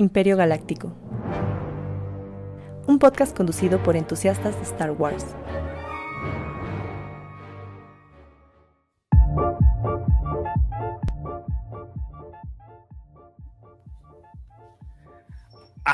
[0.00, 0.94] Imperio Galáctico.
[2.86, 5.26] Un podcast conducido por entusiastas de Star Wars.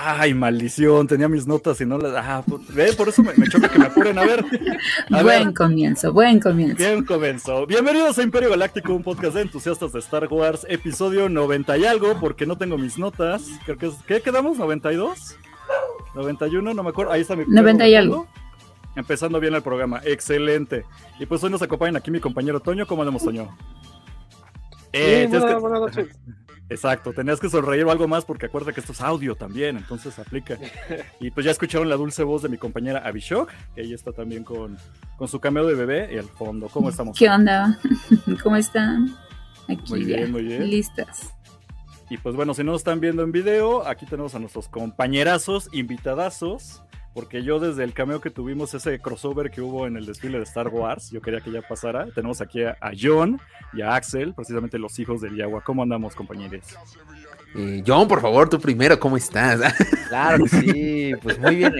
[0.08, 2.14] Ay, maldición, tenía mis notas y no las.
[2.14, 2.92] Ah, ¿ve?
[2.92, 4.16] por eso me, me, choca que me apuren.
[4.16, 4.44] A ver.
[5.10, 5.54] A buen ver.
[5.54, 6.76] comienzo, buen comienzo.
[6.76, 7.66] Bien comienzo.
[7.66, 12.20] Bienvenidos a Imperio Galáctico, un podcast de entusiastas de Star Wars, episodio 90 y algo,
[12.20, 13.50] porque no tengo mis notas.
[13.64, 13.94] Creo que es.
[14.06, 14.58] ¿Qué quedamos?
[14.58, 15.34] ¿92?
[16.14, 16.72] ¿91?
[16.72, 17.10] No me acuerdo.
[17.10, 17.42] Ahí está mi.
[17.44, 18.28] 90 y algo.
[18.94, 20.02] Empezando bien el programa.
[20.04, 20.84] Excelente.
[21.18, 22.86] Y pues hoy nos acompañan aquí mi compañero Toño.
[22.86, 23.48] ¿Cómo andamos, Toño?
[24.92, 25.60] Eh, sí, buena, que...
[25.60, 26.08] buenas noches.
[26.68, 30.18] Exacto, tenías que sonreír o algo más porque acuerda que esto es audio también, entonces
[30.18, 30.58] aplica.
[31.20, 34.44] Y pues ya escucharon la dulce voz de mi compañera Abishok, que ella está también
[34.44, 34.76] con,
[35.16, 36.68] con su cameo de bebé y al fondo.
[36.68, 37.16] ¿Cómo estamos?
[37.18, 37.78] ¿Qué onda?
[38.42, 39.16] ¿Cómo están?
[39.68, 40.68] Aquí muy bien, ya, muy bien.
[40.68, 41.34] listas.
[42.08, 45.68] Y pues bueno, si no nos están viendo en video, aquí tenemos a nuestros compañerazos,
[45.72, 46.82] invitadazos,
[47.16, 50.44] porque yo desde el cameo que tuvimos, ese crossover que hubo en el desfile de
[50.44, 52.06] Star Wars, yo quería que ya pasara.
[52.14, 53.40] Tenemos aquí a, a John
[53.72, 55.62] y a Axel, precisamente los hijos del Yagua.
[55.62, 56.66] ¿Cómo andamos, compañeros?
[57.54, 59.60] Eh, John, por favor, tú primero, ¿cómo estás?
[60.10, 61.72] Claro que sí, pues muy bien.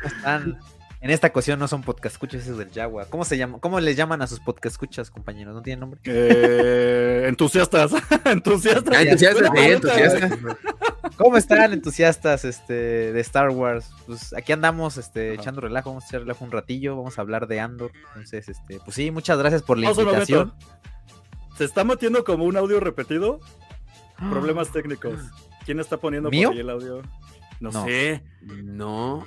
[0.00, 0.58] ¿Cómo están?
[1.00, 3.06] En esta ocasión no son podcast escuchas esos del Yagua.
[3.10, 3.58] ¿Cómo se llama?
[3.60, 5.54] ¿Cómo les llaman a sus podcast escuchas, compañeros?
[5.54, 6.00] ¿No tienen nombre?
[6.04, 7.92] Eh, entusiastas.
[8.24, 8.94] entusiastas.
[8.96, 10.38] Ah, entusiastas, sí, entusiastas.
[11.16, 13.90] ¿Cómo están entusiastas este, de Star Wars?
[14.06, 17.46] Pues aquí andamos este, echando relajo, vamos a echar relajo un ratillo, vamos a hablar
[17.46, 17.92] de Andor.
[18.08, 20.54] Entonces, este, pues sí, muchas gracias por la invitación.
[21.56, 23.40] ¿Se está metiendo como un audio repetido?
[24.30, 25.20] Problemas técnicos.
[25.64, 26.48] ¿Quién está poniendo ¿Mío?
[26.48, 27.02] por ahí el audio?
[27.60, 27.84] No, No.
[27.84, 28.22] sé.
[28.42, 29.26] No.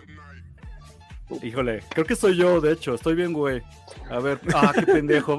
[1.41, 2.93] Híjole, creo que soy yo, de hecho.
[2.95, 3.61] Estoy bien, güey.
[4.09, 4.39] A ver.
[4.53, 5.37] Ah, qué pendejo.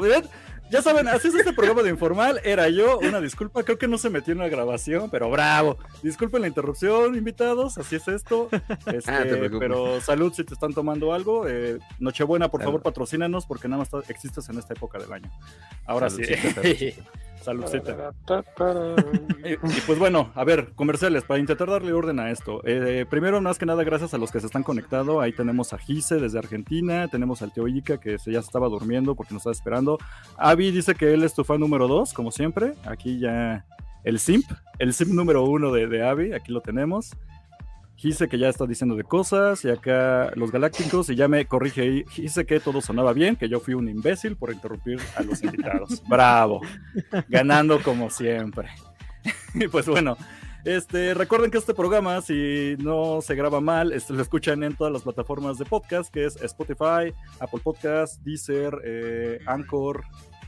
[0.71, 2.41] Ya saben, así es este programa de informal.
[2.45, 3.63] Era yo, una disculpa.
[3.63, 5.79] Creo que no se metió en la grabación, pero bravo.
[6.03, 7.79] Disculpen la interrupción, invitados.
[7.79, 8.49] Así es esto.
[8.87, 9.25] Este, Ah,
[9.59, 11.47] pero salud si te están tomando algo.
[11.49, 12.85] Eh, Nochebuena, por favor, Salud.
[12.85, 15.31] patrocínanos porque nada más existes en esta época del año.
[15.87, 16.23] Ahora sí.
[17.43, 18.13] Saludcita.
[19.45, 22.61] Y, y pues bueno, a ver, comerciales, para intentar darle orden a esto.
[22.65, 25.21] Eh, primero, más que nada, gracias a los que se están conectando.
[25.21, 28.69] Ahí tenemos a Gise desde Argentina, tenemos al tío Ica que se, ya se estaba
[28.69, 29.99] durmiendo porque nos estaba esperando.
[30.37, 32.75] Avi dice que él es tu fan número 2, como siempre.
[32.85, 33.65] Aquí ya
[34.05, 34.45] el simp,
[34.79, 37.13] el simp número uno de, de Avi, aquí lo tenemos.
[37.99, 41.83] Gise que ya está diciendo de cosas, y acá los galácticos, y ya me corrige
[41.83, 42.05] ahí.
[42.11, 46.01] Gise que todo sonaba bien, que yo fui un imbécil por interrumpir a los invitados.
[46.09, 46.61] Bravo,
[47.29, 48.69] ganando como siempre.
[49.55, 50.17] Y pues bueno,
[50.65, 54.93] este, recuerden que este programa, si no se graba mal, este, lo escuchan en todas
[54.93, 60.05] las plataformas de podcast, que es Spotify, Apple Podcast, Deezer, eh, Anchor.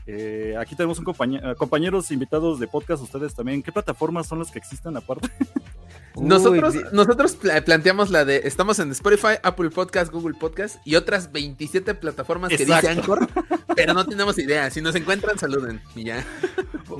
[0.07, 3.61] Eh, aquí tenemos un compañe- compañeros invitados de podcast, ustedes también.
[3.63, 5.29] ¿Qué plataformas son las que existen aparte?
[6.15, 8.41] Nosotros, Uy, nosotros pla- planteamos la de.
[8.43, 12.89] Estamos en Spotify, Apple Podcast, Google Podcast y otras 27 plataformas que dice.
[12.89, 13.29] Anchor,
[13.75, 14.69] pero no tenemos idea.
[14.69, 15.81] Si nos encuentran, saluden.
[15.95, 16.25] Y ya.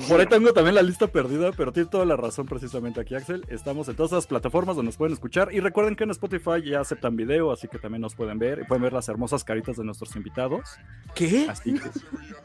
[0.08, 3.46] Por ahí tengo también la lista perdida, pero tiene toda la razón precisamente aquí, Axel.
[3.50, 5.54] Estamos en todas las plataformas donde nos pueden escuchar.
[5.54, 8.60] Y recuerden que en Spotify ya aceptan video, así que también nos pueden ver.
[8.60, 10.70] Y pueden ver las hermosas caritas de nuestros invitados.
[11.14, 11.48] ¿Qué?
[11.50, 11.90] Así que...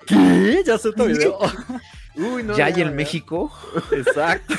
[0.07, 0.63] ¿Qué?
[0.67, 1.39] ¿Ya acepta video?
[2.17, 2.57] Uy, no.
[2.57, 3.53] ya hay en México.
[3.93, 4.55] Exacto.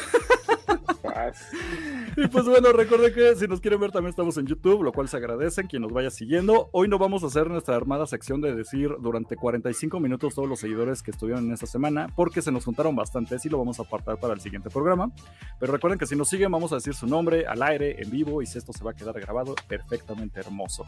[2.16, 5.08] Y pues bueno, recuerden que si nos quieren ver también estamos en YouTube, lo cual
[5.08, 6.70] se agradecen quien nos vaya siguiendo.
[6.72, 10.60] Hoy no vamos a hacer nuestra armada sección de decir durante 45 minutos todos los
[10.60, 13.84] seguidores que estuvieron en esta semana, porque se nos juntaron bastantes y lo vamos a
[13.84, 15.12] apartar para el siguiente programa.
[15.60, 18.42] Pero recuerden que si nos siguen vamos a decir su nombre al aire, en vivo,
[18.42, 20.86] y si esto se va a quedar grabado, perfectamente hermoso.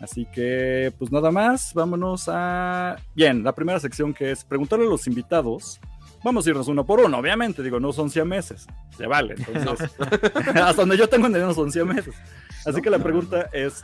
[0.00, 2.96] Así que, pues nada más, vámonos a...
[3.14, 5.80] Bien, la primera sección que es preguntarle a los invitados.
[6.24, 9.34] Vamos a irnos uno por uno, obviamente, digo, no son 100 meses, se vale.
[9.54, 9.90] Entonces,
[10.54, 12.14] hasta donde yo tengo entendido son 100 meses.
[12.66, 13.82] Así que la pregunta es,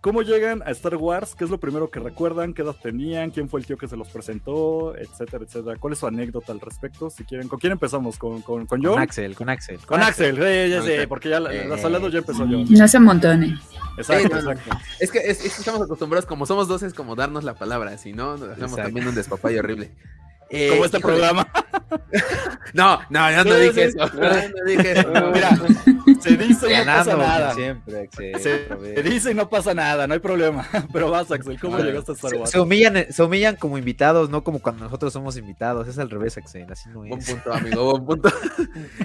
[0.00, 1.34] ¿cómo llegan a Star Wars?
[1.34, 2.54] ¿Qué es lo primero que recuerdan?
[2.54, 3.30] ¿Qué edad tenían?
[3.30, 4.96] ¿Quién fue el tío que se los presentó?
[4.96, 5.76] Etcétera, etcétera.
[5.78, 7.10] ¿Cuál es su anécdota al respecto?
[7.10, 8.16] Si quieren, ¿con quién empezamos?
[8.16, 8.92] ¿Con, con, con John?
[8.94, 9.78] Con Axel, con Axel.
[9.84, 11.08] Con Axel, sí, ya Con sé, Axel.
[11.08, 12.64] porque ya la, la Eh, ya empezó John.
[12.70, 13.58] No se amontonen.
[13.98, 14.50] Exacto, no, no.
[14.52, 14.76] exacto.
[15.00, 17.98] Es que, es, es que estamos acostumbrados, como somos dos, es como darnos la palabra.
[17.98, 18.82] Si no, nos hacemos Exacto.
[18.84, 19.90] también un despapay horrible.
[20.54, 21.14] Eh, Como este híjole.
[21.14, 21.48] programa.
[22.74, 23.98] No, no, yo no Sí, dije eso.
[23.98, 25.10] No, no dije eso.
[25.12, 25.30] no.
[25.30, 25.50] Mira,
[26.22, 27.54] se dice y no pasa nada.
[27.54, 28.40] siempre, Axel.
[28.40, 30.66] Se, dice y no pasa nada, no hay problema.
[30.92, 32.50] Pero vas, Axel, ¿cómo llegaste a Star Wars?
[32.50, 35.86] se humillan, se humillan como invitados, no como cuando nosotros somos invitados.
[35.86, 36.66] Es al revés, Axel.
[36.72, 37.30] Así no Buen es.
[37.30, 38.32] punto, amigo, buen punto.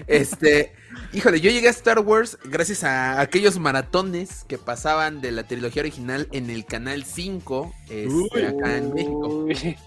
[0.07, 0.73] Este,
[1.11, 5.81] híjole, yo llegué a Star Wars gracias a aquellos maratones que pasaban de la trilogía
[5.81, 9.27] original en el canal 5, este, acá en México.
[9.27, 9.77] Uy,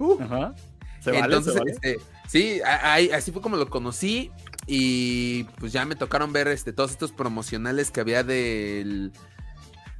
[0.00, 0.52] Uh, Ajá.
[1.04, 1.70] Se vale, Entonces, se vale.
[1.72, 1.98] este,
[2.28, 4.30] sí, ahí- así fue como lo conocí.
[4.66, 9.12] y pues ya me tocaron ver este, todos estos promocionales que había del...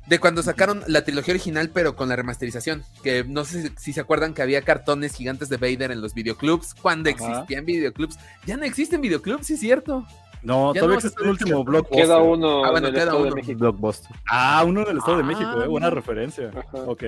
[0.06, 2.82] De cuando sacaron la trilogía original, pero con la remasterización.
[3.02, 6.74] Que no sé si, se acuerdan que había cartones gigantes de Vader en los videoclubs.
[6.74, 8.18] Cuando existían videoclubs.
[8.46, 10.06] Ya no existen videoclubs, sí es cierto.
[10.42, 12.04] No, todavía existe el último blockbuster.
[12.06, 13.36] Queda uno Ah, bueno, en el queda Estado de uno.
[13.36, 13.58] México.
[13.60, 14.16] Blockbuster.
[14.30, 16.48] Ah, uno del Estado de Ah, México, eh, buena referencia.
[16.50, 16.78] Ajá.
[16.86, 17.02] Ok.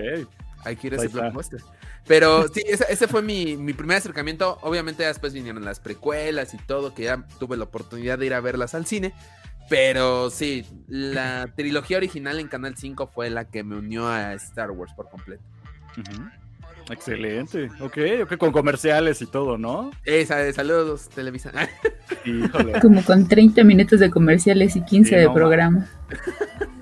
[0.67, 1.61] Hay que ir a ese blockbuster.
[2.07, 4.59] Pero sí, ese, ese fue mi, mi primer acercamiento.
[4.63, 8.35] Obviamente ya después vinieron las precuelas y todo, que ya tuve la oportunidad de ir
[8.35, 9.15] a verlas al cine.
[9.69, 14.71] Pero sí, la trilogía original en Canal 5 fue la que me unió a Star
[14.71, 15.43] Wars por completo.
[16.91, 17.69] Excelente.
[17.81, 19.91] Ok, ok, con comerciales y todo, ¿no?
[20.05, 21.51] Esa, saludos, Televisa.
[22.25, 22.81] Híjole.
[22.81, 25.89] Como con 30 minutos de comerciales y 15 Sí, de no, programa.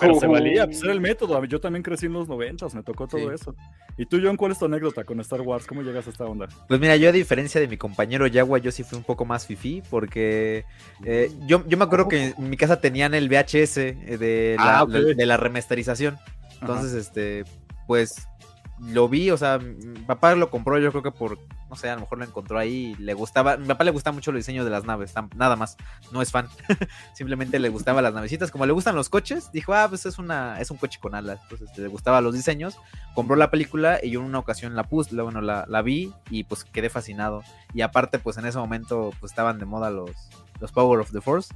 [0.00, 1.44] Pero se valía, pues era el método.
[1.44, 3.34] Yo también crecí en los noventas, me tocó todo Sí.
[3.34, 3.54] eso.
[3.96, 5.66] ¿Y tú, John, cuál es tu anécdota con Star Wars?
[5.66, 6.48] ¿Cómo llegas a esta onda?
[6.68, 9.46] Pues mira, yo a diferencia de mi compañero Yagua, yo sí fui un poco más
[9.46, 10.64] fifí porque
[11.04, 14.78] eh, yo, yo me acuerdo que en mi casa tenían el VHS eh, de la,
[14.78, 14.90] Ah, ok.
[14.90, 16.16] la- de la remasterización.
[16.60, 17.44] Entonces, este,
[17.86, 18.28] pues
[18.80, 21.38] lo vi, o sea, mi papá lo compró, yo creo que por,
[21.72, 24.30] no sé, a lo mejor lo encontró ahí, le gustaba, mi papá le gusta mucho
[24.30, 25.78] el diseño de las naves, nada más,
[26.12, 26.46] no es fan,
[27.14, 30.60] simplemente le gustaban las navecitas, como le gustan los coches, dijo, ah, pues es una,
[30.60, 32.76] es un coche con alas, entonces este, le gustaban los diseños,
[33.14, 36.12] compró la película y yo en una ocasión la puse, la- bueno, la, la vi
[36.28, 37.42] y pues quedé fascinado,
[37.72, 40.10] y aparte pues en ese momento pues estaban de moda los,
[40.60, 41.54] los Power of the Force,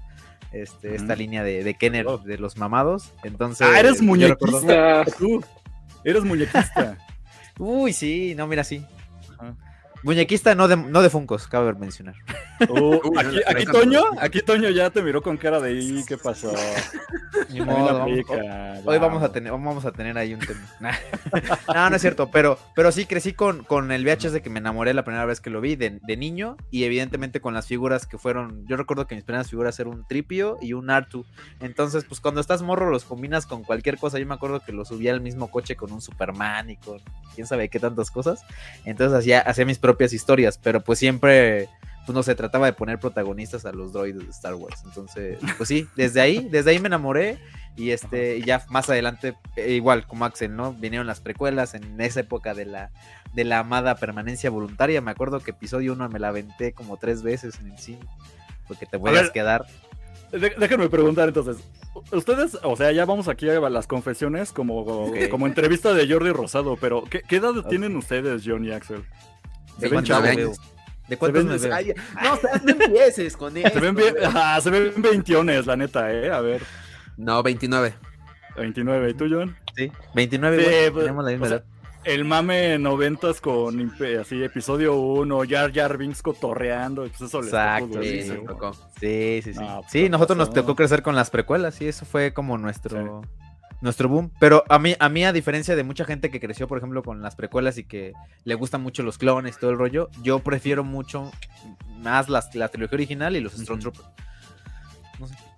[0.51, 2.17] este, esta línea de, de Kenner, Oh.
[2.17, 3.69] de los mamados, entonces...
[3.71, 5.05] Ah, eres muñequista.
[5.19, 5.45] Tú,
[6.05, 6.97] eres muñequista.
[7.59, 8.83] Uy, sí, no, mira, sí.
[10.03, 12.15] Muñequista no de, no de Funcos, cabe mencionar.
[12.69, 16.53] Uh, Uy, aquí, Toño, aquí Toño ya te miró con cara de ¿y qué pasó?
[17.51, 18.99] Ni modo, vamos- hoy ya.
[18.99, 20.61] vamos a tener, vamos a tener ahí un tema.
[21.75, 24.59] no, no es cierto, pero, pero sí crecí con, con el VHS de que me
[24.59, 28.07] enamoré la primera vez que lo vi de, de niño y evidentemente con las figuras
[28.07, 31.25] que fueron, yo recuerdo que mis primeras figuras eran un Tripio y un Artu.
[31.61, 34.19] Entonces, pues cuando estás morro los combinas con cualquier cosa.
[34.19, 37.01] Yo me acuerdo que lo subía al mismo coche con un Superman y con
[37.35, 38.43] quién sabe qué tantas cosas.
[38.85, 41.69] Entonces hacía, hacía mis propias historias, pero pues siempre
[42.07, 44.81] pues no se trataba de poner protagonistas a los droides de Star Wars.
[44.85, 47.39] Entonces, pues sí, desde ahí, desde ahí me enamoré.
[47.79, 50.73] Y este, ya más adelante, eh, igual como Axel, ¿no?
[50.73, 52.91] Vinieron las precuelas en esa época de la,
[53.35, 55.03] de la amada permanencia voluntaria.
[55.03, 58.01] Me acuerdo que episodio 1 me la aventé como tres veces en el cine.
[58.67, 59.33] Porque te puedes ver.
[59.33, 59.67] quedar.
[60.33, 61.59] De- déjenme preguntar entonces.
[62.13, 66.77] Ustedes, o sea, ya vamos aquí a las confesiones como, como entrevista de Jordi Rosado,
[66.81, 69.05] pero ¿qué, qué edad tienen ustedes, John y Axel?
[69.79, 70.05] Se ven 29
[70.37, 70.37] chavos.
[70.37, 70.76] veo.
[71.09, 71.75] ¿De cuántos me veo?
[71.75, 73.69] Ay, no, o sea, no empieces con eso.
[73.69, 76.31] Se ven bien, ajá, se ven veintiones, la neta, eh.
[76.31, 76.63] A ver,
[77.17, 77.95] No, 29.
[78.57, 79.11] 29.
[79.11, 79.57] ¿Y tú, John?
[79.77, 81.67] Sí, 29 Sí, igual, pues, tenemos la misma o sea, edad.
[82.05, 88.01] El mame noventas con así episodio 1, Jar Jar Binks cotorreando, pues eso les tocó
[88.01, 88.23] Exacto, Sí.
[89.01, 89.59] Sí, sí, sí.
[89.61, 92.59] No, pues, sí, con nosotros nos tocó crecer con las precuelas, y eso fue como
[92.59, 93.23] nuestro
[93.81, 94.31] nuestro boom.
[94.41, 97.23] Pero a mí, a mí, a diferencia de mucha gente que creció, por ejemplo, con
[97.23, 98.13] las precuelas y que
[98.45, 101.31] le gustan mucho los clones y todo el rollo, yo prefiero mucho
[101.99, 103.53] más las, la trilogía original y los.
[103.55, 104.07] Stormtroopers.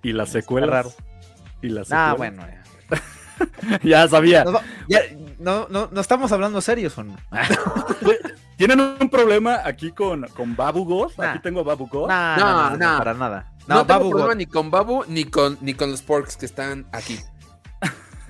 [0.02, 0.70] Y las secuelas.
[0.70, 0.92] raro.
[1.62, 2.44] Y las Ah, bueno.
[2.46, 2.62] ya.
[3.82, 4.44] ya sabía.
[4.44, 5.00] No, ya,
[5.38, 7.16] no, no, no estamos hablando serios o no.
[8.56, 11.08] Tienen un problema aquí con, con Babu.
[11.16, 11.30] Nah.
[11.32, 12.08] Aquí tengo a Babu Goth.
[12.08, 12.98] No, No, no, no, no.
[12.98, 13.52] para nada.
[13.68, 14.38] No, No, tengo Babu problema God.
[14.38, 17.18] ni con Babu ni con, ni con los porks que están aquí.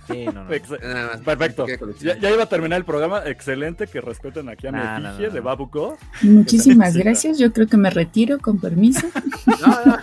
[0.08, 0.52] Sí, no, no.
[0.52, 1.20] Ex- Nada más.
[1.20, 1.66] Perfecto.
[2.00, 3.22] Ya, iba a terminar el programa.
[3.26, 5.42] Excelente que respeten aquí a mi Nah, no, de no.
[5.42, 5.98] Babu Goth.
[6.22, 7.38] Muchísimas gracias.
[7.38, 9.06] Yo creo que me retiro con permiso.
[9.46, 9.98] No, no.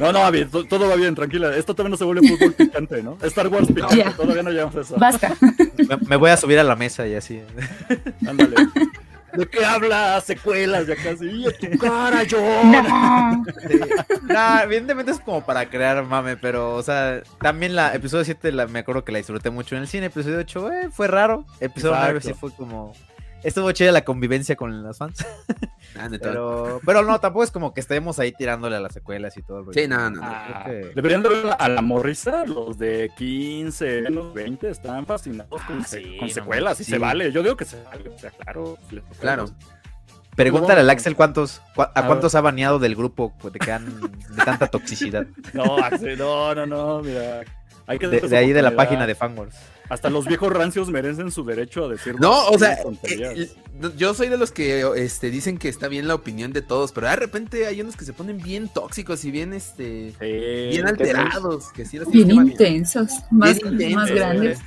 [0.00, 1.54] No, no, bien, to- todo va bien, tranquila.
[1.56, 3.16] Esto todavía no se vuelve fútbol picante, ¿no?
[3.22, 4.12] Star Wars picante, Ya.
[4.12, 4.96] todavía no llegamos a eso.
[4.98, 5.34] Basta.
[5.88, 7.40] Me, me voy a subir a la mesa y así.
[8.26, 8.56] Ándale.
[9.36, 10.24] ¿De qué hablas?
[10.24, 12.40] Secuelas de acá, sí, a tu cara, yo.
[12.64, 13.44] No.
[13.68, 13.80] Sí.
[14.64, 18.80] Evidentemente es como para crear mame, pero, o sea, también la episodio 7 la, me
[18.80, 20.06] acuerdo que la disfruté mucho en el cine.
[20.06, 21.44] Episodio 8 eh, fue raro.
[21.60, 22.28] Episodio 9 Exacto.
[22.28, 22.92] sí fue como.
[23.42, 25.24] Estuvo chida la convivencia con los fans.
[26.12, 26.18] Ah.
[26.20, 29.60] Pero, pero no, tampoco es como que estemos ahí tirándole a las secuelas y todo.
[29.60, 29.80] el rollo.
[29.80, 30.22] Sí, no, no, no.
[30.24, 35.60] Ah, que- Deberían de ver a la morrisa, los de 15, menos 20, están fascinados
[35.62, 36.90] con, Ah, se- sí, con no secuelas y sí.
[36.92, 37.30] se vale.
[37.32, 38.78] Yo digo que se vale, o sea, claro.
[39.20, 39.42] Claro.
[39.42, 39.54] los-
[40.34, 44.00] Pregúntale al Axel cuántos, a A cuántos ha baneado del grupo pues, de, que han-
[44.00, 45.26] de tanta toxicidad.
[45.52, 47.42] No, Axel, no, no, no, mira.
[47.86, 49.56] Hay que De, de ahí de la página de Fanwars.
[49.92, 52.18] Hasta los viejos rancios merecen su derecho a decir.
[52.18, 53.36] No, o sea, tonterías.
[53.36, 53.50] eh,
[53.82, 56.92] eh, yo soy de los que este, dicen que está bien la opinión de todos,
[56.92, 60.26] pero de repente hay unos que se ponen bien tóxicos y bien, este, Sí,
[60.70, 63.10] bien alterados, que sí los Bien intensos.
[63.30, 64.58] Más, Bien intensos, más grandes.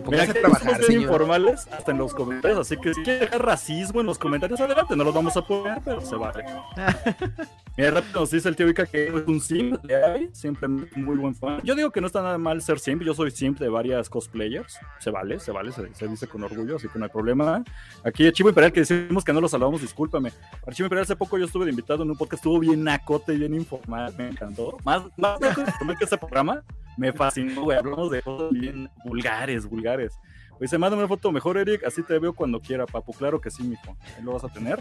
[0.00, 1.02] Mira, póngase a trabajar, señor.
[1.02, 4.96] informales hasta en los comentarios, así que si quieren dejar racismo en los comentarios, adelante,
[4.96, 6.44] no los vamos a poner, pero se vale.
[7.76, 11.16] Mira, rápido nos dice el tío Vika que es un simp de simplemente un muy
[11.16, 11.60] buen fan.
[11.62, 14.78] Yo digo que no está nada mal ser simp, yo soy simp de varias cosplayers,
[14.98, 17.62] se vale, se vale, se, se dice con orgullo, así que no hay problema.
[18.04, 20.32] Aquí Archivo Imperial, que decimos que no lo saludamos, discúlpame.
[20.66, 23.54] Archivo Imperial, hace poco yo estuve de invitado en un podcast, estuvo bien nacote, bien
[23.54, 24.76] informal, me encantó.
[24.84, 26.62] Más, más nacote que ese programa,
[26.98, 30.18] me fascinó, güey, hablamos de cosas bien vulgares, vulgares.
[30.60, 33.12] Dice, mándame una foto mejor, Eric, así te veo cuando quiera, papu.
[33.12, 33.96] Claro que sí, mijo.
[34.16, 34.80] Ahí lo vas a tener.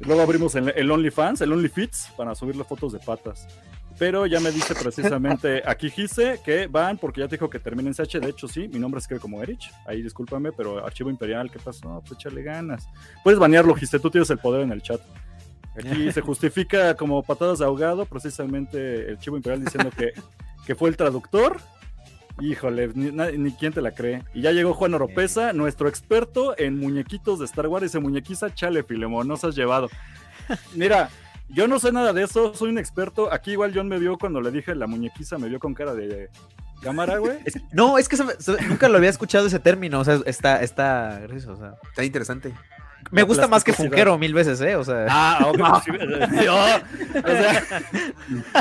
[0.00, 3.48] Luego abrimos el, el OnlyFans, el OnlyFits, para subir las fotos de patas.
[3.98, 7.88] Pero ya me dice precisamente aquí Gise que van porque ya te dijo que termina
[7.88, 8.20] en CH.
[8.20, 9.72] De hecho, sí, mi nombre es que como Erich.
[9.86, 12.02] Ahí discúlpame, pero Archivo Imperial, ¿qué pasó?
[12.06, 12.88] Pues échale ganas.
[13.24, 15.00] Puedes banearlo, Gise, tú tienes el poder en el chat.
[15.76, 20.12] Aquí se justifica como patadas de ahogado, precisamente el Chivo Imperial diciendo que,
[20.66, 21.58] que fue el traductor.
[22.38, 24.22] Híjole, ni, quién te la cree.
[24.34, 27.84] Y ya llegó Juan Oropesa, nuestro experto en muñequitos de Star Wars.
[27.84, 29.88] Dice, muñequiza, chale, Filemón, nos has llevado.
[30.74, 31.08] Mira,
[31.48, 33.32] yo no sé nada de eso, soy un experto.
[33.32, 36.28] Aquí igual John me vio cuando le dije la muñequiza, me vio con cara de
[36.82, 37.38] cámara, güey.
[37.46, 40.00] Es- no, es que se me- se- nunca lo había escuchado ese término.
[40.00, 41.74] O sea, está, está o sea.
[41.88, 42.52] Está interesante.
[43.10, 43.72] Me gusta más que.
[43.72, 44.76] Funkero mil veces, ¿eh?
[44.76, 45.06] O sea.
[45.08, 45.56] Ah, ok.
[45.84, 45.90] sí,
[46.48, 47.62] oh, o sea,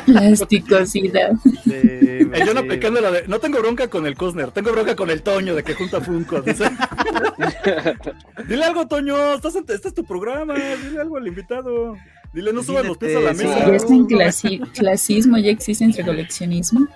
[0.06, 1.32] Plasticosidad.
[1.64, 2.66] sí, el John sí.
[2.66, 5.64] aplicando la de, no tengo bronca con el Cosner, tengo bronca con el Toño de
[5.64, 6.42] que junta Funko.
[8.48, 11.96] Dile algo, Toño, estás en- este es tu programa, dile algo al invitado.
[12.34, 13.54] Dile, no suban los pies a la mesa.
[13.54, 13.60] sí.
[13.66, 16.88] Ya está en clasi- clasismo, ya existe entre coleccionismo.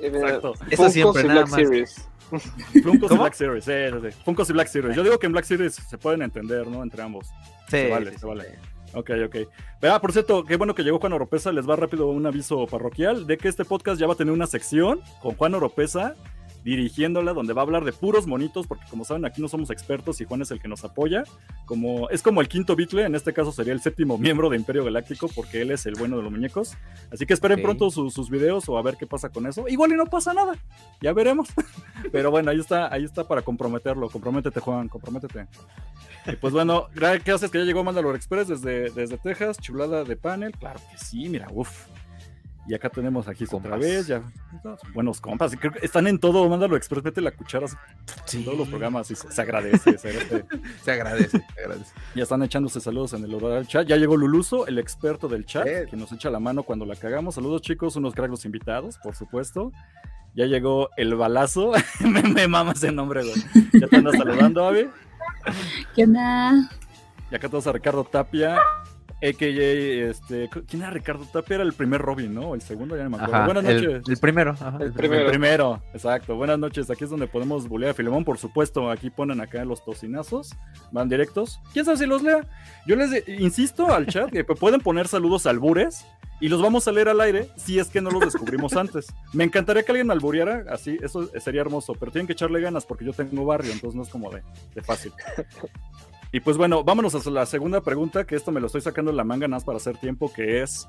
[0.00, 0.54] Exacto.
[0.70, 1.54] Eso siempre, nada más.
[1.54, 2.08] Series.
[2.82, 3.16] Funkos y.
[3.16, 4.22] Black Series, sí, sí, sí.
[4.24, 4.96] Funkos y Black Series.
[4.96, 6.82] Yo digo que en Black Series se pueden entender, ¿no?
[6.82, 7.28] Entre ambos.
[7.68, 8.58] Sí, se vale, sí, se vale.
[8.94, 9.36] Ok, ok.
[9.80, 11.52] Vea, por cierto, qué bueno que llegó Juan Oropesa.
[11.52, 14.46] Les va rápido un aviso parroquial de que este podcast ya va a tener una
[14.46, 16.14] sección con Juan Oropesa
[16.66, 20.20] dirigiéndola, donde va a hablar de puros monitos, porque como saben, aquí no somos expertos
[20.20, 21.22] y Juan es el que nos apoya.
[21.64, 24.84] Como, es como el quinto Beatle, en este caso sería el séptimo miembro de Imperio
[24.84, 26.74] Galáctico, porque él es el bueno de los muñecos.
[27.12, 29.68] Así que esperen pronto su- sus videos o a ver qué pasa con eso.
[29.68, 30.54] Igual y no pasa nada,
[31.00, 31.48] ya veremos.
[32.12, 34.10] Pero bueno, ahí está, ahí está para comprometerlo.
[34.10, 35.46] Comprométete, Juan, comprométete.
[36.26, 37.50] Y pues bueno, gra- ¿qué haces?
[37.50, 40.50] Que ya llegó Mandalore Express desde, desde Texas, chulada de panel.
[40.52, 41.86] Claro que sí, mira, uff.
[42.68, 43.78] Y acá tenemos aquí otra Compas.
[43.80, 44.22] vez, ya.
[44.92, 47.66] Buenos compas, y creo que están en todo, Mandalore Express, mete la cuchara
[48.24, 48.38] Sí.
[48.38, 49.96] en todos los programas y se, se agradece.
[49.98, 50.46] se agradece.
[50.84, 51.92] Se agradece, se agradece.
[52.16, 53.86] Ya están echándose saludos en el horario del chat.
[53.86, 55.86] Ya llegó Luluso, el experto del chat, Eh.
[55.90, 57.36] que nos echa la mano cuando la cagamos.
[57.36, 59.72] Saludos, chicos, unos cracks los invitados, por supuesto.
[60.34, 61.72] Ya llegó el balazo.
[62.00, 63.70] me, me mama ese nombre, güey.
[63.80, 64.88] Ya te andas saludando, Avi.
[65.94, 66.52] ¿Qué onda?
[67.30, 68.58] Y acá tenemos a Ricardo Tapia,
[69.22, 70.10] a.k.a.
[70.10, 71.54] Este, ¿Quién era Ricardo Tapia?
[71.56, 72.54] Era el primer Robin, ¿no?
[72.54, 73.34] El segundo, ya no me acuerdo.
[73.36, 74.08] Ajá, Buenas el, noches.
[74.08, 74.50] el primero.
[74.52, 74.76] ajá.
[74.78, 75.28] El El primero.
[75.28, 76.36] primero, exacto.
[76.36, 76.90] Buenas noches.
[76.90, 78.90] Aquí es donde podemos bulear a Filemón, por supuesto.
[78.90, 80.54] Aquí ponen acá los tocinazos.
[80.92, 81.60] Van directos.
[81.72, 82.46] ¿Quién sabe si los lea?
[82.86, 86.04] Yo les de- insisto al chat que pueden poner saludos albures
[86.38, 89.06] y los vamos a leer al aire si es que no los descubrimos antes.
[89.32, 93.06] Me encantaría que alguien albureara, así, eso sería hermoso, pero tienen que echarle ganas porque
[93.06, 94.42] yo tengo barrio, entonces no es como de,
[94.74, 95.12] de fácil.
[96.32, 99.16] Y pues bueno, vámonos a la segunda pregunta, que esto me lo estoy sacando de
[99.16, 100.88] la manga nada más para hacer tiempo, que es...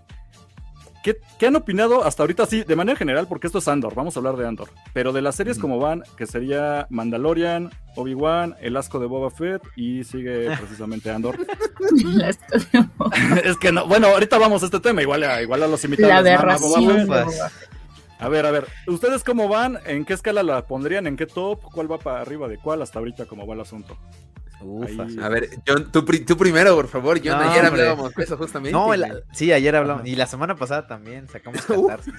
[1.04, 2.46] ¿Qué, qué han opinado hasta ahorita?
[2.48, 4.70] Sí, de manera general, porque esto es Andor, vamos a hablar de Andor.
[4.94, 9.62] Pero de las series como van, que sería Mandalorian, Obi-Wan, El Asco de Boba Fett
[9.78, 11.38] y sigue precisamente Andor.
[13.46, 16.26] Es que no, bueno, ahorita vamos a este tema, igual a, igual a los invitados.
[16.26, 17.26] La Boba.
[17.26, 17.68] Fett.
[18.20, 19.78] A ver, a ver, ¿ustedes cómo van?
[19.86, 21.06] ¿En qué escala la pondrían?
[21.06, 21.62] ¿En qué top?
[21.72, 23.96] ¿Cuál va para arriba de cuál hasta ahorita cómo va el asunto?
[24.62, 25.04] Ufa.
[25.04, 27.20] Ahí- A ver, John, tú, pri- tú primero, por favor.
[27.24, 28.72] John, No, ayer hablábamos de eso justamente.
[28.72, 28.90] No,
[29.34, 30.08] sí, ayer hablamos.
[30.08, 32.14] Y la semana pasada también sacamos catarsis.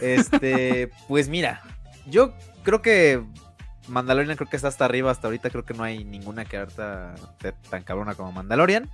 [0.00, 1.62] Este, pues mira,
[2.06, 2.32] yo
[2.62, 3.22] creo que
[3.88, 5.10] Mandalorian creo que está hasta arriba.
[5.10, 8.88] Hasta ahorita creo que no hay ninguna que harta esté tan cabrona como Mandalorian.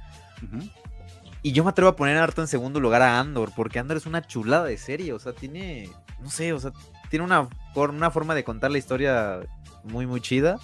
[1.43, 4.07] Y yo me atrevo a poner harto en segundo lugar a Andor, porque Andor es
[4.07, 5.13] una chulada de serie.
[5.13, 5.89] O sea, tiene,
[6.21, 6.73] no sé, o sea,
[7.11, 9.41] tiene una, una forma de contar la historia
[9.85, 10.59] muy, muy chida.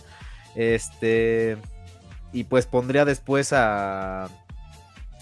[0.56, 1.56] Este,
[2.32, 4.28] y pues pondría después a.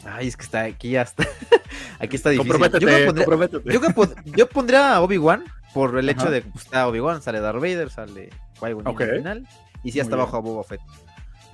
[0.04, 1.24] Ay, es que está aquí ya está.
[1.98, 2.52] aquí está difícil.
[2.52, 3.72] Yo Comprométete, que pondría, comprométete.
[3.72, 7.40] yo, pod- yo pondría a Obi-Wan por el hecho de que pues, está Obi-Wan, sale
[7.40, 9.48] Darth Vader, sale Qui-Gon al final.
[9.82, 10.80] Y sí, hasta abajo a Boba Fett.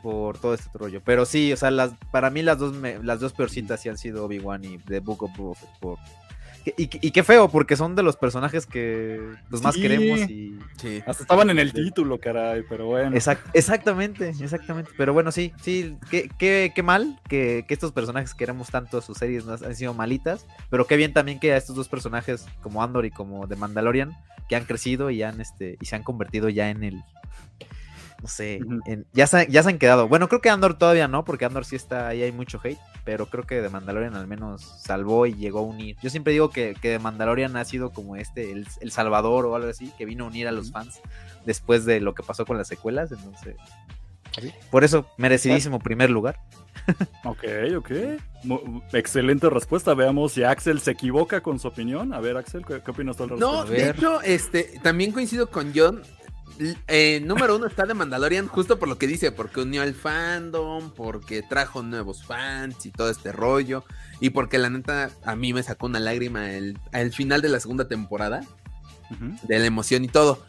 [0.02, 1.00] por todo este rollo.
[1.04, 4.25] Pero sí, o sea, las, para mí las dos, las dos peorcitas sí han sido
[4.25, 5.98] Obi-Wan y The Book of Boba Fett por,
[6.76, 9.20] y, qué feo, porque son de los personajes que
[9.50, 10.58] pues, más queremos y...
[11.06, 13.16] Hasta estaban en el título, caray, pero bueno.
[13.52, 14.90] exactamente, exactamente.
[14.96, 19.18] Pero bueno, sí, sí, qué, qué, qué mal que, que, estos personajes queremos tanto, sus
[19.18, 22.82] series no han sido malitas, pero qué bien también que a estos dos personajes como
[22.82, 24.16] Andor y como The Mandalorian,
[24.49, 27.02] que han crecido y, han, este, y se han convertido ya en el,
[28.23, 28.61] no sé,
[29.12, 30.08] ya, se, ya se han quedado.
[30.08, 33.26] Bueno, creo que Andor todavía no, porque Andor sí está ahí, hay mucho hate, pero
[33.26, 35.96] creo que de Mandalorian al menos salvó y llegó a unir.
[36.02, 39.68] Yo siempre digo que, que de Mandalorian ha sido como este, el, Salvador o algo
[39.68, 41.00] así, que vino a unir a los fans
[41.44, 43.56] después de lo que pasó con las secuelas, entonces...
[44.70, 46.38] Por eso, merecidísimo primer lugar.
[47.25, 47.44] ok,
[47.78, 47.90] ok.
[48.92, 49.94] excelente respuesta.
[49.94, 52.12] Veamos si Axel se equivoca con su opinión.
[52.12, 53.52] A ver, Axel, ¿qué, opinas tú al respecto?
[53.52, 56.02] No, de hecho, este, también coincido con John.
[56.88, 60.90] Eh, número uno está de Mandalorian, justo por lo que dice, porque unió al fandom,
[60.90, 63.84] porque trajo nuevos fans y todo este rollo,
[64.20, 67.60] y porque la neta a mí me sacó una lágrima el, al final de la
[67.60, 68.42] segunda temporada,
[69.42, 70.42] de la emoción y todo.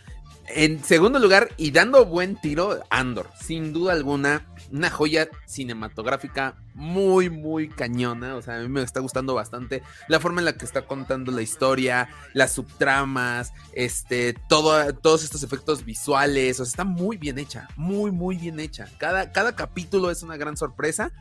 [0.47, 7.29] En segundo lugar, y dando buen tiro, Andor, sin duda alguna, una joya cinematográfica muy,
[7.29, 8.35] muy cañona.
[8.35, 11.31] O sea, a mí me está gustando bastante la forma en la que está contando
[11.31, 16.59] la historia, las subtramas, este, todo, todos estos efectos visuales.
[16.59, 18.87] O sea, está muy bien hecha, muy, muy bien hecha.
[18.97, 21.11] Cada, cada capítulo es una gran sorpresa.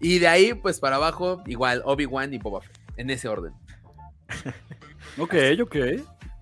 [0.00, 3.54] Y de ahí, pues para abajo, igual, Obi-Wan y Boba Fett, en ese orden.
[5.18, 5.76] ok, ok.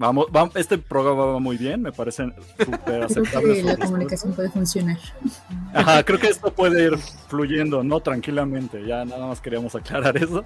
[0.02, 2.24] Vamos, vamos, este programa va muy bien, me parece
[2.58, 3.52] súper aceptable.
[3.52, 4.98] Creo que la comunicación puede funcionar.
[5.72, 8.00] Ajá, creo que esto puede ir fluyendo, ¿no?
[8.00, 10.44] Tranquilamente, ya nada más queríamos aclarar eso.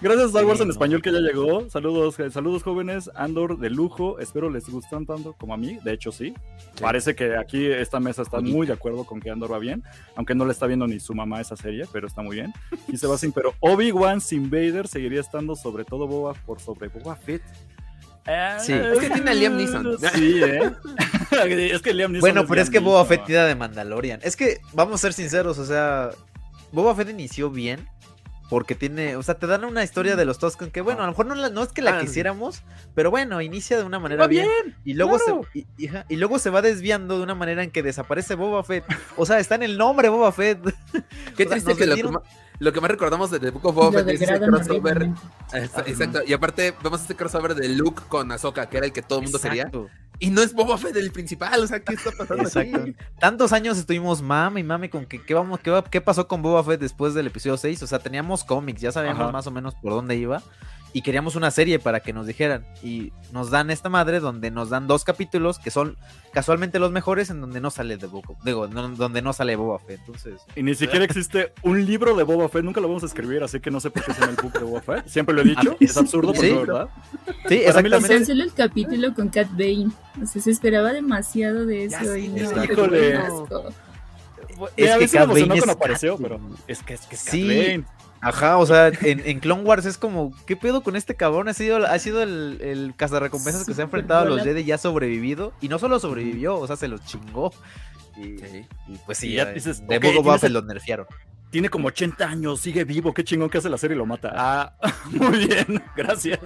[0.00, 1.68] Gracias a Star Wars en español que ya llegó.
[1.68, 5.92] Saludos, eh, saludos jóvenes, Andor de lujo, espero les gustan tanto como a mí, de
[5.92, 6.32] hecho sí.
[6.80, 9.82] Parece que aquí esta mesa está muy de acuerdo con que Andor va bien,
[10.14, 12.54] aunque no le está viendo ni su mamá esa serie, pero está muy bien.
[12.88, 16.88] Y se va sin, pero Obi-Wan sin Vader seguiría estando sobre todo Boba por sobre
[16.88, 17.42] Boba Fett.
[18.60, 18.72] Sí.
[18.72, 19.96] Es que tiene a Liam Neeson.
[20.14, 20.72] Sí, ¿eh?
[21.72, 22.20] es que Liam Neeson.
[22.20, 24.20] Bueno, pero es que Boba Fett tira de Mandalorian.
[24.22, 26.10] Es que, vamos a ser sinceros, o sea,
[26.72, 27.88] Boba Fett inició bien.
[28.48, 31.10] Porque tiene, o sea, te dan una historia de los Tusken que, bueno, a lo
[31.10, 32.00] mejor no, no es que la ah.
[32.00, 32.62] quisiéramos,
[32.94, 34.46] pero bueno, inicia de una manera bien,
[34.84, 35.66] Y luego, se,
[36.08, 38.84] y, luego se va desviando de una manera en que desaparece Boba Fett.
[39.16, 40.60] O sea, está en el nombre Boba Fett.
[41.36, 42.22] Qué triste que lo,
[42.58, 45.10] lo que más recordamos de The Book of Boba es ese crossover.
[45.52, 46.20] Exacto.
[46.26, 49.24] Y aparte, vemos este crossover de Luke con Ahsoka, que era el que todo el
[49.24, 49.70] mundo quería.
[50.18, 52.44] Y no es Boba Fett el principal, o sea, ¿qué está pasando?
[52.44, 52.84] Exacto.
[53.18, 56.64] Tantos años estuvimos mame y mame con que qué vamos, qué, qué pasó con Boba
[56.64, 57.82] Fett después del episodio 6.
[57.82, 60.42] O sea, teníamos cómics, ya sabíamos más o menos por dónde iba
[60.96, 62.64] y queríamos una serie para que nos dijeran.
[62.82, 65.98] Y nos dan esta madre donde nos dan dos capítulos que son
[66.32, 70.00] casualmente los mejores en donde no sale de Boba, digo, donde no sale Boba Fett.
[70.00, 70.40] Entonces.
[70.56, 73.60] Y ni siquiera existe un libro de Boba Fett, nunca lo vamos a escribir, así
[73.60, 75.06] que no sé por qué se llama el book de Boba Fett.
[75.06, 76.54] Siempre lo he dicho, es absurdo, pero ¿Sí?
[76.54, 76.88] ¿verdad?
[77.46, 78.24] Sí, exactamente.
[78.24, 79.90] solo el capítulo con Cat Bane.
[80.22, 82.64] O sea, se esperaba demasiado de eso y no.
[82.64, 83.18] Híjole.
[84.78, 85.68] Es que Cat Bane es...
[85.68, 87.84] apareció, pero es que es que es Cat sí.
[88.20, 91.48] Ajá, o sea, en, en, Clone Wars es como, ¿qué pedo con este cabrón?
[91.48, 94.72] Ha sido, ha sido el, el cazarrecompensas que se ha enfrentado a los Jedi y
[94.72, 95.52] ha sobrevivido.
[95.60, 97.52] Y no solo sobrevivió, o sea, se los chingó.
[98.16, 98.38] Y,
[99.04, 101.06] pues sí, ya dices, de modo Buffett lo nerfearon.
[101.50, 104.32] Tiene como 80 años, sigue vivo, qué chingón que hace la serie y lo mata.
[104.34, 104.72] Ah,
[105.10, 106.40] muy bien, gracias.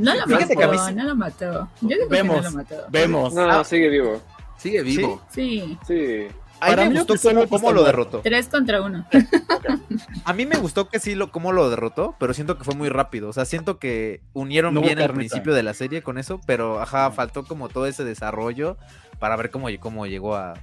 [0.00, 1.68] No lo mató, no lo mató.
[1.80, 2.76] Yo digo vemos, que no lo mató.
[2.90, 3.34] Vemos.
[3.34, 4.20] No, ah, sigue vivo.
[4.58, 5.22] Sigue vivo.
[5.30, 5.78] Sí.
[5.86, 6.26] Sí.
[6.60, 8.20] A mí me gustó cómo, lo derrotó.
[8.20, 9.06] Tres contra uno.
[10.24, 12.88] A mí me gustó que sí lo, cómo lo derrotó, pero siento que fue muy
[12.88, 13.28] rápido.
[13.28, 17.10] O sea, siento que unieron bien el principio de la serie con eso, pero ajá,
[17.10, 18.76] faltó como todo ese desarrollo
[19.18, 20.54] para ver cómo, cómo llegó a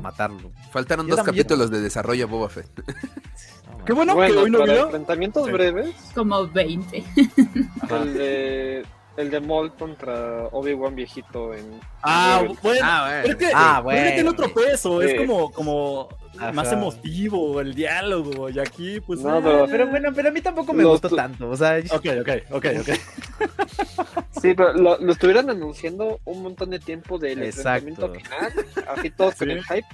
[0.00, 0.52] matarlo.
[0.70, 2.70] Faltaron dos capítulos de desarrollo Boba Fett.
[3.86, 4.86] Qué bueno, que hoy no vio.
[4.86, 5.94] enfrentamientos breves.
[6.14, 7.04] Como 20.
[7.88, 11.80] El de el de Maul contra Obi-Wan viejito en.
[12.02, 12.80] Ah, bueno.
[12.82, 13.38] Ah, bueno.
[13.38, 14.10] que, ah, bueno.
[14.14, 16.08] tiene otro peso, es como, como
[16.52, 18.50] más emotivo el diálogo.
[18.50, 19.20] Y aquí, pues.
[19.20, 19.68] No, eh.
[19.70, 21.48] pero, bueno, pero a mí tampoco me gustó tanto.
[21.48, 22.88] O sea, ok, ok, ok, ok.
[24.40, 28.52] sí, pero lo, lo, estuvieran anunciando un montón de tiempo del enfrentamiento final.
[28.88, 29.86] Así todos con el hype.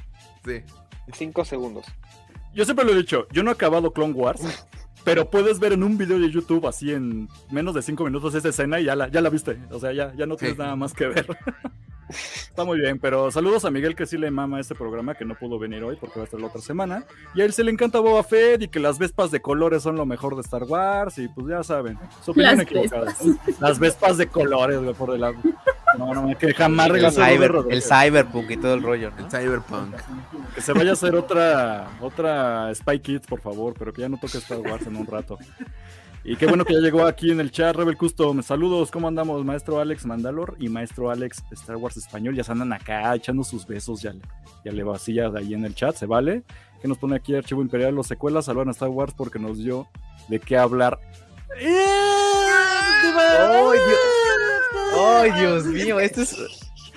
[0.44, 0.62] Sí.
[1.06, 1.86] En cinco segundos.
[2.54, 4.66] Yo siempre lo he dicho, yo no he acabado Clone Wars.
[5.04, 8.48] Pero puedes ver en un video de YouTube así en menos de cinco minutos esa
[8.48, 9.58] escena y ya la, ya la viste.
[9.70, 11.26] O sea, ya, ya no tienes nada más que ver.
[12.12, 15.34] Está muy bien, pero saludos a Miguel que sí le mama este programa que no
[15.34, 17.04] pudo venir hoy porque va a estar la otra semana.
[17.34, 19.96] Y a él se le encanta Boba Fett y que las vespas de colores son
[19.96, 23.16] lo mejor de Star Wars y pues ya saben, su opinión las equivocada.
[23.60, 25.48] Las vespas de colores, güey, por delante.
[25.98, 29.18] No, no, que jamás el, cyber, el cyberpunk y todo el rollo, ¿no?
[29.18, 29.94] El cyberpunk.
[30.54, 34.16] Que se vaya a hacer otra, otra Spy Kids, por favor, pero que ya no
[34.16, 35.38] toque Star Wars en un rato.
[36.24, 38.42] Y qué bueno que ya llegó aquí en el chat Rebel Custom.
[38.42, 39.44] Saludos, ¿cómo andamos?
[39.44, 42.36] Maestro Alex Mandalor y Maestro Alex Star Wars Español.
[42.36, 44.02] Ya se andan acá echando sus besos.
[44.02, 44.14] Ya,
[44.64, 46.44] ya le vacía de ahí en el chat, ¿se vale?
[46.80, 49.88] Que nos pone aquí Archivo Imperial, los secuelas salvan a Star Wars porque nos dio
[50.28, 51.00] de qué hablar.
[51.56, 51.66] ¡Ay,
[53.86, 54.00] Dios!
[54.96, 55.98] ¡Ay, Dios mío!
[55.98, 56.36] Este es,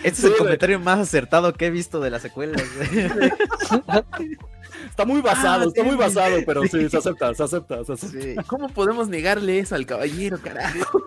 [0.03, 2.61] este es el comentario más acertado que he visto de las secuelas.
[4.95, 8.43] Está muy basado, ah, está muy basado, pero sí, se acepta, se acepta, se acepta.
[8.43, 11.03] ¿Cómo podemos negarle eso al caballero, carajo?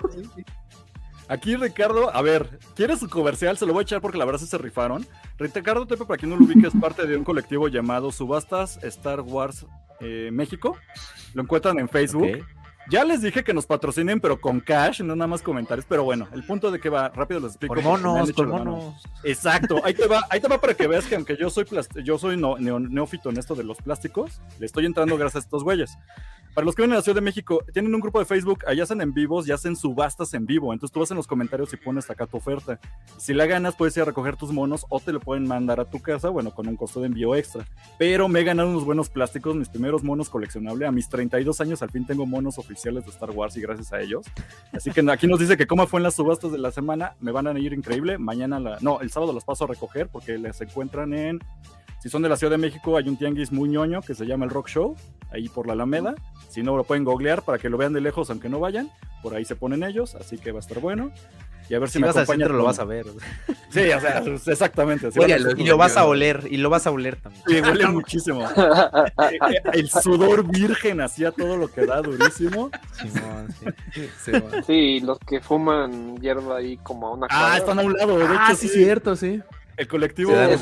[1.27, 3.57] Aquí Ricardo, a ver, ¿quiere su comercial?
[3.57, 5.07] Se lo voy a echar porque la verdad se rifaron.
[5.38, 9.22] Ricardo Tepe, para quien no lo ubique, es parte de un colectivo llamado Subastas Star
[9.22, 9.64] Wars
[10.01, 10.77] eh, México.
[11.33, 12.44] Lo encuentran en Facebook.
[12.90, 15.85] Ya les dije que nos patrocinen, pero con cash, no nada más comentarios.
[15.87, 17.74] Pero bueno, el punto de que va, rápido les explico.
[17.74, 18.94] Con monos, con monos.
[19.24, 21.66] Exacto, ahí te va, ahí te va para que veas que aunque yo soy
[22.03, 25.98] yo soy neófito en esto de los plásticos, le estoy entrando gracias a estos güeyes.
[26.55, 28.83] Para los que vienen a la Ciudad de México, tienen un grupo de Facebook, allá
[28.83, 30.72] hacen en vivos y hacen subastas en vivo.
[30.72, 32.81] Entonces tú vas en los comentarios y pones acá tu oferta.
[33.18, 35.85] Si la ganas, puedes ir a recoger tus monos o te lo pueden mandar a
[35.85, 37.64] tu casa, bueno, con un costo de envío extra.
[37.98, 40.88] Pero me he ganado unos buenos plásticos, mis primeros monos coleccionables.
[40.88, 44.01] A mis 32 años al fin tengo monos oficiales de Star Wars y gracias a
[44.01, 44.27] ellos.
[44.73, 47.14] Así que aquí nos dice que cómo fue en las subastas de la semana.
[47.21, 48.19] Me van a ir increíble.
[48.19, 51.41] Mañana, la, no, el sábado los paso a recoger porque les encuentran en
[52.01, 54.45] si son de la Ciudad de México, hay un tianguis muy ñoño que se llama
[54.45, 54.95] el Rock Show,
[55.33, 56.14] ahí por la Alameda.
[56.49, 58.88] Si no, lo pueden googlear para que lo vean de lejos, aunque no vayan.
[59.21, 61.11] Por ahí se ponen ellos, así que va a estar bueno.
[61.68, 62.57] Y a ver si, me acompañan.
[62.57, 63.07] lo vas a ver.
[63.70, 65.11] Sí, o sea, exactamente.
[65.59, 67.44] y lo vas a oler, y lo vas a oler también.
[67.46, 68.48] Sí, huele muchísimo.
[69.74, 72.70] El sudor virgen hacía todo lo que da durísimo.
[74.24, 74.33] sí.
[74.66, 78.24] sí, los que fuman hierba ahí como a una Ah, están a un lado, de
[78.26, 79.42] ah, sí, cierto, sí.
[79.76, 80.33] El colectivo.
[80.33, 80.57] de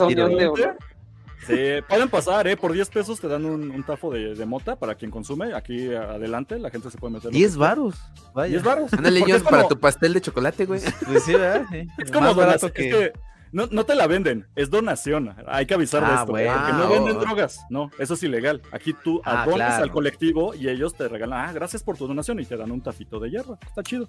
[1.46, 1.54] Sí,
[1.88, 2.56] pueden pasar, ¿eh?
[2.56, 5.54] Por 10 pesos te dan un, tafo de, mota para quien consume.
[5.54, 7.30] Aquí adelante la gente se puede meter.
[7.30, 7.94] 10 varos.
[8.34, 8.50] Vaya.
[8.50, 8.92] 10 varos.
[8.92, 10.80] Ándale, ellos para tu pastel de chocolate, güey.
[11.04, 11.66] Pues sí, ¿verdad?
[11.98, 13.12] Es como barato que...
[13.52, 15.34] No, no, te la venden, es donación.
[15.46, 16.32] Hay que avisar de ah, esto.
[16.32, 17.64] Porque no venden drogas.
[17.70, 18.60] No, eso es ilegal.
[18.72, 22.44] Aquí tú ah, al colectivo y ellos te regalan, ah, gracias por tu donación y
[22.44, 23.58] te dan un tafito de hierro.
[23.64, 24.06] Está chido.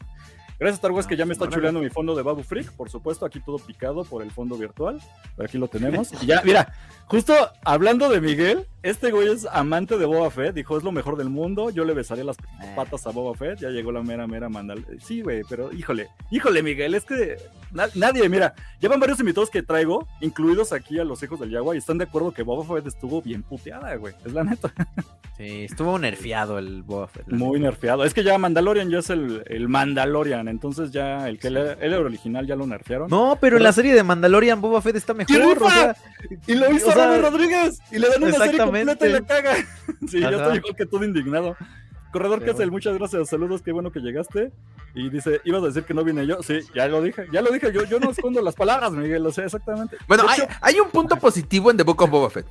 [0.60, 2.72] Gracias, Star Wars, que ya me está chuleando mi fondo de Babu Freak.
[2.72, 5.00] Por supuesto, aquí todo picado por el fondo virtual.
[5.36, 6.12] Pero aquí lo tenemos.
[6.22, 6.74] Y ya, mira,
[7.06, 10.56] justo hablando de Miguel, este güey es amante de Boba Fett.
[10.56, 11.70] Dijo, es lo mejor del mundo.
[11.70, 12.74] Yo le besaré las eh.
[12.76, 13.60] patas a Boba Fett.
[13.60, 14.84] Ya llegó la mera, mera mandal.
[15.00, 17.38] Sí, güey, pero híjole, híjole, Miguel, es que
[17.94, 21.78] nadie, mira, llevan varios invitados que traigo, incluidos aquí a los hijos del Yagua, y
[21.78, 24.16] están de acuerdo que Boba Fett estuvo bien puteada, güey.
[24.26, 24.74] Es la neta.
[25.38, 27.28] Sí, estuvo nerfeado el Boba Fett.
[27.28, 28.04] Muy nerfeado.
[28.04, 32.48] Es que ya Mandalorian ya es el, el Mandalorian, entonces ya el que el original
[32.48, 33.08] ya lo nerfearon.
[33.08, 35.62] No, pero, en la serie de Mandalorian Boba Fett está mejor.
[35.62, 35.96] O sea,
[36.48, 39.56] y lo hizo Robert Rodríguez y le dan una serie completa y le caga.
[40.08, 41.56] sí, yo estoy igual que todo indignado.
[42.12, 44.52] Corredor Kessel, muchas gracias, saludos, qué bueno que llegaste.
[44.96, 46.42] Y dice, ibas a decir que no vine yo.
[46.42, 49.32] Sí, ya lo dije, ya lo dije, yo, yo no escondo las palabras, Miguel, lo
[49.32, 49.98] sé exactamente.
[50.08, 52.48] Bueno, hay, hay, un punto positivo en The Book of Boba Fett.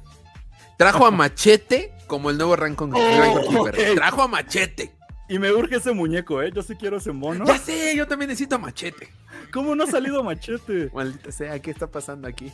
[0.76, 4.96] Trajo a Machete como el nuevo Rancon oh, Trajo a Machete.
[5.28, 6.52] Y me urge ese muñeco, ¿eh?
[6.54, 7.44] Yo sí quiero ese mono.
[7.46, 9.08] Ya sé, yo también necesito Machete.
[9.52, 10.90] ¿Cómo no ha salido Machete?
[10.94, 12.52] Maldita sea, ¿qué está pasando aquí?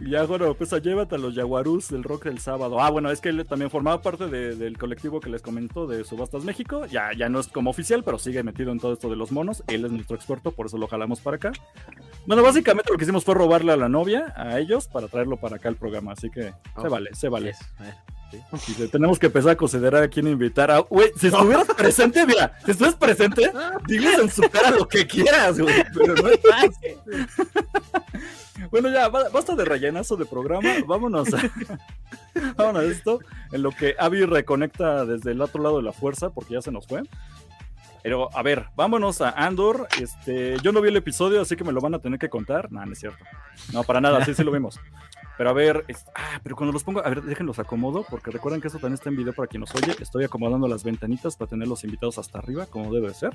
[0.00, 2.80] Ya, bueno, pues llévate a los Jaguarús del rock del sábado.
[2.80, 6.44] Ah, bueno, es que él también formaba parte del colectivo que les comentó de Subastas
[6.44, 6.84] México.
[6.86, 9.64] Ya, ya no es como oficial, pero sigue metido en todo esto de los monos.
[9.68, 11.52] Él es nuestro experto, por eso lo jalamos para acá.
[12.26, 15.56] Bueno, básicamente lo que hicimos fue robarle a la novia, a ellos, para traerlo para
[15.56, 16.12] acá al programa.
[16.12, 17.54] Así que se vale, se vale.
[18.90, 20.78] Tenemos que empezar a considerar a quién invitar a.
[20.80, 23.50] Güey, si estuvieras presente, mira, si estuvieras presente,
[23.86, 25.74] diles en su cara lo que quieras, güey.
[25.94, 26.96] Pero no es fácil.
[28.70, 30.68] Bueno, ya, basta de rellenazo de programa.
[30.86, 31.50] Vámonos a,
[32.56, 33.20] vámonos a esto.
[33.52, 36.72] En lo que Abby reconecta desde el otro lado de la fuerza, porque ya se
[36.72, 37.02] nos fue.
[38.02, 39.88] Pero, a ver, vámonos a Andor.
[40.00, 42.70] Este, yo no vi el episodio, así que me lo van a tener que contar.
[42.70, 43.24] No, no es cierto.
[43.72, 44.78] No, para nada, sí, sí lo vimos.
[45.36, 48.68] Pero a ver, ah, pero cuando los pongo, a ver, déjenlos acomodo, porque recuerden que
[48.68, 49.94] eso también está en video para quien nos oye.
[50.00, 53.32] Estoy acomodando las ventanitas para tener los invitados hasta arriba, como debe ser.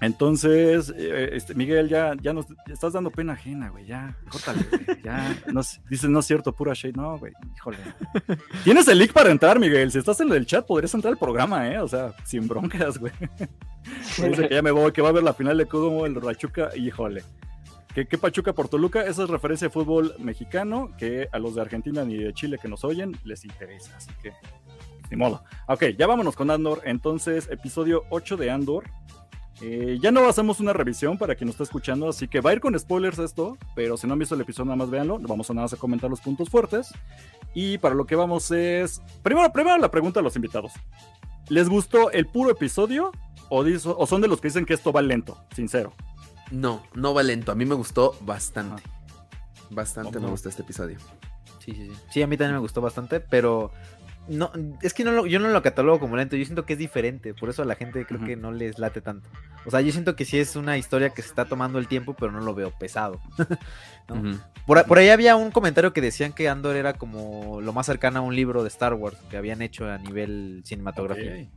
[0.00, 3.86] Entonces, eh, este, Miguel, ya, ya nos estás dando pena ajena, güey.
[3.86, 5.02] Ya, córtale, güey.
[5.02, 6.92] Ya, no, dices, no es cierto, pura shade.
[6.94, 7.78] No, güey, híjole.
[8.64, 9.90] Tienes el link para entrar, Miguel.
[9.90, 11.78] Si estás en el chat, podrías entrar al programa, ¿eh?
[11.78, 13.12] O sea, sin broncas, güey.
[14.28, 16.76] dice que ya me voy, que va a ver la final de Kudomo, el Rachuca,
[16.76, 17.22] híjole.
[17.94, 19.02] ¿Qué, ¿Qué, Pachuca por Toluca?
[19.02, 22.66] Esa es referencia a fútbol mexicano que a los de Argentina ni de Chile que
[22.66, 23.96] nos oyen les interesa.
[23.96, 24.32] Así que,
[25.10, 25.44] ni modo.
[25.68, 26.82] Ok, ya vámonos con Andor.
[26.84, 28.84] Entonces, episodio 8 de Andor
[29.60, 32.54] Eh, ya no hacemos una revisión para quien nos está escuchando, así que va a
[32.54, 35.20] ir con spoilers esto, pero si no han visto el episodio, nada más véanlo.
[35.20, 36.92] Vamos nada más a comentar los puntos fuertes.
[37.54, 39.00] Y para lo que vamos es.
[39.22, 40.72] Primero, primero la pregunta a los invitados:
[41.48, 43.12] ¿Les gustó el puro episodio
[43.48, 45.38] o son de los que dicen que esto va lento?
[45.54, 45.92] Sincero.
[46.50, 47.52] No, no va lento.
[47.52, 48.82] A mí me gustó bastante.
[49.70, 50.98] Bastante me gustó este episodio.
[51.58, 51.92] Sí, sí, sí.
[52.10, 53.72] Sí, a mí también me gustó bastante, pero
[54.28, 57.34] no, es que no yo no lo catalogo como lento, yo siento que es diferente,
[57.34, 59.28] por eso a la gente creo que no les late tanto.
[59.66, 62.14] O sea, yo siento que sí es una historia que se está tomando el tiempo,
[62.14, 63.20] pero no lo veo pesado.
[64.66, 68.22] por, ahí había un comentario que decían que Andor era como lo más cercano a
[68.22, 71.50] un libro de Star Wars que habían hecho a nivel cinematográfico.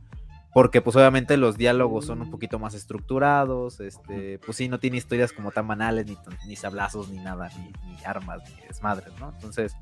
[0.52, 4.96] Porque pues obviamente los diálogos son un poquito más estructurados, este, pues sí, no tiene
[4.96, 9.30] historias como tan banales, ni, ni sablazos, ni nada, ni, ni armas, ni desmadres, ¿no?
[9.34, 9.76] Entonces,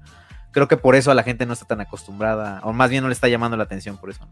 [0.56, 3.08] creo que por eso a la gente no está tan acostumbrada, o más bien no
[3.08, 4.26] le está llamando la atención por eso.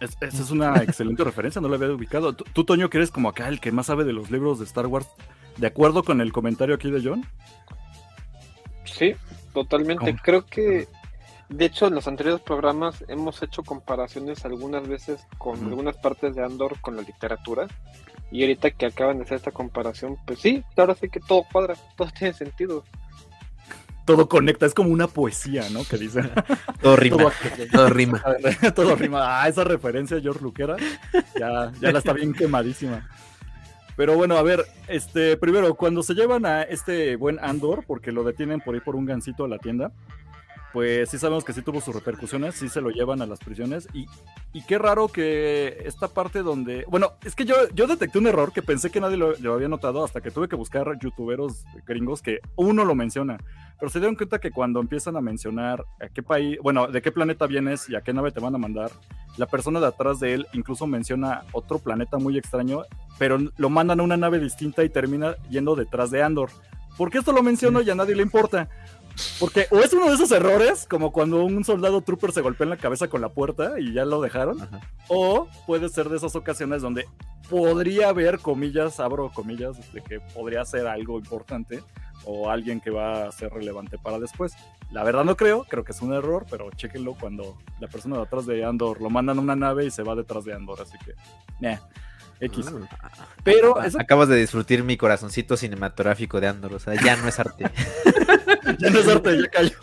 [0.00, 2.32] esa es una excelente referencia, no la había ubicado.
[2.32, 4.86] ¿Tú, Toño, que eres como acá el que más sabe de los libros de Star
[4.86, 5.08] Wars,
[5.56, 7.26] ¿de acuerdo con el comentario aquí de John?
[8.84, 9.14] Sí,
[9.52, 10.16] totalmente.
[10.22, 10.86] Creo que,
[11.50, 16.44] de hecho, en los anteriores programas hemos hecho comparaciones algunas veces con algunas partes de
[16.44, 17.66] Andor con la literatura.
[18.30, 21.74] Y ahorita que acaban de hacer esta comparación, pues sí, ahora sí que todo cuadra,
[21.96, 22.84] todo tiene sentido
[24.06, 25.84] todo conecta, es como una poesía, ¿no?
[25.84, 26.22] Que dice.
[26.82, 27.16] todo rima.
[27.72, 28.20] Todo, rima.
[28.74, 29.42] todo rima.
[29.42, 30.76] Ah, esa referencia George Luquera,
[31.38, 33.08] ya, ya la está bien quemadísima.
[33.96, 38.24] Pero bueno, a ver, este, primero, cuando se llevan a este buen Andor, porque lo
[38.24, 39.92] detienen por ir por un gancito a la tienda,
[40.72, 43.88] pues sí sabemos que sí tuvo sus repercusiones, sí se lo llevan a las prisiones
[43.92, 44.06] y,
[44.52, 48.52] y qué raro que esta parte donde, bueno, es que yo, yo detecté un error
[48.52, 52.40] que pensé que nadie lo, había notado hasta que tuve que buscar youtuberos gringos que
[52.56, 53.38] uno lo menciona,
[53.78, 57.10] pero se dieron cuenta que cuando empiezan a mencionar a qué país, bueno, de qué
[57.10, 58.90] planeta vienes y a qué nave te van a mandar,
[59.36, 62.82] la persona de atrás de él incluso menciona otro planeta muy extraño,
[63.18, 66.50] pero lo mandan a una nave distinta y termina yendo detrás de Andor.
[66.96, 68.68] ¿Por qué esto lo menciono y a nadie le importa?
[69.38, 72.70] Porque o es uno de esos errores, como cuando un soldado trooper se golpea en
[72.70, 74.68] la cabeza con la puerta y ya lo dejaron,
[75.08, 77.06] o puede ser de esas ocasiones donde
[77.48, 81.82] podría haber, comillas, abro comillas, de que podría ser algo importante
[82.24, 84.54] o alguien que va a ser relevante para después.
[84.90, 88.22] La verdad no creo, creo que es un error, pero chéquenlo cuando la persona de
[88.22, 90.98] atrás de Andor lo mandan a una nave y se va detrás de Andor, así
[91.04, 91.14] que,
[92.40, 92.66] X.
[93.02, 93.10] Ah.
[93.44, 97.64] Pero acabas de disfrutar mi corazoncito cinematográfico de Andor, o sea, ya no es arte.
[98.78, 99.78] ya no es arte, ya cayó.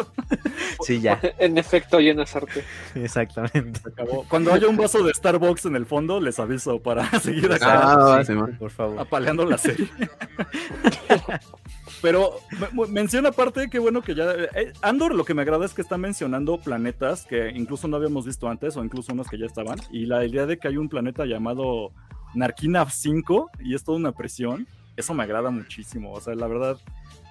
[0.84, 1.20] Sí, ya.
[1.40, 2.64] En efecto, ya no es arte.
[2.96, 3.80] Exactamente.
[4.28, 7.94] Cuando haya un vaso de Starbucks en el fondo, les aviso para seguir acá.
[7.94, 8.24] Ah,
[8.60, 9.00] por favor.
[9.00, 9.90] Apaleando la serie.
[12.02, 12.40] Pero
[12.90, 14.32] menciona aparte, qué bueno que ya.
[14.32, 18.26] Eh, Andor lo que me agrada es que está mencionando planetas que incluso no habíamos
[18.26, 19.80] visto antes, o incluso unos que ya estaban.
[19.92, 21.92] Y la idea de que hay un planeta llamado
[22.34, 26.12] Narquina 5 y es toda una presión, eso me agrada muchísimo.
[26.12, 26.78] O sea, la verdad,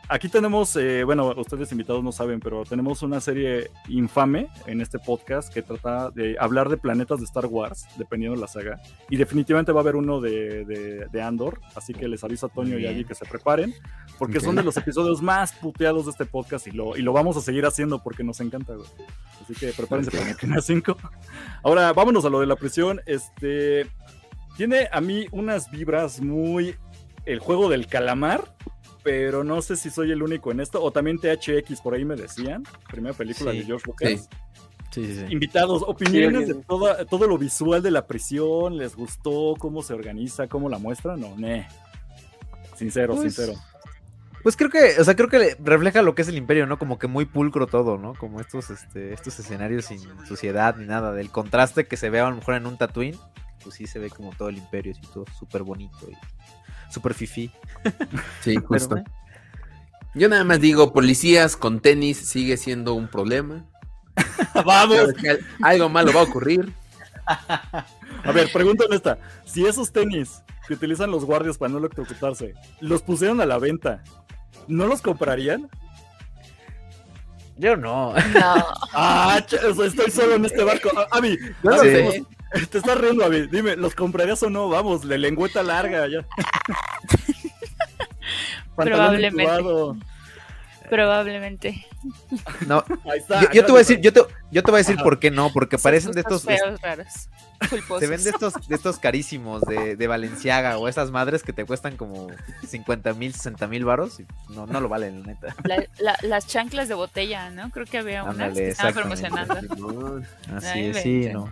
[0.08, 4.98] aquí tenemos, eh, bueno, ustedes invitados no saben, pero tenemos una serie infame en este
[4.98, 8.80] podcast que trata de hablar de planetas de Star Wars, dependiendo de la saga.
[9.10, 10.64] Y definitivamente va a haber uno de,
[11.10, 13.74] de, Andor, así que les aviso a Toño y a que se preparen,
[14.18, 17.36] porque son de los episodios más puteados de este podcast y lo, y lo vamos
[17.36, 18.74] a seguir haciendo porque nos encanta,
[19.42, 20.96] Así que prepárense para Narquina 5.
[21.62, 23.00] Ahora, vámonos a lo de la prisión.
[23.06, 23.86] Este,
[24.56, 26.74] tiene a mí unas vibras muy
[27.24, 28.54] el juego del calamar,
[29.02, 30.82] pero no sé si soy el único en esto.
[30.82, 32.64] O también THX, por ahí me decían.
[32.90, 34.10] Primera película de George Lucas.
[34.10, 34.28] Sí.
[34.92, 38.78] Sí, Invitados, opiniones de todo lo visual de la prisión.
[38.78, 41.16] ¿Les gustó cómo se organiza, cómo la muestra?
[41.16, 41.68] No, ne.
[42.76, 43.58] Sincero, pues, sincero.
[44.42, 46.78] Pues creo que, o sea, creo que refleja lo que es el imperio, ¿no?
[46.78, 48.14] Como que muy pulcro todo, ¿no?
[48.14, 51.12] Como estos, este, estos escenarios sin suciedad ni nada.
[51.12, 53.18] Del contraste que se ve a lo mejor en un Tatooine
[53.66, 57.50] pues sí se ve como todo el imperio, así todo súper bonito y súper fifi.
[58.40, 59.02] Sí, justo.
[60.14, 63.64] Yo nada más digo, policías con tenis sigue siendo un problema.
[64.64, 65.08] Vamos.
[65.62, 66.72] Algo malo va a ocurrir.
[67.26, 69.18] A ver, pregunta esta.
[69.44, 74.04] Si esos tenis que utilizan los guardias para no electrocutarse, los pusieron a la venta,
[74.68, 75.68] ¿no los comprarían?
[77.56, 78.14] Yo no.
[78.14, 78.64] No.
[78.92, 80.88] Ah, estoy solo en este barco.
[81.10, 82.24] Avi, no sé.
[82.70, 83.46] Te estás riendo, Avi.
[83.46, 84.68] Dime, ¿los comprarías o no?
[84.68, 86.26] Vamos, de lengüeta larga ya.
[88.76, 90.02] Probablemente.
[90.88, 91.86] Probablemente.
[92.66, 94.96] No, Ahí está, yo, te voy a decir, yo te, yo te voy a decir
[94.96, 96.44] por qué no, porque parecen de estos.
[96.44, 97.28] Feos, raros.
[97.98, 101.64] Se ven de estos, de estos carísimos de, de Valenciaga o esas madres que te
[101.64, 102.28] cuestan como
[102.66, 104.18] 50 mil, 60 mil varos.
[104.50, 105.54] No, no lo valen, la neta.
[106.22, 107.70] las chanclas de botella, ¿no?
[107.70, 110.22] Creo que había unas que estaban promocionando.
[110.54, 111.50] Así es, sí, no.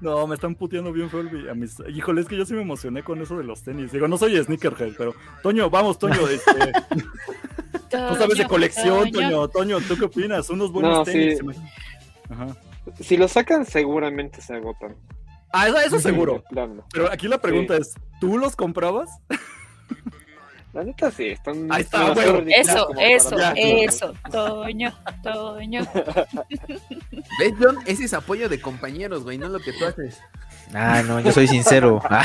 [0.00, 1.20] No, me están puteando bien feo
[1.50, 1.76] a mis...
[1.88, 3.92] Híjole, es que yo sí me emocioné con eso de los tenis.
[3.92, 6.72] Digo, no soy sneakerhead, pero Toño, vamos, Toño, este...
[7.90, 9.48] Tú sabes de colección, Toño.
[9.48, 10.50] Toño, ¿tú qué opinas?
[10.50, 11.40] Unos buenos tenis.
[13.00, 14.96] Si los sacan, seguramente se agotan.
[15.52, 16.42] Ah, eso, seguro.
[16.92, 19.10] Pero aquí la pregunta es, ¿tú los comprabas?
[20.78, 21.66] La neta sí, están.
[21.72, 22.12] Ahí está,
[22.50, 24.14] Eso, eso, eso.
[24.30, 25.80] Toño, Toño.
[27.40, 27.78] ¿Ves, John?
[27.84, 30.20] Ese es apoyo de compañeros, güey, no lo que tú haces.
[30.72, 32.00] Ah, no, yo soy sincero.
[32.08, 32.24] Ah.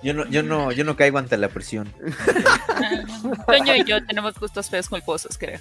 [0.00, 1.92] Yo no, yo no, yo no caigo ante la presión.
[3.48, 5.58] Toño y yo tenemos gustos feos culposos, creo.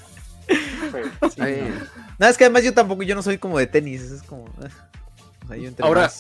[2.20, 4.46] No, es que además yo tampoco, yo no soy como de tenis, es como.
[5.52, 6.12] Eh, Ahora.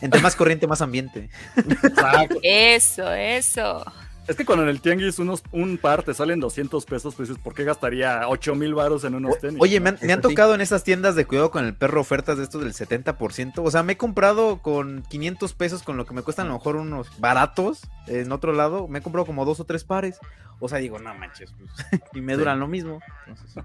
[0.00, 1.30] entre más corriente, más ambiente.
[2.44, 3.84] Eso, eso.
[4.26, 7.54] Es que cuando en el tianguis unos, un par te salen 200 pesos, pues ¿por
[7.54, 9.60] qué gastaría 8 mil baros en unos tenis?
[9.60, 12.62] Oye, me han, tocado en esas tiendas de cuidado con el perro ofertas de estos
[12.62, 13.52] del 70%.
[13.62, 16.54] O sea, me he comprado con 500 pesos con lo que me cuestan a lo
[16.56, 17.82] mejor unos baratos.
[18.06, 20.18] En otro lado, me he comprado como dos o tres pares.
[20.58, 23.00] O sea, digo, no manches, pues, y me duran lo mismo.
[23.26, 23.62] Entonces,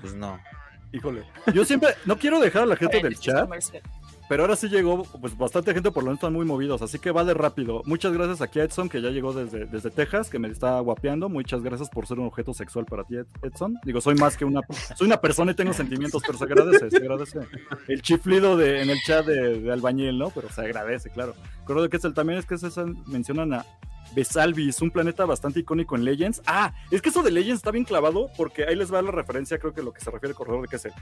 [0.00, 0.40] pues no.
[0.90, 3.48] Híjole, yo siempre, no quiero dejar a la gente del chat
[4.28, 7.10] pero ahora sí llegó, pues bastante gente por lo menos están muy movidos, así que
[7.10, 7.82] vale rápido.
[7.86, 11.28] Muchas gracias aquí a Edson, que ya llegó desde, desde Texas, que me está guapeando.
[11.28, 13.78] Muchas gracias por ser un objeto sexual para ti, Edson.
[13.84, 14.60] Digo, soy más que una,
[14.96, 17.40] soy una persona y tengo sentimientos, pero se agradece, se agradece.
[17.88, 20.30] El chiflido de, en el chat de, albañil, ¿no?
[20.30, 21.34] Pero se agradece, claro.
[21.60, 22.68] Recuerdo que es el, también es que se
[23.06, 23.66] mencionan a
[24.14, 26.42] Besalvis, un planeta bastante icónico en Legends.
[26.46, 29.58] Ah, es que eso de Legends está bien clavado porque ahí les va la referencia,
[29.58, 30.92] creo que lo que se refiere al corredor de que es el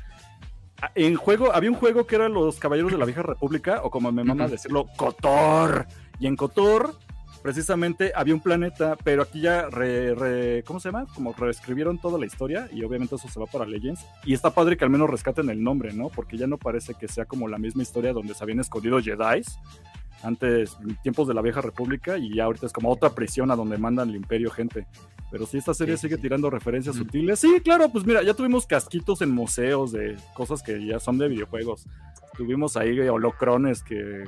[0.95, 4.13] en juego, había un juego que era los Caballeros de la Vieja República, o como
[4.13, 5.87] me mama decirlo, Cotor.
[6.19, 6.95] Y en Cotor,
[7.43, 11.07] precisamente, había un planeta, pero aquí ya, re, ¿cómo se llama?
[11.15, 14.05] Como reescribieron toda la historia, y obviamente eso se va para Legends.
[14.25, 16.09] Y está padre que al menos rescaten el nombre, ¿no?
[16.09, 19.43] Porque ya no parece que sea como la misma historia donde se habían escondido Jedi,
[20.27, 23.79] antes, tiempos de la vieja república, y ya ahorita es como otra prisión a donde
[23.79, 24.87] mandan el imperio gente.
[25.31, 27.39] Pero si esta serie sigue tirando referencias sutiles.
[27.39, 31.29] Sí, claro, pues mira, ya tuvimos casquitos en museos de cosas que ya son de
[31.29, 31.87] videojuegos.
[32.37, 34.25] Tuvimos ahí holocrones que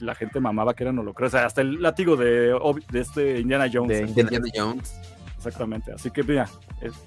[0.00, 1.34] la gente mamaba que eran holocrones.
[1.34, 2.56] hasta el látigo de,
[2.90, 4.08] de este Indiana Jones.
[4.08, 4.94] Indiana Jones.
[5.36, 5.92] Exactamente.
[5.92, 6.48] Así que mira,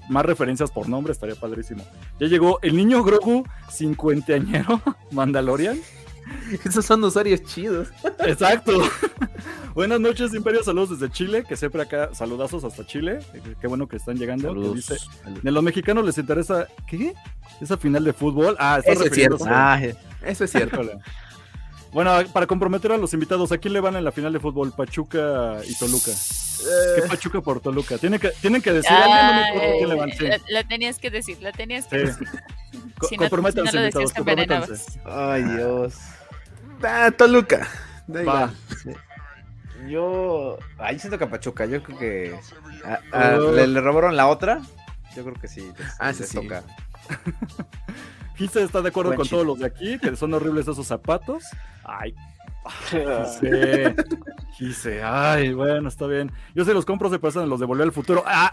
[0.08, 1.84] más referencias por nombre estaría padrísimo.
[2.18, 4.80] Ya llegó el niño Grogu cincuenteañero
[5.12, 5.78] Mandalorian.
[6.64, 7.88] Esos son usuarios chidos.
[8.20, 8.80] Exacto.
[9.74, 10.62] Buenas noches, Imperio.
[10.62, 13.20] Saludos desde Chile, que siempre acá, saludazos hasta Chile.
[13.60, 14.74] Qué bueno que están llegando.
[14.74, 17.14] dice, a los mexicanos les interesa, ¿qué?
[17.60, 18.56] ¿Esa final de fútbol?
[18.58, 19.44] Ah, está eso es cierto.
[19.46, 19.80] Ah,
[20.22, 20.82] eso es cierto.
[21.92, 24.72] Bueno, para comprometer a los invitados, ¿a quién le van en la final de fútbol?
[24.72, 26.10] Pachuca y Toluca.
[26.94, 27.08] ¿Qué eh.
[27.08, 27.98] Pachuca por Toluca?
[27.98, 29.44] Tienen que, tienen que decir, ah,
[29.76, 30.10] quién le van.
[30.48, 32.28] La, tenías que decir, la tenías que decir.
[33.08, 35.00] Si comprométanse, invitados, comprométanse.
[35.04, 35.94] Ay, Dios.
[36.84, 37.68] Ah, Toluca.
[38.08, 38.50] Va.
[39.88, 40.58] Yo.
[40.78, 42.38] Ahí siento que Pachuca, yo creo que.
[43.12, 43.52] Oh.
[43.52, 44.60] ¿le, robaron la otra?
[45.14, 45.72] Yo creo que sí.
[45.98, 46.24] ah, sí.
[46.34, 46.62] toca.
[48.36, 51.44] Gise está de acuerdo con todos los de aquí, que son horribles esos zapatos.
[51.84, 52.14] Ay.
[54.56, 56.32] Gise, ay, bueno, está bien.
[56.54, 58.22] Yo se los compro, se pasan los de Volver al Futuro.
[58.26, 58.52] Ah,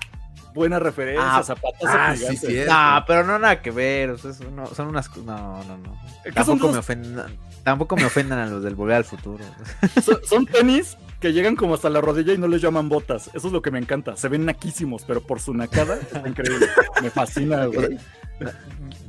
[0.53, 4.17] buena referencia, ah, zapatos ah, sí, No, pero no nada que ver.
[4.17, 5.15] son unas.
[5.17, 5.99] No, no, no.
[6.33, 7.37] Tampoco me ofendan.
[7.69, 9.43] Tampoco me ofendan a los del Volver al Futuro.
[10.27, 13.29] son tenis que llegan como hasta la rodilla y no les llaman botas.
[13.35, 14.15] Eso es lo que me encanta.
[14.17, 16.65] Se ven naquísimos, pero por su nacada es increíble.
[17.03, 17.99] Me fascina, güey.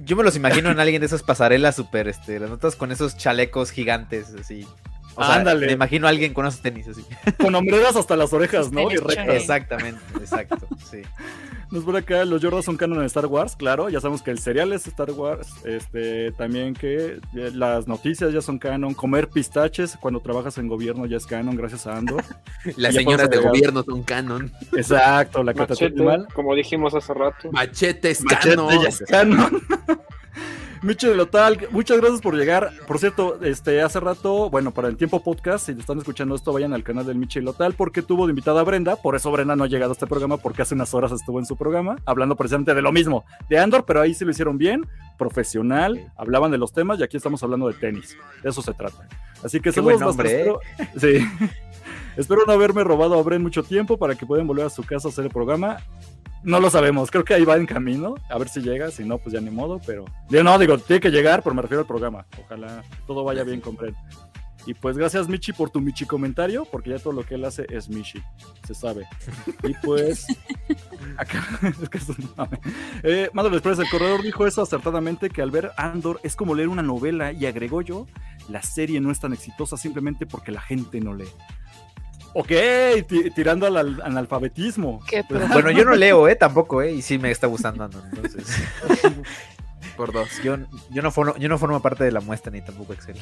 [0.04, 3.16] Yo me los imagino en alguien de esas pasarelas súper, este, las notas con esos
[3.16, 4.66] chalecos gigantes, así.
[5.14, 5.66] O sea, Ándale.
[5.66, 7.04] Me imagino a alguien con esos tenis así.
[7.38, 8.90] Con hombreras hasta las orejas, ¿no?
[8.90, 11.02] Exactamente, exacto, sí.
[11.70, 13.88] Nos por acá, los Jordan son canon en Star Wars, claro.
[13.88, 15.48] Ya sabemos que el serial es Star Wars.
[15.64, 18.92] Este, también que eh, las noticias ya son canon.
[18.92, 22.24] Comer pistaches cuando trabajas en gobierno ya es canon, gracias a Andor.
[22.76, 24.52] las señoras de gobierno son canon.
[24.72, 26.02] Exacto, la Machete,
[26.34, 27.52] Como dijimos hace rato.
[27.52, 29.62] Machete es Machete es canon.
[30.82, 32.70] Micho de Lotal, muchas gracias por llegar.
[32.86, 36.72] Por cierto, este hace rato, bueno, para el tiempo podcast, si están escuchando esto, vayan
[36.72, 38.96] al canal del Micho Lotal porque tuvo de invitada a Brenda.
[38.96, 41.44] Por eso Brenda no ha llegado a este programa porque hace unas horas estuvo en
[41.44, 44.86] su programa hablando precisamente de lo mismo, de Andor, pero ahí sí lo hicieron bien,
[45.18, 48.16] profesional, hablaban de los temas y aquí estamos hablando de tenis.
[48.42, 49.06] De eso se trata.
[49.44, 50.52] Así que buen nombre, ¿eh?
[50.96, 51.18] Sí.
[52.16, 55.08] Espero no haberme robado a Bren mucho tiempo para que puedan volver a su casa
[55.08, 55.78] a hacer el programa.
[56.42, 59.18] No lo sabemos, creo que ahí va en camino, a ver si llega, si no,
[59.18, 60.06] pues ya ni modo, pero...
[60.30, 62.24] Yo no, digo, tiene que llegar, pero me refiero al programa.
[62.42, 63.94] Ojalá todo vaya bien con Bren.
[64.66, 67.66] Y pues gracias Michi por tu Michi comentario, porque ya todo lo que él hace
[67.70, 68.22] es Michi,
[68.66, 69.06] se sabe.
[69.62, 70.26] Y pues,
[71.16, 72.60] acá, es que es un mame.
[73.02, 77.32] Eh, el corredor dijo eso acertadamente, que al ver Andor es como leer una novela
[77.32, 78.06] y agregó yo,
[78.48, 81.28] la serie no es tan exitosa simplemente porque la gente no lee.
[82.32, 82.52] Ok,
[83.34, 85.00] tirando al analfabetismo.
[85.52, 86.36] bueno, yo no leo, ¿eh?
[86.36, 86.92] Tampoco, ¿eh?
[86.92, 88.62] Y sí me está gustando Andor, entonces.
[89.96, 90.28] Por dos.
[90.42, 90.56] Yo,
[90.90, 93.16] yo, no formo, yo no formo parte de la muestra ni tampoco Excel.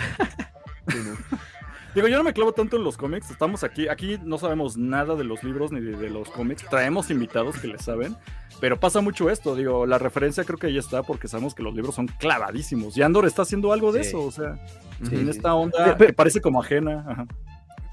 [1.94, 3.30] Digo, yo no me clavo tanto en los cómics.
[3.30, 3.88] Estamos aquí.
[3.88, 6.64] Aquí no sabemos nada de los libros ni de, los cómics.
[6.68, 8.16] Traemos invitados que le saben.
[8.60, 9.56] Pero pasa mucho esto.
[9.56, 12.96] Digo, la referencia creo que ahí está porque sabemos que los libros son clavadísimos.
[12.96, 14.22] Y Andor está haciendo algo de eso.
[14.22, 14.58] O sea,
[15.10, 17.04] en esta onda que parece como ajena.
[17.08, 17.26] Ajá.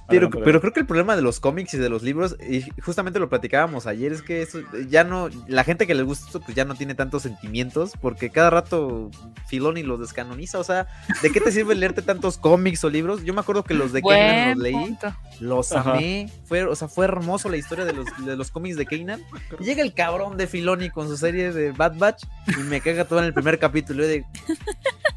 [0.08, 3.20] Pero, pero creo que el problema de los cómics y de los libros, y justamente
[3.20, 6.56] lo platicábamos ayer, es que eso ya no, la gente que le gusta esto, pues
[6.56, 9.10] ya no tiene tantos sentimientos, porque cada rato
[9.48, 10.60] Filoni los descanoniza.
[10.60, 10.88] O sea,
[11.22, 13.24] ¿de qué te sirve leerte tantos cómics o libros?
[13.24, 14.98] Yo me acuerdo que los de Kanan los leí,
[15.40, 16.30] los amé.
[16.46, 19.22] Fue, o sea, fue hermoso la historia de los, de los cómics de Kanan.
[19.60, 23.20] llega el cabrón de Filoni con su serie de Bad Batch y me caga todo
[23.20, 24.06] en el primer capítulo.
[24.06, 24.26] Y de...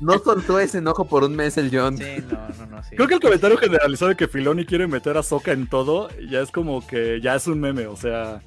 [0.01, 1.97] No soltó ese enojo por un mes el John.
[1.97, 2.83] Sí, no, no, no.
[2.89, 6.41] Creo que el comentario generalizado de que Filoni quiere meter a Soka en todo, ya
[6.41, 8.43] es como que ya es un meme, o sea.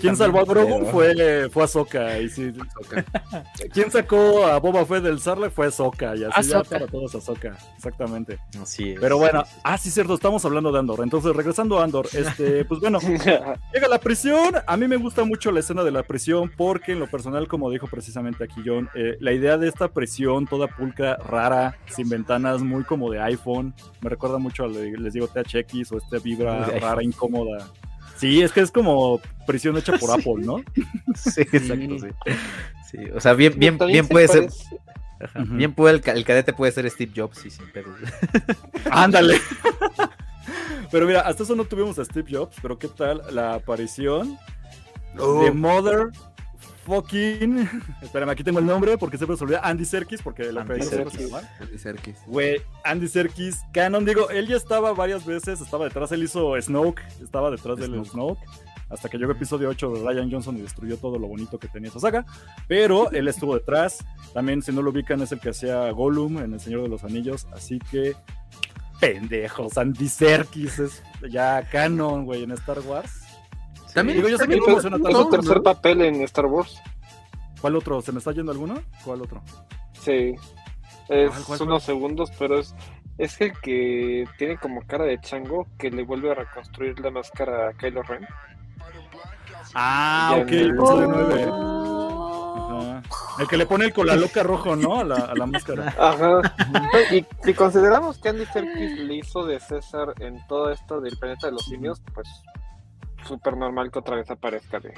[0.00, 0.86] ¿Quién salvó a Grogu?
[0.86, 2.18] Fue, fue Ahsoka.
[2.18, 2.52] Y sí,
[3.72, 5.50] ¿Quién sacó a Boba Fett del Sarle?
[5.50, 6.16] Fue Ahsoka.
[6.16, 7.56] Y así ya para todos Ahsoka.
[7.76, 8.38] Exactamente.
[8.60, 11.00] Así Pero bueno, ah, sí, cierto, estamos hablando de Andor.
[11.02, 12.98] Entonces, regresando a Andor, este, pues bueno,
[13.72, 14.54] llega la prisión.
[14.66, 17.70] A mí me gusta mucho la escena de la prisión porque, en lo personal, como
[17.70, 22.62] dijo precisamente aquí John, eh, la idea de esta prisión toda pulca, rara, sin ventanas,
[22.62, 27.02] muy como de iPhone, me recuerda mucho a, les digo, THX o esta vibra rara,
[27.02, 27.66] incómoda
[28.16, 30.56] Sí, es que es como prisión hecha por Apple, ¿no?
[31.14, 32.08] sí, exacto, sí.
[32.90, 32.98] sí.
[33.14, 34.48] O sea, bien, bien, bien puede ser.
[35.34, 37.96] Bien puede el, cadete puede ser Steve Jobs, sí, sin pedos.
[38.90, 39.40] Ándale.
[40.90, 44.38] pero mira, hasta eso no tuvimos a Steve Jobs, pero ¿qué tal la aparición
[45.14, 45.54] de oh.
[45.54, 46.10] Mother
[46.86, 47.68] fucking.
[48.02, 49.60] Espérame, aquí tengo el nombre porque siempre se olvida.
[49.62, 51.32] Andy Serkis, porque la Andy Serkis.
[51.60, 52.16] Andy Serkis.
[52.26, 57.02] Güey, Andy Serkis, Canon, digo, él ya estaba varias veces, estaba detrás, él hizo Snoke,
[57.22, 58.40] estaba detrás del Snoke.
[58.88, 61.66] Hasta que llegó el episodio 8 de Ryan Johnson y destruyó todo lo bonito que
[61.66, 62.24] tenía esa saga.
[62.68, 64.04] Pero él estuvo detrás.
[64.32, 67.02] También, si no lo ubican, es el que hacía Gollum en El Señor de los
[67.02, 67.48] Anillos.
[67.52, 68.14] Así que,
[69.00, 73.25] pendejos, Andy Serkis es ya canon, güey, en Star Wars.
[73.96, 76.82] También, digo, yo sé que no tercer papel en Star Wars.
[77.62, 78.02] ¿Cuál otro?
[78.02, 78.74] ¿Se me está yendo alguno?
[79.02, 79.42] ¿Cuál otro?
[79.94, 80.34] Sí.
[81.08, 82.74] Es unos segundos, pero es,
[83.16, 87.70] es el que tiene como cara de chango que le vuelve a reconstruir la máscara
[87.70, 88.26] a Kylo Ren.
[89.72, 91.52] Ah, ok, episodio 9.
[93.38, 95.00] El que le pone el cola loca rojo, ¿no?
[95.00, 95.88] A la, a la máscara.
[95.98, 96.42] Ajá.
[97.12, 101.46] y si consideramos que Andy Serkis le hizo de César en todo esto del planeta
[101.46, 102.28] de los simios, pues
[103.24, 104.92] súper normal que otra vez aparezca de.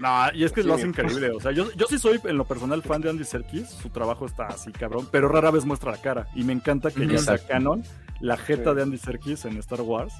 [0.00, 1.30] No, y es que lo hace increíble.
[1.30, 3.68] O sea, yo, yo sí soy en lo personal fan de Andy Serkis.
[3.70, 5.08] Su trabajo está así, cabrón.
[5.10, 6.28] Pero rara vez muestra la cara.
[6.34, 7.82] Y me encanta que ya sea canon
[8.20, 10.14] la jeta de Andy Serkis en Star Wars.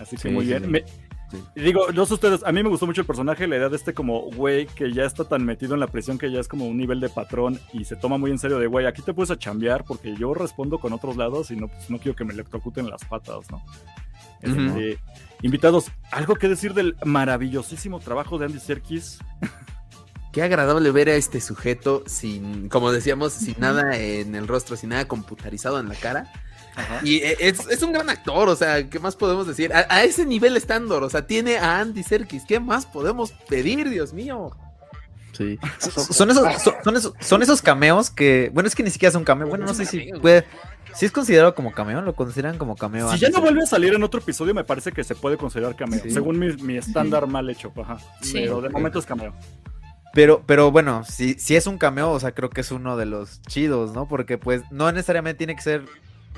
[0.00, 0.84] Así que muy bien.
[1.54, 3.94] digo, no sé ustedes, a mí me gustó mucho el personaje, la idea de este
[3.94, 6.76] como güey que ya está tan metido en la prisión que ya es como un
[6.76, 9.38] nivel de patrón y se toma muy en serio de güey, aquí te puedes a
[9.38, 12.88] chambear porque yo respondo con otros lados y no, pues, no quiero que me electrocuten
[12.90, 13.62] las patas, ¿no?
[14.42, 14.98] Este,
[15.42, 19.18] invitados, ¿algo que decir del maravillosísimo trabajo de Andy Serkis?
[20.32, 24.90] Qué agradable ver a este sujeto sin, como decíamos, sin nada en el rostro, sin
[24.90, 26.30] nada computarizado en la cara.
[27.02, 29.72] Y e, es, un gran actor, o sea, ¿qué más podemos decir?
[29.72, 34.12] A, ese nivel estándar, o sea, tiene a Andy Serkis, ¿qué más podemos pedir, Dios
[34.12, 34.50] mío?
[35.32, 35.58] Sí.
[35.78, 39.48] Son esos, son, esos, son esos cameos que, bueno, es que ni siquiera son cameos,
[39.48, 40.46] bueno, no sé si puede,
[40.96, 43.12] si es considerado como cameo, lo consideran como cameo.
[43.12, 45.76] Si ya no vuelve a salir en otro episodio, me parece que se puede considerar
[45.76, 47.70] cameo, según mi, estándar mal hecho.
[47.76, 47.98] Ajá.
[48.32, 49.34] Pero de momento es cameo.
[50.14, 53.04] Pero, pero bueno, si, si es un cameo, o sea, creo que es uno de
[53.04, 54.08] los chidos, ¿no?
[54.08, 55.84] Porque pues no necesariamente tiene que ser,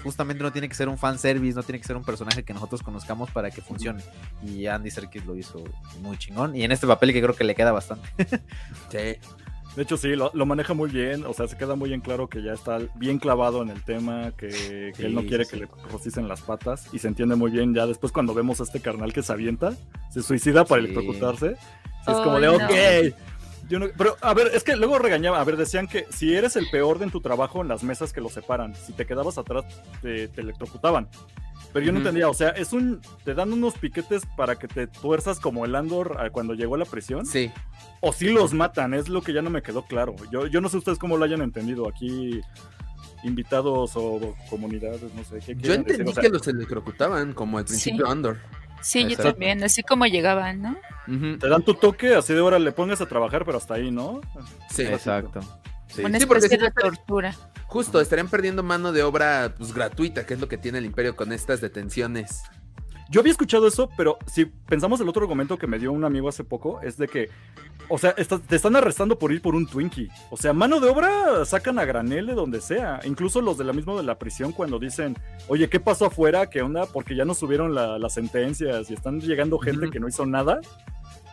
[0.03, 2.83] justamente no tiene que ser un fanservice, no tiene que ser un personaje que nosotros
[2.83, 4.03] conozcamos para que funcione.
[4.45, 5.63] Y Andy Serkis lo hizo
[6.03, 6.57] muy chingón.
[6.57, 8.09] Y en este papel que creo que le queda bastante.
[8.91, 9.21] sí.
[9.79, 11.24] De hecho, sí, lo, maneja muy bien.
[11.24, 14.33] O sea, se queda muy en claro que ya está bien clavado en el tema,
[14.37, 16.93] que, él no quiere que le rocicen las patas.
[16.93, 19.74] Y se entiende muy bien ya después cuando vemos a este carnal que se avienta,
[20.11, 21.53] se suicida para electrocutarse.
[21.53, 23.93] es como de, ok.
[23.97, 25.41] pero, a ver, es que luego regañaba.
[25.41, 28.12] A ver, decían que si eres el peor de en tu trabajo en las mesas
[28.12, 29.64] que lo separan, si te quedabas atrás,
[30.03, 31.09] te, te electrocutaban.
[31.73, 33.01] Pero yo no entendía, o sea, es un.
[33.25, 36.85] Te dan unos piquetes para que te tuerzas como el Andor cuando llegó a la
[36.85, 37.27] prisión.
[37.27, 37.51] Sí.
[38.01, 40.14] O si los matan, es lo que ya no me quedó claro.
[40.33, 42.41] Yo, yo no sé ustedes cómo lo hayan entendido aquí.
[43.25, 45.41] invitados o comunidades, no sé.
[45.45, 48.12] ¿qué Yo entendí que los electrocutaban, como al principio Sí.
[48.12, 48.39] Andor.
[48.81, 50.77] Sí, yo también, así como llegaban, ¿no?
[51.39, 54.21] Te dan tu toque, así de hora le pongas a trabajar, pero hasta ahí, ¿no?
[54.71, 55.41] Sí, Exacto.
[55.89, 56.05] Sí.
[56.05, 57.35] Una Sí, porque sí de tortura.
[57.69, 61.14] Justo, estarían perdiendo mano de obra pues, gratuita, que es lo que tiene el Imperio
[61.14, 62.43] con estas detenciones.
[63.11, 66.29] Yo había escuchado eso, pero si pensamos el otro argumento que me dio un amigo
[66.29, 67.31] hace poco, es de que,
[67.89, 70.11] o sea, estás- te están arrestando por ir por un Twinkie.
[70.31, 73.01] O sea, mano de obra sacan a granel de donde sea.
[73.05, 75.16] Incluso los de la misma de la prisión cuando dicen,
[75.49, 76.51] oye, ¿qué pasó afuera?
[76.51, 76.85] ¿Qué onda?
[76.85, 80.61] Porque ya no subieron la- las sentencias y están llegando gente que no hizo nada.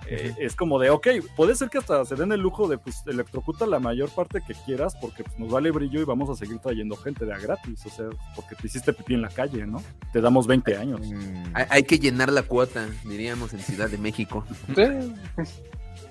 [0.08, 3.04] Eh, es como de, ok, puede ser que hasta se den el lujo de, pues,
[3.08, 6.60] electrocuta la mayor parte que quieras porque pues, nos vale brillo y vamos a seguir
[6.60, 7.86] trayendo gente de a gratis.
[7.86, 9.82] O sea, porque te hiciste pipí en la calle, ¿no?
[10.14, 11.02] Te damos 20 años.
[11.02, 11.44] Mm.
[11.54, 14.46] Hay, hay que llenar la cuota, diríamos, en Ciudad de México.
[14.76, 14.84] Sí,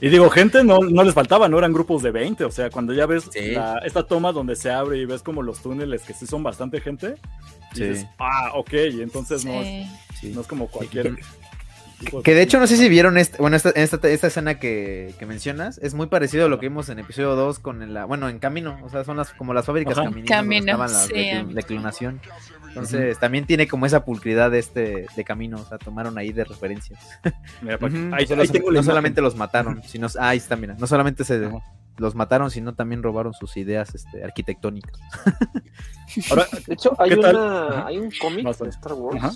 [0.01, 2.93] Y digo, gente no, no les faltaba, no eran grupos de 20, o sea, cuando
[2.93, 3.53] ya ves Sí.
[3.53, 6.81] la- esta toma donde se abre y ves como los túneles que sí son bastante
[6.81, 7.15] gente,
[7.75, 7.85] Sí.
[7.85, 10.27] dices, ah, ok, y entonces no, es, Sí.
[10.29, 10.33] Sí.
[10.35, 11.15] no es como cualquier...
[12.05, 15.15] tipo Que de hecho no sé si vieron este, bueno, esta, esta, esta escena que,
[15.19, 18.05] que mencionas, es muy parecido a lo que vimos en episodio 2 con el, la,
[18.05, 21.15] bueno, en Camino, o sea, son las como las fábricas camininas Camino, estaban las sí,
[21.55, 22.21] de, clonación.
[22.69, 26.45] Entonces, también tiene como esa pulcridad de este de Camino, o sea, tomaron ahí de
[26.45, 26.99] referencias.
[27.63, 27.87] Mira, Ujú.
[28.13, 28.41] ahí, No,
[28.73, 31.59] ahí solamente los mataron, sino ah, ahí está, mira, no solamente se Ajá.
[31.99, 34.99] los mataron, sino también robaron sus ideas este, arquitectónicas.
[36.31, 39.33] Ahora, De hecho, hay, una, hay un cómic de Star Wars Ajá.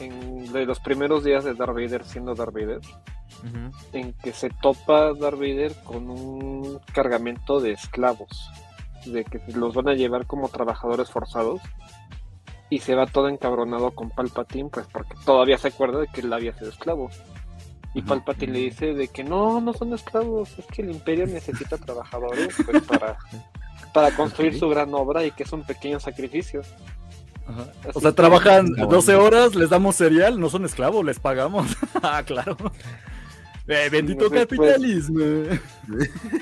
[0.00, 2.80] En, de los primeros días de Darth Vader siendo Darth Vader,
[3.92, 8.50] en que se topa Darth Vader con un cargamento de esclavos,
[9.06, 11.60] de que los van a llevar como trabajadores forzados,
[12.70, 16.32] y se va todo encabronado con Palpatine, pues porque todavía se acuerda de que él
[16.32, 17.10] había sido esclavo.
[17.94, 18.08] Y Ujú.
[18.08, 22.54] Palpatine le dice de que no, no son esclavos, es que el imperio necesita trabajadores
[22.64, 23.16] pues, para,
[23.94, 26.60] para construir su gran obra y que es un pequeño sacrificio.
[27.48, 27.66] Ajá.
[27.94, 29.26] O sea, trabajan Está 12 bueno.
[29.26, 31.66] horas, les damos cereal, no son esclavos, les pagamos.
[32.02, 32.56] ah, claro.
[33.66, 35.20] Eh, bendito Pues, pues, capitalismo.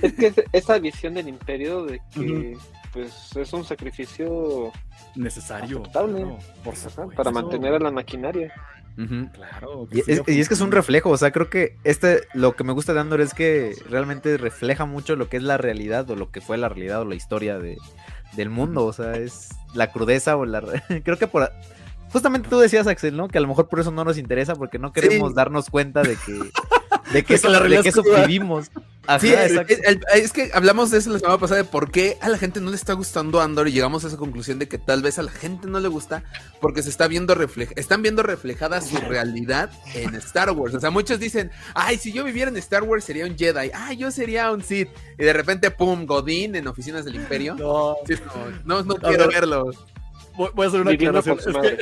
[0.02, 2.56] Es que es- esa visión del imperio de que
[2.92, 4.72] pues es un sacrificio
[5.14, 5.80] Necesario.
[5.82, 6.22] Aceptable.
[6.22, 8.52] claro, por ajá, para mantener a la maquinaria.
[9.34, 9.88] Claro.
[9.92, 12.64] Y es, y es que es un reflejo, o sea, creo que este, lo que
[12.64, 16.16] me gusta de Andor es que realmente refleja mucho lo que es la realidad o
[16.16, 17.76] lo que fue la realidad o la historia de,
[18.36, 20.60] del mundo, o sea, es la crudeza o la...
[20.60, 21.52] re- creo que por...
[22.12, 23.28] Justamente tú decías, Axel, ¿no?
[23.28, 25.34] Que a lo mejor por eso no nos interesa, porque no queremos Sí.
[25.36, 26.32] darnos cuenta de que...
[27.12, 28.70] De que, De eso, que la de que es eso vivimos.
[29.06, 32.18] Ajá, Sí, es, el- es que hablamos de eso la semana pasada de por qué
[32.20, 34.78] a la gente no le está gustando Andor y llegamos a esa conclusión de que
[34.78, 36.24] tal vez a la gente no le gusta
[36.60, 40.74] porque se está viendo refleja, están viendo reflejada su realidad en Star Wars.
[40.74, 43.96] O sea, muchos dicen, ay, si yo viviera en Star Wars sería un Jedi, ay,
[43.96, 44.88] yo sería un Sith.
[45.18, 47.54] Y de repente, pum, Godín en Oficinas del Imperio.
[47.66, 48.14] No, Sí,
[48.64, 49.40] no, no, quiero ver.
[49.40, 49.70] verlo.
[50.36, 51.54] voy voy a hacer una Viviendo aclaración.
[51.62, 51.78] que...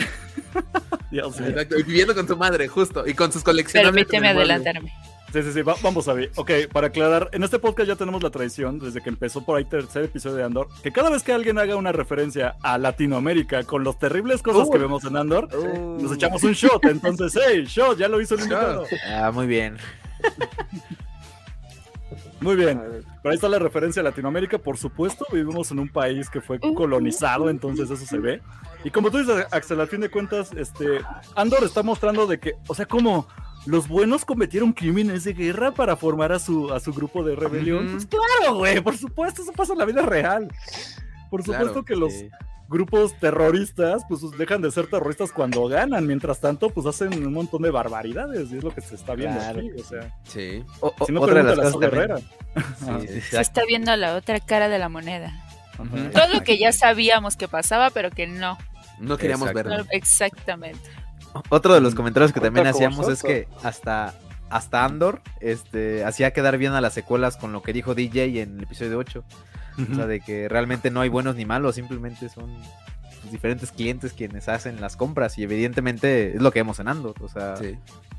[1.11, 1.49] Dios mío.
[1.51, 4.05] Exacto, y viviendo con su madre, justo, y con sus coleccionables.
[4.07, 4.93] Permíteme adelantarme.
[5.35, 6.31] Sí, sí, sí, va- vamos a ver.
[6.37, 9.65] Ok, para aclarar, en este podcast ya tenemos la tradición, desde que empezó por ahí
[9.65, 13.83] tercer episodio de Andor, que cada vez que alguien haga una referencia a Latinoamérica con
[13.83, 14.71] los terribles cosas Uh.
[14.71, 16.85] que vemos en Andor, Uh, nos echamos un shot.
[16.85, 18.85] Entonces, hey, shot, ya lo hizo el invitado.
[19.13, 19.77] ah, muy bien.
[22.41, 22.79] Muy bien,
[23.23, 24.59] pero ahí está la referencia a Latinoamérica.
[24.59, 28.43] Por supuesto, vivimos en un país que fue colonizado, entonces eso se ve.
[28.85, 31.01] Y como tú dices, Axel, al fin de cuentas, este,
[31.35, 33.27] Andor está mostrando de que, o sea, como
[33.67, 37.89] los buenos cometieron crímenes de guerra para formar a su, a su grupo de rebelión.
[37.93, 40.49] Pues claro, güey, por supuesto, eso pasa en la vida real.
[41.31, 42.29] Por supuesto Claro, que los Sí.
[42.69, 46.07] grupos terroristas, pues dejan de ser terroristas cuando ganan.
[46.07, 48.51] Mientras tanto, pues hacen un montón de barbaridades.
[48.53, 49.59] Y es lo que se está viendo Claro.
[49.59, 49.71] aquí.
[49.81, 50.65] O sea, Sí.
[50.81, 53.01] O- o- si no otra de pregunta las la cosas.
[53.03, 55.33] Sí, sí, Se está viendo la otra cara de la moneda.
[55.73, 56.11] Ajá.
[56.13, 58.57] Todo lo que ya sabíamos que pasaba, pero que no.
[59.01, 59.85] No queríamos verlo.
[59.91, 60.79] Exactamente.
[61.49, 64.15] Otro de los comentarios que también hacíamos es que hasta,
[64.51, 68.59] hasta Andor este, hacía quedar bien a las secuelas con lo que dijo DJ en
[68.59, 69.25] el episodio 8.
[69.91, 72.49] O sea, de que realmente no hay buenos ni malos, simplemente son
[73.33, 77.15] diferentes clientes quienes hacen las compras y evidentemente es lo que vemos en Andor.
[77.21, 77.77] O sea, Sí.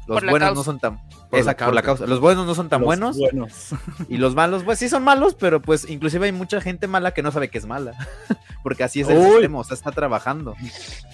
[0.07, 0.59] Los Por la buenos causa.
[0.59, 0.97] no son tan...
[1.29, 2.05] Por la la causa.
[2.05, 3.69] Los buenos no son tan Los buenos buenos.
[4.09, 7.23] y los malos, pues sí son malos, pero pues inclusive hay mucha gente mala que
[7.23, 7.93] no sabe que es mala.
[8.63, 9.29] Porque así es el Uy.
[9.31, 10.55] sistema, o sea, está trabajando.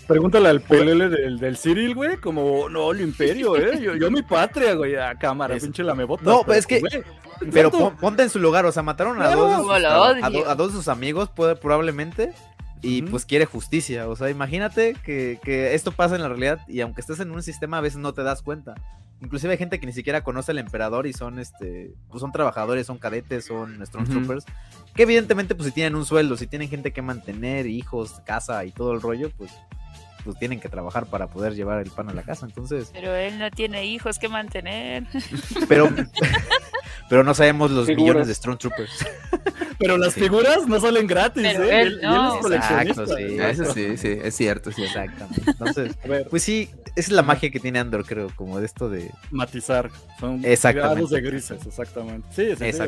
[0.08, 4.22] Pregúntale al PLL del, del Cyril, güey, como, no, el imperio, eh, yo, yo mi
[4.22, 6.26] patria, güey, a cámara, Es- pinche lamebotas.
[6.26, 7.04] No, pues es que- güey,
[7.52, 10.56] Pero pon- ponte en su lugar, o sea, mataron a dos, de sus, a, a
[10.56, 12.34] dos de sus amigos, puede, probablemente.
[12.82, 14.08] Y pues quiere justicia.
[14.08, 17.44] O sea, imagínate que, que, esto pasa en la realidad y aunque estés en un
[17.44, 18.76] sistema a veces no te das cuenta.
[19.22, 22.88] Inclusive hay gente que ni siquiera conoce al emperador y son este, pues son trabajadores,
[22.88, 24.46] son cadetes, son Stormtroopers,
[24.96, 28.72] que evidentemente pues si tienen un sueldo, si tienen gente que mantener, hijos, casa y
[28.72, 29.52] todo el rollo, pues
[30.24, 32.92] pues tienen que trabajar para poder llevar el pan a la casa, entonces.
[32.94, 35.06] Pero él no tiene hijos que mantener.
[35.68, 35.90] Pero,
[37.10, 39.06] pero no sabemos los millones de Stormtroopers.
[39.82, 41.82] Pero las figuras no salen gratis, ¿eh?
[41.82, 42.38] Él, no.
[42.52, 44.84] Exacto, sí, eso sí, sí, es cierto, sí.
[44.84, 45.42] Exactamente.
[45.48, 45.98] Entonces,
[46.30, 49.90] pues sí, esa es la magia que tiene Andor, creo, como de esto de matizar.
[50.20, 52.28] Son grados de grises, exactamente.
[52.32, 52.80] Sí, sí,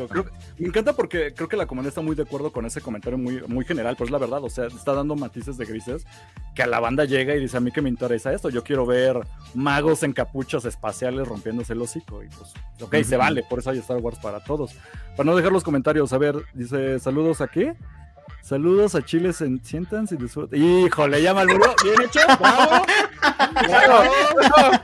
[0.58, 3.42] me encanta porque creo que la comunidad está muy de acuerdo con ese comentario muy,
[3.48, 6.06] muy general, pues es la verdad, o sea, está dando matices de grises
[6.54, 8.86] que a la banda llega y dice, a mí que me interesa esto, yo quiero
[8.86, 9.20] ver
[9.54, 13.78] magos en capuchas espaciales rompiéndose el hocico y pues, ok, se vale, por eso hay
[13.78, 14.72] Star Wars para todos.
[15.16, 17.74] Para no dejar los comentarios, a ver, dice, saludos a qué?
[18.42, 20.62] Saludos a Chiles en siéntanse y disfruten.
[20.62, 21.74] Híjole, ya malmurió.
[21.82, 22.20] Bien hecho.
[22.38, 22.84] Bravo.
[24.34, 24.82] Bravo.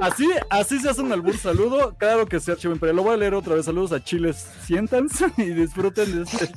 [0.00, 1.94] Así, así se hace un albur saludo.
[1.96, 2.96] Claro que sí, Archivo Imperial.
[2.96, 3.64] Lo voy a leer otra vez.
[3.64, 4.36] Saludos a Chiles.
[4.62, 6.52] Siéntanse y disfruten de este,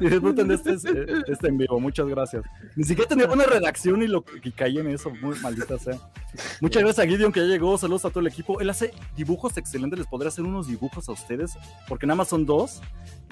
[0.00, 0.72] y disfruten de este,
[1.26, 1.80] este, en vivo.
[1.80, 2.44] Muchas gracias.
[2.76, 5.10] Ni siquiera tenía una redacción y lo que caí en eso.
[5.22, 5.98] Muy maldita sea.
[6.60, 7.78] Muchas gracias a Gideon que ya llegó.
[7.78, 8.60] Saludos a todo el equipo.
[8.60, 9.98] Él hace dibujos excelentes.
[9.98, 11.52] Les podría hacer unos dibujos a ustedes
[11.88, 12.82] porque nada más son dos.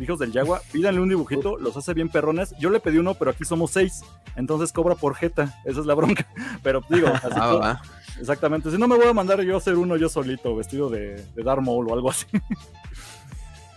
[0.00, 2.54] Hijos del Yagua, pídanle un dibujito, los hace bien perrones.
[2.60, 4.04] Yo le pedí uno, pero aquí somos seis,
[4.36, 6.24] entonces cobra por jeta, esa es la bronca.
[6.62, 7.82] Pero digo, así ah,
[8.20, 8.70] exactamente.
[8.70, 11.42] Si no me voy a mandar yo a hacer uno yo solito, vestido de, de
[11.42, 12.26] Darth Maul o algo así.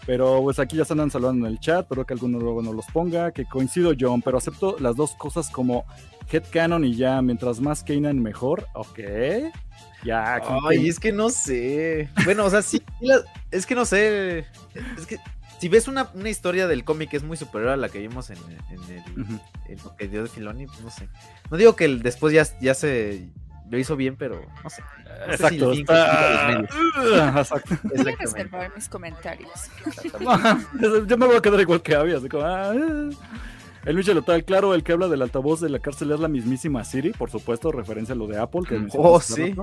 [0.06, 2.74] Pero pues aquí ya se andan saludando en el chat, pero que alguno luego nos
[2.74, 5.86] los ponga, que coincido John, pero acepto las dos cosas como
[6.32, 9.00] headcanon y ya, mientras más Kanan mejor, ok.
[10.04, 12.10] Ya, Ay, es que no sé.
[12.26, 12.82] Bueno, o sea, sí,
[13.52, 14.40] es que no sé.
[14.98, 15.20] Es que
[15.60, 18.38] si ves una, historia del cómic es muy superior a la que vimos en,
[18.80, 21.08] el, lo que dio de Filoni, pues no sé.
[21.52, 23.30] No digo que el, después ya, ya se
[23.72, 24.84] lo hizo bien, pero no sé.
[25.30, 25.72] exacto.
[25.72, 26.76] exacto.
[27.84, 29.50] Voy a reservar mis comentarios.
[31.08, 32.74] Yo me voy a quedar igual que había, así como, ah,
[33.86, 36.84] el Michel Lotal, claro, el que habla del altavoz de la cárcel es la mismísima
[36.84, 38.64] Siri, por supuesto, referencia a lo de Apple.
[38.68, 39.56] Que oh, sí.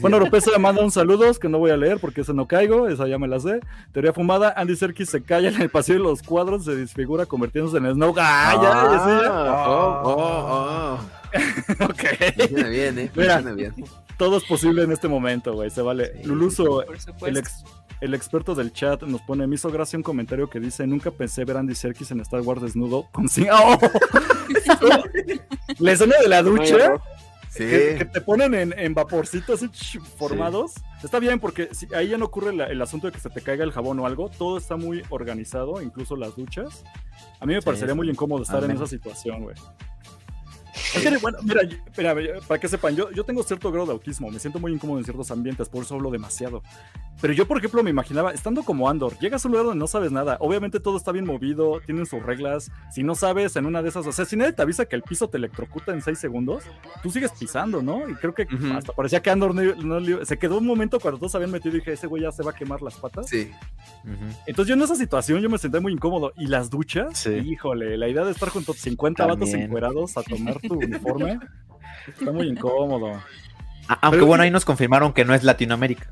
[0.00, 2.88] Bueno, López le manda un saludos que no voy a leer porque ese no caigo,
[2.88, 3.60] esa ya me la sé.
[3.92, 7.76] Teoría fumada, Andy Serkis se calla en el pasillo de los cuadros, se disfigura convirtiéndose
[7.76, 8.14] en Snow.
[8.18, 8.70] ¡Ah, ya!
[9.30, 11.21] Ah, oh, oh, oh.
[11.80, 12.50] ok.
[12.50, 13.10] Viene bien, ¿eh?
[13.14, 13.74] Mira, bien.
[14.16, 16.12] todo es posible en este momento, güey, se vale.
[16.24, 16.84] Luluso,
[17.26, 17.64] el ex
[18.02, 21.44] el experto del chat nos pone, me hizo gracia un comentario que dice, nunca pensé
[21.44, 23.78] ver a Andy Serkis en Star Wars desnudo con ¡Oh!
[25.78, 27.00] La escena de la ducha.
[27.56, 30.72] Que, te ponen en, vaporcitos así formados.
[31.04, 33.72] Está bien porque ahí ya no ocurre el asunto de que se te caiga el
[33.72, 34.30] jabón o algo.
[34.30, 36.82] Todo está muy organizado, incluso las duchas.
[37.40, 39.54] A mí me parecería muy incómodo estar en esa situación, güey
[41.20, 41.60] bueno, mira,
[42.46, 45.04] para que sepan, yo, yo tengo cierto grado de autismo, me siento muy incómodo en
[45.04, 46.62] ciertos ambientes, por eso hablo demasiado.
[47.20, 49.86] Pero yo, por ejemplo, me imaginaba, estando como Andor, llegas a un lugar donde no
[49.86, 53.82] sabes nada, obviamente todo está bien movido, tienen sus reglas, si no sabes en una
[53.82, 56.18] de esas, o sea, si nadie te avisa que el piso te electrocuta en 6
[56.18, 56.64] segundos,
[57.02, 58.08] tú sigues pisando, ¿no?
[58.08, 61.50] Y creo que hasta parecía que Andor no, se quedó un momento cuando todos habían
[61.50, 63.28] metido y dije, ese güey ya se va a quemar las patas.
[63.28, 63.50] Sí.
[64.46, 66.32] Entonces yo en esa situación yo me senté muy incómodo.
[66.36, 70.60] Y las duchas, híjole, la idea de estar junto a 50 vatos encuerados a tomar
[70.66, 71.38] tu uniforme
[72.06, 73.22] está muy incómodo.
[73.88, 76.08] Ah, aunque bueno, ahí nos confirmaron que no es Latinoamérica.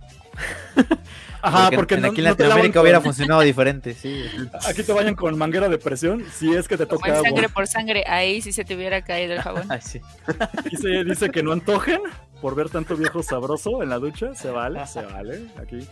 [1.42, 4.24] Ajá, porque, aquí en Latinoamérica hubiera funcionado diferente, sí.
[4.68, 7.22] Aquí te vayan con manguera de presión, si es que te toca.
[7.22, 9.66] sangre por sangre, ahí sí se te hubiera caído el jabón.
[10.70, 12.00] dice, dice que no antojen
[12.42, 15.46] por ver tanto viejo sabroso en la ducha, se vale, se vale.
[15.60, 15.86] Aquí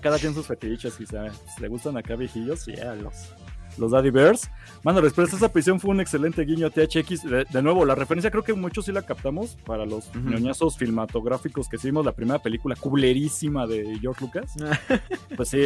[0.00, 1.04] cada quien sus fetiches, si,
[1.60, 3.32] le gustan acá viejillos, yeah, los,
[3.78, 4.50] los Daddy Bears.
[4.82, 7.22] Mano, después esa prisión fue un excelente guiño a THX.
[7.22, 11.76] De, nuevo, la referencia creo que muchos sí la captamos para los ñoñazos filmatográficos que
[11.76, 14.54] hicimos la primera película culerísima de George Lucas.
[15.36, 15.64] pues sí,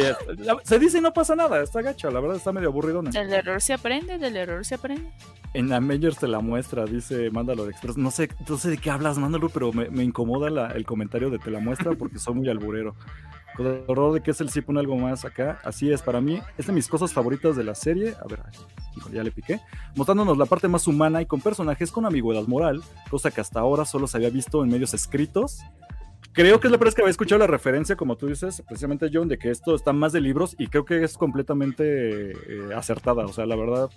[0.63, 3.01] se dice y no pasa nada, está gacha, la verdad está medio aburrido.
[3.01, 5.11] Del error se aprende, del error se aprende.
[5.53, 7.97] En Avengers te la muestra, dice Mándalo Express.
[7.97, 11.39] No sé, no sé de qué hablas, Mándalo, pero me, me incomoda el comentario de
[11.39, 12.95] te la muestra porque soy muy alburero.
[13.57, 15.59] Con el horror de que es el sí pone algo más acá.
[15.63, 18.13] Así es, para mí es de mis cosas favoritas de la serie.
[18.21, 18.39] A ver,
[19.11, 19.59] ya le piqué.
[19.95, 23.83] Mostrándonos la parte más humana y con personajes con ambigüedad moral, cosa que hasta ahora
[23.83, 25.61] solo se había visto en medios escritos.
[26.33, 29.09] Creo que es la primera vez que había escuchado la referencia, como tú dices, precisamente
[29.11, 33.25] John, de que esto está más de libros y creo que es completamente eh, acertada.
[33.25, 33.89] O sea, la verdad,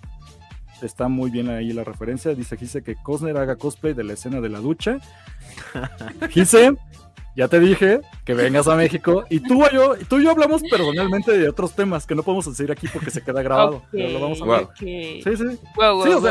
[0.81, 2.33] está muy bien ahí la referencia.
[2.33, 4.99] Dice Gise que Cosner haga cosplay de la escena de la ducha.
[6.29, 6.75] Gise,
[7.35, 10.61] ya te dije que vengas a México y tú y yo, tú y yo hablamos
[10.63, 13.83] personalmente de otros temas que no podemos decir aquí porque se queda grabado.
[13.91, 14.67] lo vamos a ver.
[14.77, 15.59] Sí, sí.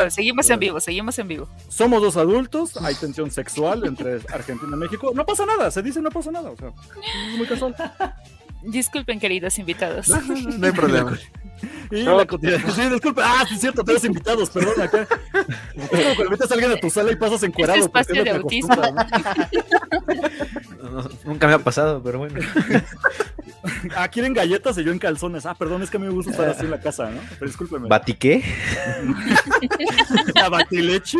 [0.09, 1.47] seguimos en vivo, seguimos en vivo.
[1.69, 5.11] Somos dos adultos, hay tensión sexual entre Argentina y México.
[5.15, 6.51] No pasa nada, se dice no pasa nada.
[6.51, 6.69] O sea,
[7.31, 7.75] es muy casual.
[8.63, 10.07] Disculpen, queridos invitados.
[10.09, 11.17] No, hay problema.
[11.91, 12.25] Y la
[12.75, 13.21] Sí, disculpe.
[13.23, 15.07] Ah, sí, es cierto, tres invitados, perdón, acá.
[15.75, 17.79] Es como cuando metes a alguien a tu sala y pasas encuadrado.
[17.79, 18.75] Es espacio de autismo.
[21.25, 22.39] nunca me ha pasado, pero bueno.
[23.95, 25.45] Ah, quieren galletas y yo en calzones.
[25.45, 27.19] Ah, perdón, es que a mí me gusta estar así en la casa, ¿no?
[27.31, 27.87] Pero discúlpeme.
[27.87, 28.43] ¿Batiqué?
[30.35, 31.19] ¿La batileche?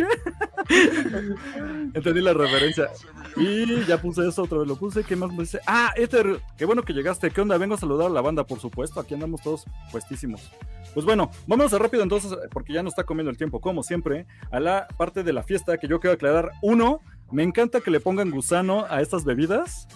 [1.94, 2.88] Entendí la referencia.
[3.36, 5.04] Y ya puse eso, otra vez lo puse.
[5.04, 5.60] ¿Qué más me dice?
[5.66, 7.30] Ah, Ether, qué bueno que llegaste.
[7.30, 7.58] ¿Qué onda?
[7.58, 9.00] Vengo a saludar a la banda, por supuesto.
[9.00, 10.50] Aquí andamos todos puestísimos.
[10.94, 14.26] Pues bueno, vamos a rápido entonces, porque ya nos está comiendo el tiempo, como siempre,
[14.50, 16.52] a la parte de la fiesta que yo quiero aclarar.
[16.60, 17.00] Uno,
[17.32, 19.88] me encanta que le pongan gusano a estas bebidas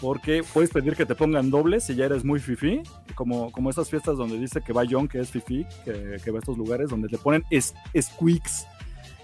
[0.00, 2.82] porque puedes pedir que te pongan doble si ya eres muy fifi,
[3.14, 6.38] como, como estas fiestas donde dice que va John, que es fifi, que, que va
[6.38, 8.66] a estos lugares donde le ponen es, squeaks.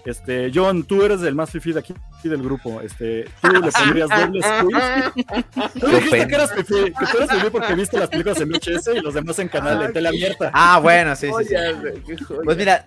[0.05, 1.93] Este, John, tú eres el más fifi de aquí
[2.23, 2.81] del grupo.
[2.81, 5.79] Este, tú le pondrías doble squeeze.
[5.79, 8.89] Tú dijiste que eras fifi, que tú eras fifi porque viste las películas en VHS
[8.95, 10.51] y los demás en canal de tele abierta.
[10.53, 11.45] Ah, bueno, sí, sí.
[11.45, 12.25] sí.
[12.43, 12.85] Pues mira,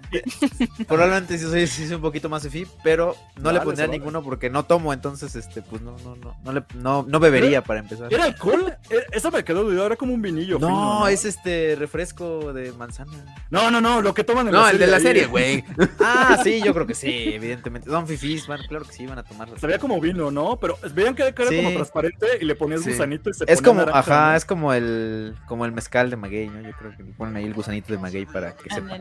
[0.86, 4.50] probablemente sí soy, sí soy un poquito más fifi, pero no le pondría ninguno porque
[4.50, 8.12] no tomo, entonces este, pues no, no, no, no, le, no, no bebería para empezar.
[8.12, 8.74] ¿Era alcohol?
[8.90, 10.58] E, eso me quedó duda, era como un vinillo.
[10.58, 11.08] No, fino, ¿no?
[11.08, 13.12] es este refresco de manzana.
[13.50, 14.78] No, no, no, lo que toman en no, la serie.
[14.78, 15.64] No, el de la serie, güey.
[16.00, 17.03] ah, sí, yo creo que sí.
[17.04, 17.90] Sí, evidentemente.
[17.90, 19.58] Son fifís, man, claro que sí, van a tomarlo.
[19.58, 20.58] Se veía como vino, ¿no?
[20.58, 24.36] Pero veían que era como transparente y le ponías gusanito y se Es como, ajá,
[24.36, 26.60] es como el, como el mezcal de maguey, ¿no?
[26.60, 28.98] Yo creo que le ponen ahí el gusanito de maguey para que sepa.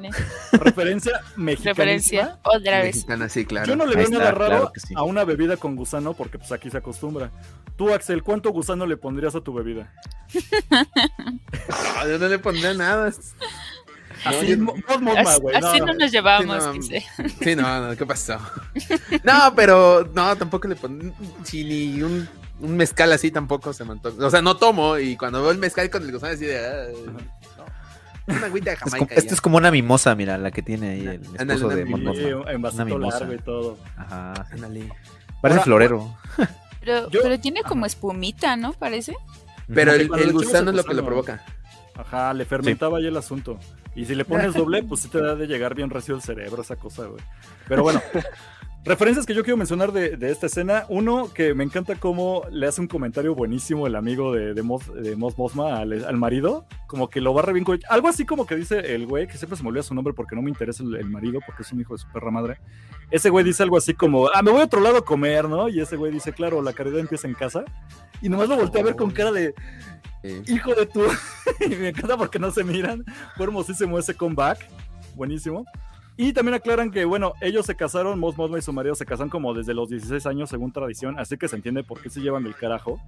[0.53, 1.73] Referencia mexicana.
[1.73, 2.95] Referencia, otra vez.
[2.95, 3.67] Mexicana, sí, claro.
[3.67, 6.77] Yo no le veo nada raro a una bebida con gusano porque pues aquí se
[6.77, 7.31] acostumbra.
[7.75, 9.91] Tú, Axel, ¿cuánto gusano le pondrías a tu bebida?
[12.07, 13.11] yo no le pondría nada.
[14.25, 14.73] Así, no,
[15.17, 16.63] así, no, nos llevamos,
[17.41, 18.37] sí, no, no, ¿qué pasó?
[19.23, 21.13] No, pero no, tampoco le pongo,
[21.43, 22.27] si ni un,
[22.59, 24.25] un, mezcal así tampoco se me antoja.
[24.25, 26.57] O sea, no tomo y cuando veo el mezcal con el gusano así de...
[26.57, 27.65] Ah,
[28.25, 29.15] una agüita de Jamaica.
[29.15, 32.17] Esto es como una mimosa, mira, la que tiene ahí el esposo de Monmouth.
[32.47, 33.77] En vasito largo y todo.
[33.97, 34.47] Ajá.
[34.51, 34.89] Ándale.
[35.41, 36.15] Parece florero.
[36.79, 38.73] Pero, pero tiene como espumita, ¿no?
[38.73, 39.15] Parece.
[39.73, 41.43] Pero el, el gusano es lo que lo provoca.
[41.95, 43.03] Ajá, le fermentaba sí.
[43.03, 43.59] ahí el asunto.
[43.95, 46.61] Y si le pones doble, pues sí te da de llegar bien recio el cerebro,
[46.61, 47.21] esa cosa, güey.
[47.67, 48.01] Pero bueno,
[48.85, 50.85] referencias que yo quiero mencionar de, de, esta escena.
[50.89, 54.93] Uno, que me encanta cómo le hace un comentario buenísimo el amigo de, de, Mos,
[54.93, 56.65] de Mos Mosma al, al, marido.
[56.87, 57.65] Como que lo barre bien.
[57.87, 60.35] Algo así como que dice el güey, que siempre se me olvida su nombre porque
[60.35, 62.59] no me interesa el, el, marido, porque es un hijo de su perra madre.
[63.11, 65.69] Ese güey dice algo así como, ah, me voy a otro lado a comer, ¿no?
[65.69, 67.63] Y ese güey dice, claro, la caridad empieza en casa.
[68.21, 69.53] Y nomás lo volteé a ver con cara de
[70.23, 71.03] Hijo de tu.
[71.59, 73.03] y me encanta porque no se miran.
[73.35, 74.67] Fue hermosísimo ese comeback.
[75.15, 75.65] Buenísimo.
[76.15, 79.29] Y también aclaran que, bueno, ellos se casaron, Mos Mosma y su marido se casan
[79.29, 82.45] como desde los 16 años, según tradición, así que se entiende por qué se llevan
[82.45, 83.01] el carajo.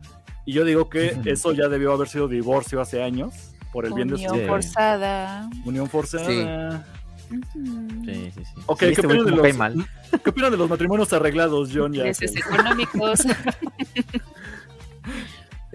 [0.46, 3.34] Y yo digo que eso ya debió haber sido divorcio hace años,
[3.72, 5.50] por el bien de su Unión forzada.
[5.66, 6.26] Unión forzada.
[6.26, 6.92] Sí.
[8.06, 8.62] Sí, sí, sí.
[8.68, 9.58] Ok, ¿qué, opinan de los,
[10.24, 11.94] ¿qué opinan de los matrimonios arreglados, John?
[11.94, 13.24] Ya económicos.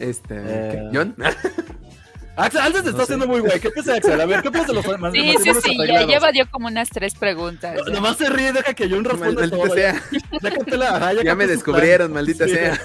[0.01, 0.35] Este.
[0.35, 0.91] Eh...
[0.93, 1.15] ¿John?
[2.37, 3.61] Axel, Axel se está haciendo muy güey.
[3.61, 4.19] ¿Qué piensa Axel?
[4.19, 6.89] A ver, ¿qué piensa de los más Sí, sí, sí, ya, ya evadió como unas
[6.89, 7.77] tres preguntas.
[7.87, 9.75] No, nomás se ríe, deja que John responda maldita todo.
[9.75, 10.03] Sea.
[10.67, 12.53] Ya, la, ajá, ya, ya me descubrieron, maldita sí.
[12.55, 12.81] sea.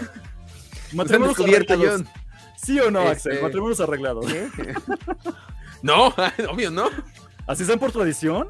[0.94, 2.08] Matrimonios descubierto, John.
[2.58, 3.30] ¿Sí o no, este...
[3.30, 3.44] Axel?
[3.44, 4.26] Matrimonios arreglados.
[5.82, 6.08] no,
[6.50, 6.90] obvio, no.
[7.48, 8.50] ¿Así sean por tradición?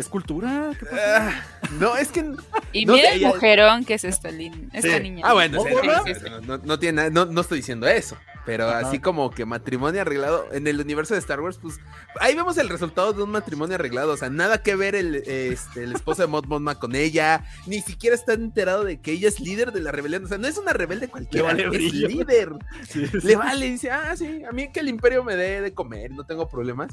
[0.00, 0.70] ¿Es cultura?
[0.70, 2.20] Uh, no, es que.
[2.72, 5.00] Y no mira el mujerón que es esta, esta sí.
[5.02, 5.22] niña.
[5.26, 8.16] Ah, bueno, sí, sí, no, no, tiene, no, no estoy diciendo eso.
[8.46, 8.86] Pero Ajá.
[8.86, 11.80] así como que matrimonio arreglado en el universo de Star Wars, pues
[12.20, 14.12] ahí vemos el resultado de un matrimonio arreglado.
[14.12, 17.44] O sea, nada que ver el, este, el esposo de Mod Monma con ella.
[17.66, 20.24] Ni siquiera está enterado de que ella es líder de la rebelión.
[20.24, 22.08] O sea, no es una rebelde cualquiera, vale es brillo.
[22.08, 22.52] líder.
[22.88, 23.18] Sí, sí.
[23.24, 26.12] Le vale, y dice, ah, sí, a mí que el imperio me dé de comer,
[26.12, 26.92] no tengo problemas.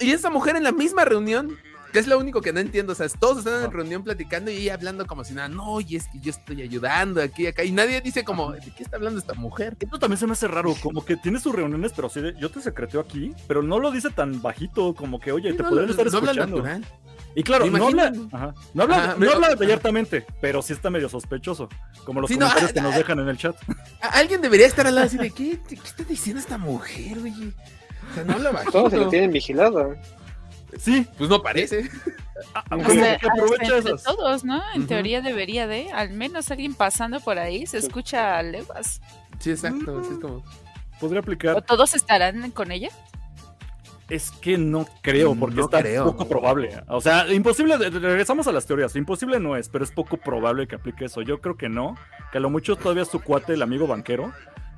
[0.00, 1.56] Y esa mujer en la misma reunión
[1.94, 2.92] que es lo único que no entiendo.
[2.92, 5.94] O sea, todos están en reunión platicando y ella hablando como si nada, no, y
[5.94, 7.62] es que yo estoy ayudando aquí, acá.
[7.62, 9.76] Y nadie dice como, ¿de qué está hablando esta mujer?
[9.78, 12.50] Esto también se me hace raro, como que tiene sus reuniones, pero sí, de, yo
[12.50, 15.68] te secreteo aquí, pero no lo dice tan bajito, como que, oye, sí, te no,
[15.68, 16.64] podrían estar no escuchando.
[17.36, 21.08] Y claro, no habla, ajá, no habla, ajá, no habla abiertamente, pero sí está medio
[21.08, 21.68] sospechoso,
[22.04, 23.54] como los sí, comentarios que nos dejan en el chat.
[24.00, 27.52] Alguien debería estar al lado así de, ¿qué, qué está diciendo esta mujer, oye?
[28.10, 28.72] O sea, no habla bajito.
[28.72, 29.94] Todos se lo tienen vigilado.
[30.78, 31.90] Sí, pues no parece.
[32.70, 34.62] Aunque o sea, aprovecha entre todos, ¿no?
[34.74, 34.88] En uh -huh.
[34.88, 39.00] teoría debería de, al menos alguien pasando por ahí se escucha leguas.
[39.38, 40.00] Sí, exacto.
[40.00, 40.42] es como...
[41.00, 41.56] Podría aplicar.
[41.56, 42.88] ¿O todos estarán con ella?
[44.08, 46.82] Es que no creo, porque está poco probable.
[46.88, 50.74] O sea, imposible, regresamos a las teorías, imposible no es, pero es poco probable que
[50.74, 51.22] aplique eso.
[51.22, 51.96] Yo creo que no,
[52.30, 54.32] que a lo mucho todavía su cuate, el amigo banquero,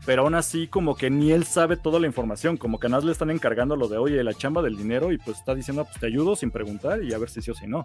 [0.06, 3.12] pero aún así como que ni él sabe toda la información, como que nada le
[3.12, 6.06] están encargando lo de, oye, la chamba del dinero y pues está diciendo, pues te
[6.06, 7.84] ayudo sin preguntar y a ver si sí o si no.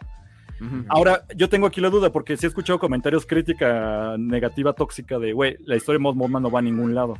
[0.89, 5.33] Ahora, yo tengo aquí la duda porque sí he escuchado comentarios crítica negativa, tóxica de,
[5.33, 7.15] güey, la historia de Mod no va a ningún lado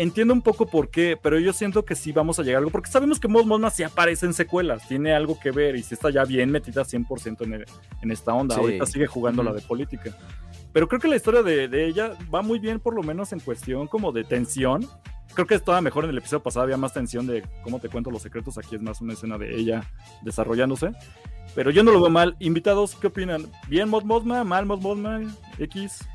[0.00, 2.70] entiendo un poco por qué, pero yo siento que sí vamos a llegar a algo,
[2.70, 5.94] porque sabemos que Mod Mothma sí aparece en secuelas, tiene algo que ver y sí
[5.94, 7.64] está ya bien metida 100% en,
[8.02, 8.56] en esta onda.
[8.56, 10.16] Ahorita sigue jugando la de política.
[10.72, 13.86] Pero creo que la historia de, ella va muy bien, por lo menos en cuestión
[13.88, 14.86] como de tensión.
[15.34, 18.10] Creo que estaba mejor en el episodio pasado, había más tensión de cómo te cuento
[18.10, 18.56] los secretos.
[18.58, 19.82] Aquí es más una escena de ella
[20.22, 20.92] desarrollándose.
[21.54, 22.36] Pero yo no lo veo mal.
[22.38, 23.46] Invitados, ¿qué opinan?
[23.68, 24.44] ¿Bien Mod Mothma?
[24.44, 25.20] ¿Mal Mod Mothma?
[25.58, 26.06] ¿X?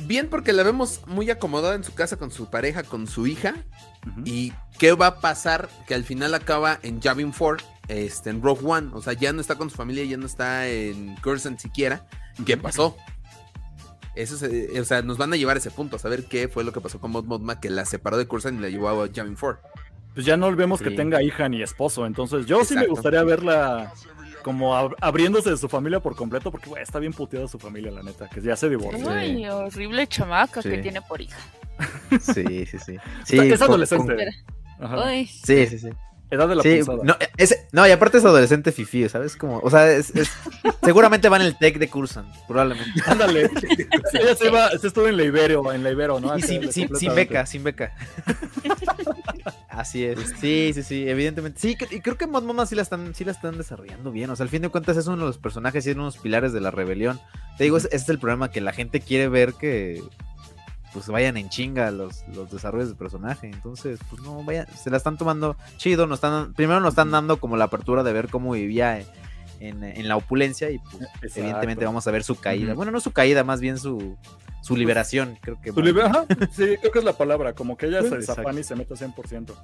[0.00, 3.54] Bien porque la vemos muy acomodada en su casa con su pareja, con su hija.
[4.24, 5.68] ¿Y qué va a pasar?
[5.86, 8.90] Que al final acaba en Javin 4, este, en Rogue One.
[8.92, 12.06] O sea, ya no está con su familia, ya no está en Curzon siquiera.
[12.44, 12.96] ¿Qué pasó?
[14.14, 14.46] Eso
[14.80, 16.80] o sea, nos van a llevar a ese punto, a saber qué fue lo que
[16.80, 19.60] pasó con Mod Modma que la separó de Curzon y la llevó a Javin 4.
[20.14, 23.92] Pues ya no vemos que tenga hija ni esposo, entonces yo sí me gustaría verla
[24.46, 28.28] como abriéndose de su familia por completo, porque está bien puteada su familia, la neta,
[28.28, 29.10] que ya se divorció.
[29.10, 31.36] Ay, horrible chamaca que tiene por hija.
[32.20, 32.96] Sí, sí, sí.
[33.24, 34.16] sí es adolescente.
[35.44, 35.88] Sí, sí, sí.
[36.30, 37.16] Edad de la sí, no,
[37.72, 39.36] no, y aparte es adolescente fifi, ¿sabes?
[39.36, 40.12] Como, o sea, es,
[40.84, 43.00] seguramente va en el tech de Cursan, probablemente.
[43.04, 43.50] Ándale.
[44.12, 46.38] Ella se, iba, se estuvo en la Ibero, en la Ibero, ¿no?
[46.38, 47.92] Y sin, sin, beca, sin beca.
[49.76, 50.18] Así es.
[50.40, 51.60] Sí, sí, sí, evidentemente.
[51.60, 54.30] Sí, y creo que Mod Mama sí la están, sí la están desarrollando bien.
[54.30, 56.12] O sea, al fin de cuentas es uno de los personajes y es uno de
[56.14, 57.20] los pilares de la rebelión.
[57.58, 60.02] Te digo, ese es el problema, que la gente quiere ver que
[60.94, 63.48] pues vayan en chinga los, los desarrollos del personaje.
[63.48, 67.38] Entonces, pues no, vayan, se la están tomando chido, nos están, primero nos están dando
[67.38, 69.04] como la apertura de ver cómo vivía
[69.60, 70.78] en, la opulencia y
[71.20, 72.72] pues, evidentemente vamos a ver su caída.
[72.72, 74.16] Bueno, no su caída, más bien su,
[74.66, 75.70] su pues, liberación, creo que.
[75.70, 75.80] Su
[76.50, 79.54] sí, creo que es la palabra, como que ella se desafana y se mete 100%.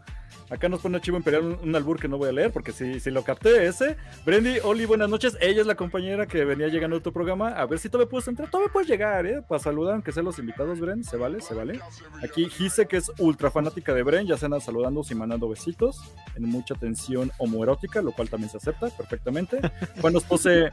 [0.49, 3.11] Acá nos pone Chivo Imperial un, albur que no voy a leer, porque si, si
[3.11, 3.97] lo capté ese.
[4.25, 5.37] Brendy, Oli, buenas noches.
[5.41, 7.49] Ella es la compañera que venía llegando a tu programa.
[7.49, 8.49] A ver si todavía puedes entrar.
[8.49, 9.43] Todavía puedes llegar, ¿eh?
[9.43, 11.03] Para saludar, aunque sean los invitados, Bren.
[11.03, 11.81] Se vale, se vale.
[12.23, 16.01] Aquí Gise, que es ultra fanática de Bren, ya se andan saludando y mandando besitos.
[16.37, 19.59] En mucha tensión homoerótica, lo cual también se acepta perfectamente.
[20.01, 20.71] Bueno, nos pose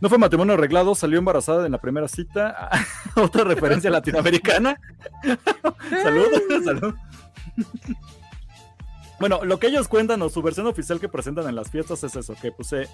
[0.00, 2.70] no fue matrimonio arreglado, salió embarazada en la primera cita.
[3.16, 4.78] Otra referencia latinoamericana.
[6.02, 6.26] salud,
[6.64, 6.94] salud.
[9.18, 12.14] bueno, lo que ellos cuentan o su versión oficial que presentan en las fiestas es
[12.16, 12.88] eso, que puse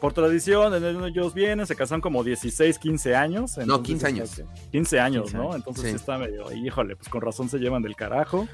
[0.00, 0.74] por tradición,
[1.06, 3.56] ellos vienen, se casan como 16, 15 años.
[3.64, 4.42] no, 15 años.
[4.70, 5.54] 15 años, ¿no?
[5.54, 8.46] Entonces está medio, híjole, pues con razón se llevan del carajo.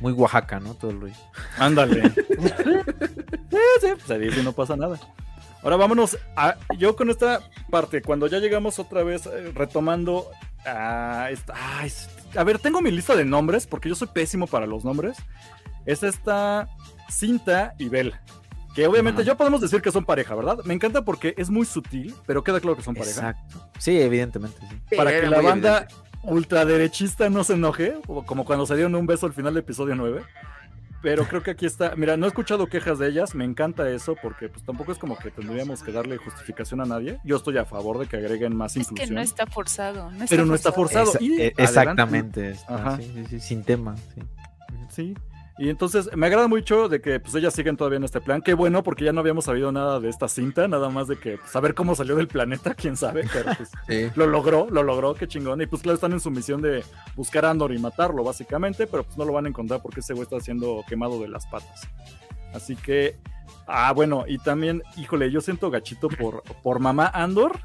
[0.00, 0.74] Muy Oaxaca, ¿no?
[0.74, 1.12] Todo el
[1.58, 2.10] Ándale.
[2.10, 4.98] sí, sí, se dice no pasa nada.
[5.62, 7.40] Ahora vámonos a, yo con esta
[7.70, 10.30] parte, cuando ya llegamos otra vez eh, retomando
[10.64, 11.54] a esta,
[12.36, 15.18] a ver, tengo mi lista de nombres porque yo soy pésimo para los nombres.
[15.86, 16.68] Es esta
[17.10, 18.14] Cinta y Bel.
[18.74, 20.58] Que obviamente ya podemos decir que son pareja, ¿verdad?
[20.64, 23.30] Me encanta porque es muy sutil, pero queda claro que son pareja.
[23.30, 23.68] Exacto.
[23.78, 24.58] Sí, evidentemente.
[24.88, 24.96] Sí.
[24.96, 25.88] Para que la banda
[26.22, 30.22] ultraderechista no se enoje, como cuando se dieron un beso al final del episodio 9.
[31.02, 31.94] Pero creo que aquí está.
[31.96, 33.34] Mira, no he escuchado quejas de ellas.
[33.34, 37.18] Me encanta eso porque pues tampoco es como que tendríamos que darle justificación a nadie.
[37.24, 39.08] Yo estoy a favor de que agreguen más es inclusión.
[39.08, 40.10] Que no está forzado.
[40.28, 41.12] pero no está forzado.
[41.20, 42.56] E, exactamente.
[43.40, 43.96] sin tema.
[44.90, 45.14] Sí.
[45.60, 48.40] Y entonces me agrada mucho de que pues ellas siguen todavía en este plan.
[48.40, 51.36] Qué bueno, porque ya no habíamos sabido nada de esta cinta, nada más de que
[51.36, 53.70] pues, saber cómo salió del planeta, quién sabe, pero pues
[54.16, 55.60] lo logró, lo logró, qué chingón.
[55.60, 56.82] Y pues claro, están en su misión de
[57.14, 60.14] buscar a Andor y matarlo, básicamente, pero pues no lo van a encontrar porque ese
[60.14, 61.86] güey está siendo quemado de las patas.
[62.54, 63.18] Así que,
[63.66, 67.60] ah, bueno, y también, híjole, yo siento gachito por, por mamá Andor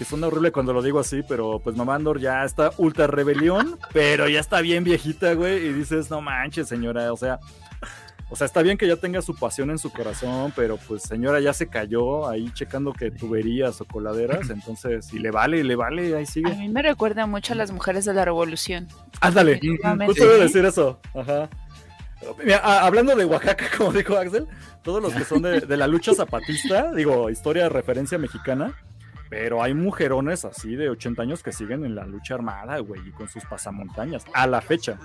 [0.00, 3.78] que suena horrible cuando lo digo así, pero pues mamá Andor ya está ultra rebelión,
[3.92, 7.38] pero ya está bien viejita, güey, y dices, no manches, señora, o sea,
[8.30, 11.38] o sea, está bien que ya tenga su pasión en su corazón, pero pues señora
[11.38, 16.16] ya se cayó ahí checando que tuberías o coladeras, entonces, si le vale, le vale,
[16.16, 16.50] ahí sigue.
[16.50, 18.88] A mí me recuerda mucho a las mujeres de la revolución.
[19.20, 19.60] Ándale,
[20.06, 21.50] justo voy a decir eso, ajá.
[22.42, 24.46] Mira, hablando de Oaxaca, como dijo Axel,
[24.82, 28.74] todos los que son de, de la lucha zapatista, digo, historia de referencia mexicana,
[29.30, 33.12] pero hay mujerones así de 80 años que siguen en la lucha armada, güey, y
[33.12, 34.98] con sus pasamontañas, a la fecha.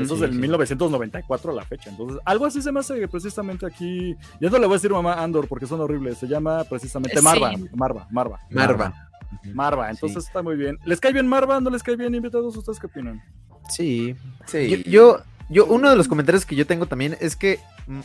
[0.00, 1.90] Eso es del 1994 a la fecha.
[1.90, 4.16] Entonces, algo así se me hace precisamente aquí.
[4.40, 6.16] Ya no le voy a decir mamá Andor porque son horribles.
[6.16, 7.52] Se llama precisamente Marva.
[7.74, 8.40] Marva, Marva.
[8.50, 9.10] Marva.
[9.52, 9.90] Marva.
[9.90, 10.78] Entonces está muy bien.
[10.84, 11.60] ¿Les cae bien Marva?
[11.60, 12.56] ¿No les cae bien invitados?
[12.56, 13.22] ¿Ustedes qué opinan?
[13.68, 14.16] Sí.
[14.46, 14.82] sí.
[14.84, 17.60] yo, yo, uno de los comentarios que yo tengo también es que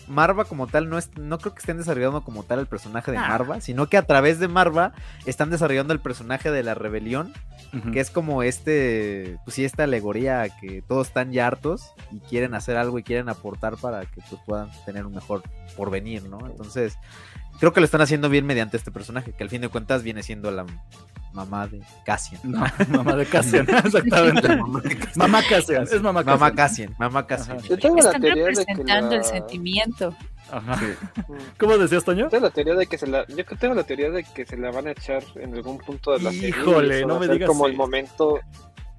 [0.08, 3.18] Marva como tal no es, no creo que estén desarrollando como tal el personaje de
[3.18, 4.94] Marva, sino que a través de Marva
[5.26, 7.34] están desarrollando el personaje de la rebelión,
[7.92, 12.54] que es como este, pues sí, esta alegoría que todos están ya hartos y quieren
[12.54, 15.42] hacer algo y quieren aportar para que pues, puedan tener un mejor
[15.76, 16.40] porvenir, ¿no?
[16.46, 16.98] Entonces,
[17.60, 20.24] creo que lo están haciendo bien mediante este personaje, que al fin de cuentas viene
[20.24, 20.66] siendo la
[21.34, 22.40] mamá de Cassian.
[22.44, 22.60] No,
[22.98, 24.48] mamá de Cassian, exactamente.
[25.16, 26.40] mamá Cassian, es mamá Cassian.
[26.40, 27.60] Mamá Cassian, mamá Cassian.
[27.60, 30.16] Yo tengo Están la teoría representando de que el sentimiento.
[30.52, 30.80] Ajá.
[31.58, 32.30] ¿Cómo decías, Toño?
[32.30, 34.72] Tengo la teoría de que se la, yo tengo la teoría de que se la
[34.72, 36.50] van a echar en algún punto de la serie.
[36.50, 37.48] Híjole, no me digas.
[37.48, 38.40] Como el momento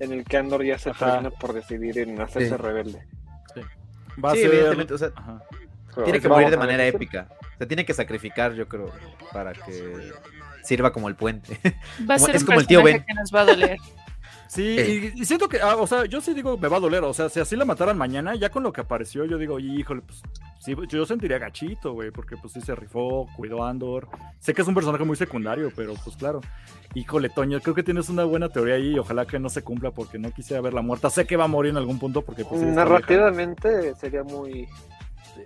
[0.00, 3.06] en el que Andor ya se termina por decidir en hacerse rebelde.
[3.54, 3.60] Sí.
[4.22, 4.46] Va a ser...
[4.46, 5.10] evidentemente, o sea,
[6.02, 7.28] tiene que morir de manera épica.
[7.58, 8.90] Se tiene que sacrificar, yo creo,
[9.32, 10.12] para que
[10.64, 11.58] sirva como el puente.
[12.08, 13.04] Va a ser es como el tío Ben.
[13.04, 13.78] que nos va a doler.
[14.54, 17.12] Sí, y, siento que, ah, o sea, yo sí digo, me va a doler, o
[17.12, 20.22] sea, si así la mataran mañana, ya con lo que apareció, yo digo, híjole, pues,
[20.60, 24.08] sí, yo sentiría gachito, güey, porque pues sí se rifó, cuidó a Andor.
[24.38, 26.40] Sé que es un personaje muy secundario, pero pues claro.
[26.94, 29.90] Híjole, Toño, creo que tienes una buena teoría ahí y ojalá que no se cumpla
[29.90, 31.10] porque no quisiera verla muerta.
[31.10, 32.62] Sé que va a morir en algún punto porque pues...
[32.62, 34.68] Narrativamente sería muy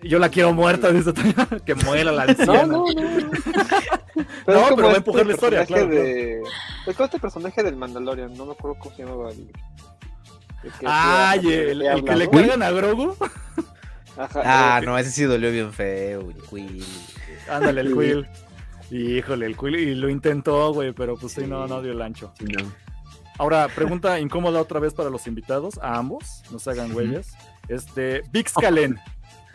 [0.02, 1.12] yo la quiero muerta, dice
[1.64, 2.66] que muera la anciana.
[2.66, 3.30] No, no, no.
[4.44, 5.86] Pero, no, pero va a empujar la historia, claro.
[5.86, 6.42] De...
[6.86, 9.30] Es como este personaje del Mandalorian, no me acuerdo cómo se llamaba.
[9.30, 9.50] El...
[10.84, 13.14] Ay, el, el, que le cuelgan a Grogu.
[14.16, 14.42] Ajá,
[14.76, 16.84] ah, no, ese sí dolió bien feo, el Quill.
[17.48, 18.28] Ándale, el Quill.
[18.90, 22.32] Híjole, el Quill, y lo intentó, güey, pero pues sí, no, no dio el ancho.
[22.40, 22.72] No.
[23.38, 27.34] Ahora, pregunta incómoda otra vez para los invitados, a ambos, no se hagan güeyes.
[27.68, 28.98] Este, Vix Calen,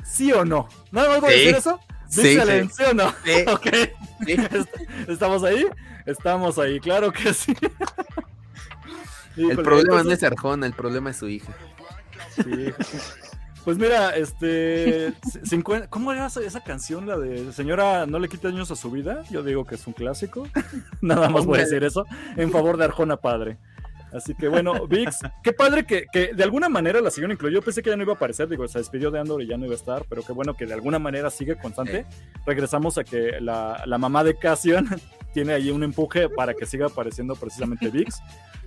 [0.04, 0.68] ¿Sí o no?
[0.92, 1.80] ¿No me voy a decir eso?
[2.08, 2.70] Sí, sí.
[2.72, 3.14] ¿sí o no?
[3.24, 3.46] Sí.
[3.48, 3.68] Ok.
[5.08, 5.66] ¿Estamos ahí?
[6.06, 7.54] Estamos ahí, claro que sí.
[9.38, 11.54] el problema no es Arjona, el problema es su hija.
[12.36, 12.74] Sí.
[13.64, 15.14] Pues mira, este.
[15.90, 17.08] ¿Cómo era esa canción?
[17.08, 19.24] La de Señora, no le quite años a su vida.
[19.30, 20.48] Yo digo que es un clásico.
[21.02, 22.06] Nada más voy a decir eso.
[22.36, 23.58] En favor de Arjona Padre.
[24.14, 27.60] Así que bueno, Vix, qué padre que, que, de alguna manera la siguieron incluyó.
[27.60, 29.58] Yo pensé que ya no iba a aparecer, digo, se despidió de Andor y ya
[29.58, 32.06] no iba a estar, pero qué bueno que de alguna manera sigue constante.
[32.46, 34.88] Regresamos a que la, la mamá de Cassian
[35.34, 38.22] tiene ahí un empuje para que siga apareciendo precisamente Vix.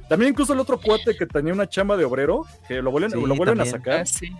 [0.08, 3.34] También incluso el otro cuate que tenía una chamba de obrero, que lo vuelven, lo
[3.34, 4.00] vuelven a sacar.
[4.00, 4.32] Ah, sí.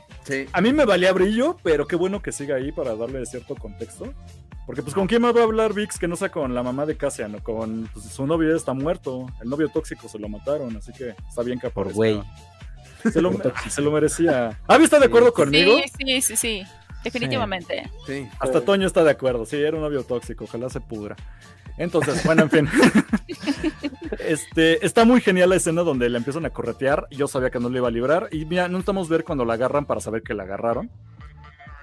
[0.53, 4.13] A mí me valía brillo, pero qué bueno que siga ahí para darle cierto contexto.
[4.67, 6.87] Porque pues con quién más va a hablar Vix que no sea con la mamá
[6.87, 10.29] de Cassian o con pues, su novio ya está muerto, el novio tóxico se lo
[10.29, 12.21] mataron, así que está bien que Por güey.
[13.13, 13.33] Se lo,
[13.71, 14.59] se lo merecía.
[14.67, 15.79] ¿Avi está de acuerdo conmigo?
[15.79, 16.63] Sí, sí, sí, sí.
[17.05, 17.89] Definitivamente.
[18.05, 18.27] Sí.
[18.41, 19.47] Hasta Toño está de acuerdo.
[19.47, 21.15] Sí, era un novio tóxico, ojalá se pudra.
[21.79, 22.69] Entonces, bueno, en fin.
[24.19, 27.07] este, está muy genial la escena donde la empiezan a corretear.
[27.11, 28.29] Yo sabía que no le iba a librar.
[28.33, 30.91] Y mira, no estamos ver cuando la agarran para saber que la agarraron.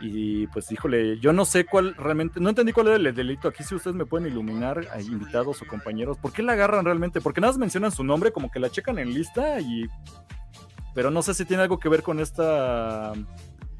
[0.05, 3.47] Y pues, híjole, yo no sé cuál realmente, no entendí cuál era el delito.
[3.47, 7.21] Aquí si ustedes me pueden iluminar, invitados o compañeros, ¿por qué la agarran realmente?
[7.21, 9.85] Porque nada más mencionan su nombre, como que la checan en lista y...
[10.93, 13.13] Pero no sé si tiene algo que ver con esta...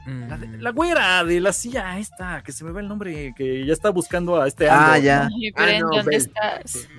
[0.05, 3.71] La, la, güera de la silla esta, que se me va el nombre, que ya
[3.71, 5.29] está buscando a este Ah, ya.
[5.55, 6.89] Ah, ¿Dónde estás?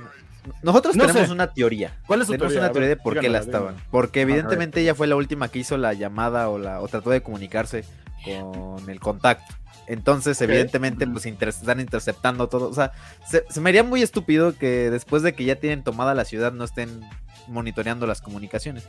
[0.62, 1.96] Nosotros tenemos una teoría.
[2.06, 3.76] ¿Cuál es su tenemos una teoría de por qué la estaban.
[3.90, 7.22] Porque evidentemente ella fue la última que hizo la llamada o la o trató de
[7.22, 7.84] comunicarse
[8.24, 9.54] con el contacto.
[9.86, 12.68] Entonces, evidentemente, pues están interceptando todo.
[12.68, 12.92] O sea,
[13.26, 16.64] se, me haría muy estúpido que después de que ya tienen tomada la ciudad no
[16.64, 17.02] estén
[17.48, 18.88] monitoreando las comunicaciones.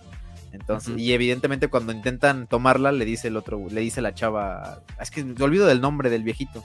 [0.53, 5.11] Entonces, y evidentemente cuando intentan tomarla, le dice el otro, le dice la chava, es
[5.11, 6.63] que me olvido del nombre del viejito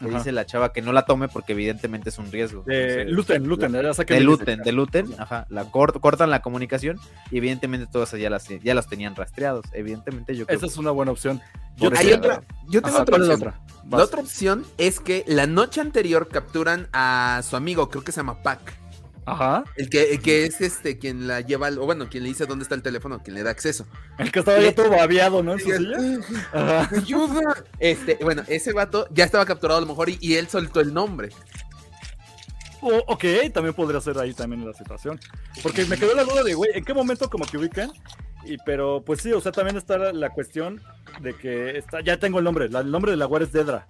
[0.00, 2.62] le dice la chava que no la tome porque evidentemente es un riesgo.
[2.62, 6.98] De Luten, Luten, de Luten, de Luten, ajá, la cortan la comunicación
[7.30, 9.66] y evidentemente todas ya las, ya las tenían rastreados.
[9.72, 11.40] Evidentemente yo creo Esa es una buena opción.
[11.76, 13.36] Yo, otra, yo tengo otra opción.
[13.36, 13.60] Otra?
[13.90, 18.18] La otra opción es que la noche anterior capturan a su amigo, creo que se
[18.18, 18.79] llama Pac.
[19.26, 19.64] Ajá.
[19.76, 22.74] El que, que es este quien la lleva, o bueno, quien le dice dónde está
[22.74, 23.86] el teléfono, quien le da acceso.
[24.18, 25.52] El que estaba ya todo babeado, ¿no?
[26.52, 27.64] Ayuda.
[27.78, 31.30] Este, bueno, ese vato ya estaba capturado a lo mejor y, él soltó el nombre.
[32.80, 35.20] ok, también podría ser ahí también la situación.
[35.62, 37.92] Porque me quedó la duda de, güey, ¿en qué momento como que ubican?
[38.44, 40.80] Y pero pues sí, o sea, también está la, cuestión
[41.20, 43.86] de que está, ya tengo el nombre, el nombre de la guardia es Dedra.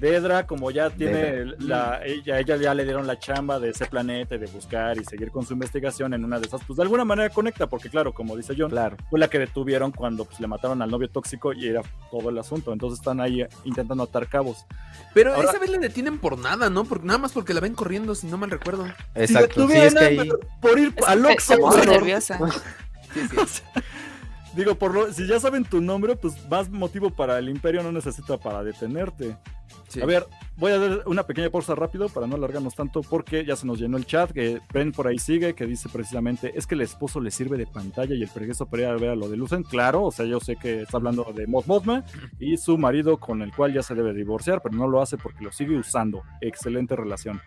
[0.00, 4.36] Dedra, como ya tiene la, ella, ella ya le dieron la chamba de ese planeta,
[4.36, 7.30] de buscar y seguir con su investigación en una de esas, pues de alguna manera
[7.30, 8.96] conecta, porque claro, como dice John, claro.
[9.08, 12.38] fue la que detuvieron cuando pues, le mataron al novio tóxico y era todo el
[12.38, 12.72] asunto.
[12.72, 14.66] Entonces están ahí intentando atar cabos.
[15.14, 16.84] Pero esa vez le detienen por nada, ¿no?
[16.84, 18.86] Porque nada más porque la ven corriendo, si no mal recuerdo.
[19.14, 19.68] Exacto.
[19.68, 20.28] Sí, es que ahí...
[20.60, 21.56] por ir al Oxxo.
[21.84, 22.38] nerviosa.
[23.14, 23.62] sí, sí.
[24.56, 27.92] Digo, por lo, si ya saben tu nombre, pues más motivo para el imperio no
[27.92, 29.36] necesita para detenerte.
[30.00, 30.26] A ver,
[30.56, 33.78] voy a dar una pequeña pausa rápido para no alargarnos tanto porque ya se nos
[33.78, 37.20] llenó el chat, que Ben por ahí sigue, que dice precisamente, es que el esposo
[37.20, 39.62] le sirve de pantalla y el progreso para ir a ver a lo de Lucen.
[39.62, 42.04] Claro, o sea, yo sé que está hablando de Mod Mothma
[42.38, 45.44] y su marido con el cual ya se debe divorciar, pero no lo hace porque
[45.44, 46.22] lo sigue usando.
[46.40, 47.40] Excelente relación.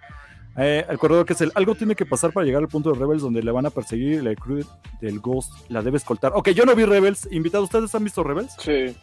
[0.59, 2.99] Eh, el corredor que es el algo tiene que pasar para llegar al punto de
[2.99, 4.63] Rebels donde le van a perseguir la crew
[5.01, 6.31] del Ghost la debe escoltar.
[6.35, 7.27] Ok, yo no vi Rebels.
[7.31, 8.53] Invitado, ¿ustedes han visto Rebels?
[8.59, 8.95] Sí.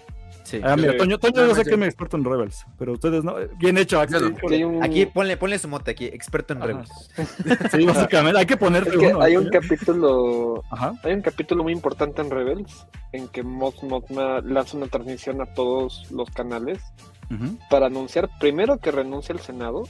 [0.44, 0.60] Sí.
[0.62, 0.98] Ah, mira, Sí.
[0.98, 3.34] Toño, Toño yo sé que me experto en Rebels, pero ustedes no.
[3.58, 4.32] Bien hecho, Axel.
[4.40, 4.68] No.
[4.68, 6.66] Un- Aquí, ponle, ponle su mote aquí, experto en Ajá.
[6.68, 7.10] Rebels.
[7.72, 8.38] Sí, básicamente.
[8.38, 9.20] Hay que ponerte es que uno.
[9.22, 10.92] hay un capítulo Ajá.
[11.02, 15.46] Hay un capítulo muy importante en Rebels en que Mos Mothma lanza una transmisión a
[15.46, 16.78] todos los canales
[17.28, 17.58] ujú.
[17.68, 19.82] para anunciar primero que renuncia al Senado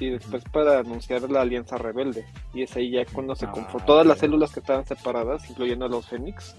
[0.00, 2.24] y después para anunciar la alianza rebelde.
[2.54, 5.86] Y es ahí ya cuando se Ah, conforman todas las células que estaban separadas, incluyendo
[5.86, 6.54] a los Fénix,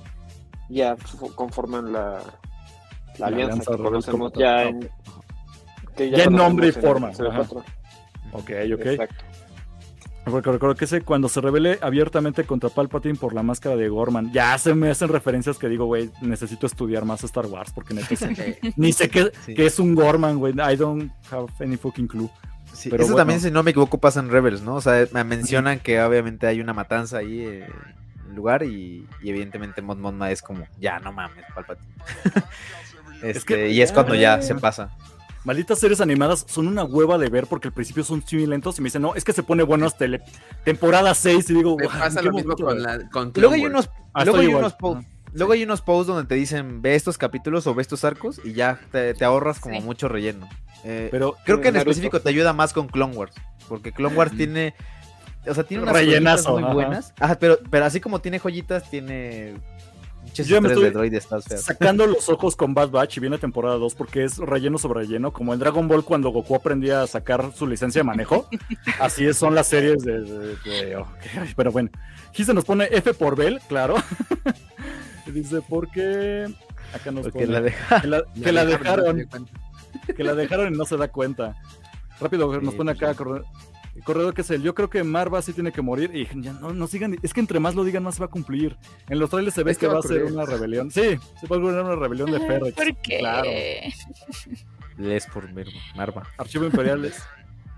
[0.70, 0.96] ya
[1.36, 2.20] conforman la, la
[3.18, 4.80] La alianza alianza que rebelde conocemos como ya en,
[5.96, 7.64] que Ya en conocemos nombre y forma, CV4.
[8.34, 8.86] Ok, ok.
[8.86, 9.26] Exacto.
[10.26, 14.32] Porque recuerdo que ese cuando se revele abiertamente contra Palpatine por la máscara de Gorman,
[14.32, 18.16] ya se me hacen referencias que digo, güey, necesito estudiar más Star Wars porque neta
[18.16, 19.56] sé- ni sé qué, Sí.
[19.56, 20.54] qué es un Gorman, güey.
[20.54, 22.30] I don't have any fucking clue.
[22.74, 23.22] Sí, Pero eso bueno.
[23.22, 24.76] también, si no me equivoco, pasa en Rebels, ¿no?
[24.76, 27.66] O sea, me mencionan que obviamente hay una matanza ahí eh,
[28.24, 31.88] en el lugar y, y evidentemente Mon Mothma es como, ya, no mames, Palpatine.
[33.22, 34.92] Este, que- y es cuando ya se pasa.
[35.44, 38.82] Malditas series animadas son una hueva de ver porque al principio son muy lentos y
[38.82, 40.06] me dicen, no, es que se pone bueno hasta
[40.64, 43.54] temporada 6 y digo, Me "Guau, pasa ¿en lo mismo con, güey?" la, con Luego
[43.56, 44.76] hay unos, Ah, luego hay unos.
[45.40, 48.54] Luego hay unos posts donde te dicen ve estos capítulos o ve estos arcos y
[48.54, 49.82] ya te, te ahorras como Sí.
[49.82, 50.48] mucho relleno.
[50.84, 51.92] Eh, Pero creo que en Naruto.
[51.92, 53.34] específico te ayuda más con Clone Wars.
[53.68, 54.76] Porque Clone Wars tiene.
[55.48, 56.74] O sea, tiene unas Rellenazo, joyitas muy ajá.
[56.74, 57.14] buenas.
[57.20, 59.56] Ajá, pero, pero así como tiene joyitas, tiene.
[60.22, 61.64] Muchas Yo ya me de estoy feas.
[61.64, 65.32] sacando los ojos con Bad Batch y viene temporada 2 porque es relleno sobre relleno,
[65.34, 68.48] como en Dragon Ball cuando Goku aprendía a sacar su licencia de manejo.
[69.00, 70.20] Así es, son las series de...
[70.22, 71.08] de- de- ok,
[71.56, 71.90] pero bueno,
[72.34, 73.96] Gise nos pone F por Bell, claro.
[75.32, 76.48] Dice, porque...
[76.94, 78.02] Acá nos Porque la deja.
[78.02, 79.30] que la, que dejaron,
[80.16, 81.56] que la dejaron y no se da cuenta.
[82.20, 83.18] Rápido, Sí, nos pone pues acá ya.
[83.18, 83.46] corredor,
[84.04, 84.64] corredor que es el.
[84.64, 86.12] Yo creo que Marva sí tiene que morir.
[86.16, 87.16] Y ya no, no sigan.
[87.22, 88.76] Es que entre más lo digan, más se va a cumplir.
[89.08, 90.90] En los trailers se ve Es que, que va a ser una rebelión.
[90.92, 91.02] Sí,
[91.40, 92.76] se va a ocurrir una rebelión de Ferrex.
[92.76, 93.20] ¿Por qué?
[93.20, 93.50] Claro.
[94.98, 95.48] Les por.
[95.96, 96.24] Marva.
[96.38, 97.22] Archivo Imperiales.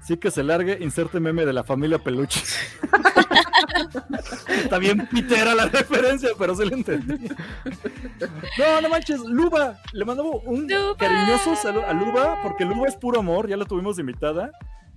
[0.01, 2.41] Sí que se largue, inserte meme de la familia Peluche.
[4.47, 7.29] Está bien pitera la referencia, pero sí la entendí.
[8.57, 9.79] No, no manches, Luba.
[9.93, 10.97] Le mandamos un Luba.
[10.97, 14.51] cariñoso saludo a Luba, porque Luba es puro amor, ya la tuvimos invitada.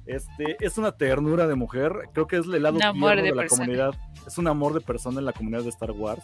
[0.07, 3.43] Este, es una ternura de mujer, creo que es el lado amor de, de la
[3.43, 3.65] persona.
[3.65, 3.95] comunidad.
[4.27, 6.23] Es un amor de persona en la comunidad de Star Wars.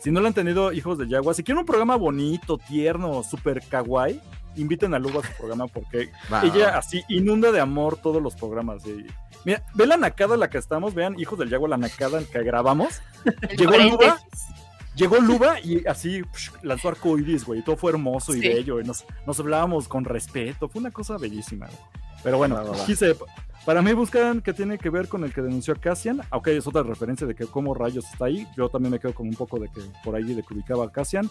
[0.00, 3.60] Si no lo han tenido, hijos de Yagua, si quieren un programa bonito, tierno, super
[3.68, 4.20] kawaii,
[4.56, 8.34] inviten a Luba a su programa porque Va, ella así inunda de amor todos los
[8.34, 8.84] programas.
[8.86, 9.06] y-
[9.44, 12.26] Mira, ve la nacada en la que estamos, vean, hijos del Yagua, la nacada en
[12.26, 13.00] que grabamos.
[13.56, 14.18] Llegó Luba,
[14.96, 17.62] llegó Luba y así psh, lanzó arco iris, güey.
[17.62, 18.48] Todo fue hermoso y Sí.
[18.48, 18.80] bello.
[18.80, 20.68] Y nos, nos hablábamos con respeto.
[20.68, 21.78] Fue una cosa bellísima, güey.
[22.22, 22.84] Pero bueno, Va, va, va.
[22.86, 23.16] quise.
[23.64, 26.20] Para mí buscan que tiene que ver con el que denunció a Cassian.
[26.30, 28.46] Aunque es otra referencia de que cómo rayos está ahí.
[28.56, 30.90] Yo también me quedo con un poco de que por ahí de que ubicaba a
[30.92, 31.28] Cassian.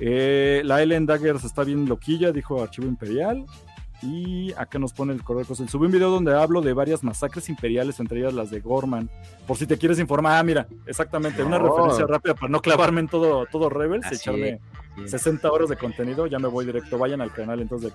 [0.00, 3.44] Eh, la Ellen Daggers está bien loquilla, dijo Archivo Imperial.
[4.02, 5.44] Y acá nos pone el correo.
[5.46, 5.68] Cosel.
[5.68, 9.08] Subí un video donde hablo de varias masacres imperiales, entre ellas las de Gorman.
[9.46, 10.38] Por si te quieres informar.
[10.38, 11.44] Ah, mira, exactamente.
[11.44, 11.68] Una No.
[11.68, 14.60] referencia rápida para no clavarme en todo, todo Rebels y Así echarme
[15.04, 15.10] es.
[15.12, 16.26] 60 horas de contenido.
[16.26, 16.98] Ya me voy directo.
[16.98, 17.92] Vayan al canal entonces.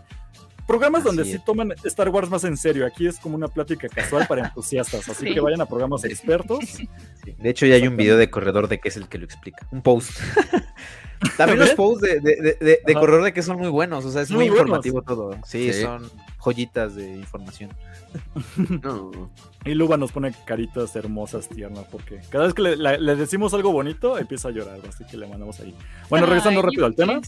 [0.67, 2.85] Programas donde sí toman Star Wars más en serio.
[2.85, 5.07] Aquí es como una plática casual para entusiastas.
[5.07, 5.33] Así Sí.
[5.33, 6.59] que vayan a programas expertos.
[6.65, 6.89] Sí.
[7.37, 9.65] De hecho, ya hay un video de corredor de que es el que lo explica.
[9.71, 10.11] Un post.
[11.37, 12.99] También los posts de, de, de, de- de Ajá.
[12.99, 14.05] corredor de que son muy buenos.
[14.05, 15.31] O sea, es Muy informativo todo.
[15.45, 15.81] Sí, Sí.
[15.81, 16.11] son
[16.53, 17.71] joyitas de información.
[18.83, 19.29] No.
[19.65, 23.53] Y Luba nos pone caritas hermosas, tiernas, porque cada vez que le, la- le decimos
[23.53, 25.75] algo bonito, empieza a llorar, así que le mandamos ahí.
[26.09, 27.19] Bueno, regresando rápido al tema.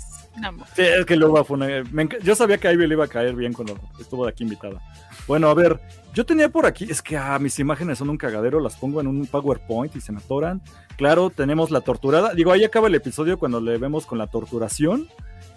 [0.76, 1.68] Sí, es que Luba fue una...
[1.92, 4.44] me yo sabía que a Ivy le iba a caer bien cuando estuvo de aquí
[4.44, 4.80] invitada.
[5.28, 5.80] Bueno, a ver,
[6.20, 9.08] yo tenía por aquí, es que ah, mis imágenes son un cagadero, las pongo en
[9.08, 10.62] un PowerPoint y se me atoran.
[10.98, 12.34] Claro, tenemos la torturada.
[12.34, 15.08] Digo, ahí acaba el episodio cuando le vemos con la torturación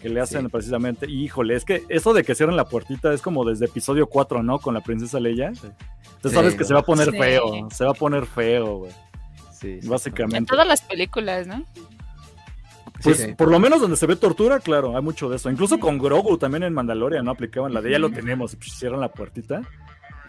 [0.01, 0.49] que le hacen Sí.
[0.53, 1.11] precisamente.
[1.11, 4.61] Híjole, es que eso de que cierran la puertita es como desde episodio 4, ¿no?
[4.61, 5.49] Con la princesa Leia.
[5.49, 5.73] Entonces
[6.23, 6.29] Sí.
[6.31, 7.19] sabes que se va a poner Sí.
[7.19, 8.93] feo, se va a poner feo, güey.
[9.53, 10.39] Sí, Básicamente.
[10.39, 11.65] En todas las películas, ¿no?
[13.03, 13.35] Pues Sí.
[13.35, 15.51] por lo menos donde se ve tortura, claro, hay mucho de eso.
[15.51, 17.33] Incluso con Grogu también en Mandalorian, ¿no?
[17.33, 19.63] Aplicaban la de ya lo tenemos, y pues, cierran la puertita.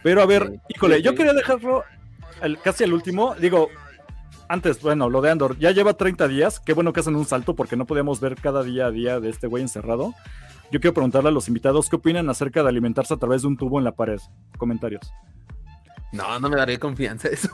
[0.03, 0.59] Pero a ver, Sí.
[0.75, 1.17] híjole, Sí, yo sí.
[1.17, 1.83] quería dejarlo
[2.63, 3.35] casi al último.
[3.35, 3.69] Digo,
[4.49, 6.59] antes, bueno, lo de Andor, ya lleva 30 días.
[6.59, 9.29] Qué bueno que hacen un salto porque no podíamos ver cada día a día de
[9.29, 10.13] este güey encerrado.
[10.71, 13.57] Yo quiero preguntarle a los invitados qué opinan acerca de alimentarse a través de un
[13.57, 14.19] tubo en la pared.
[14.57, 15.11] Comentarios.
[16.11, 17.49] No, no me daría confianza eso.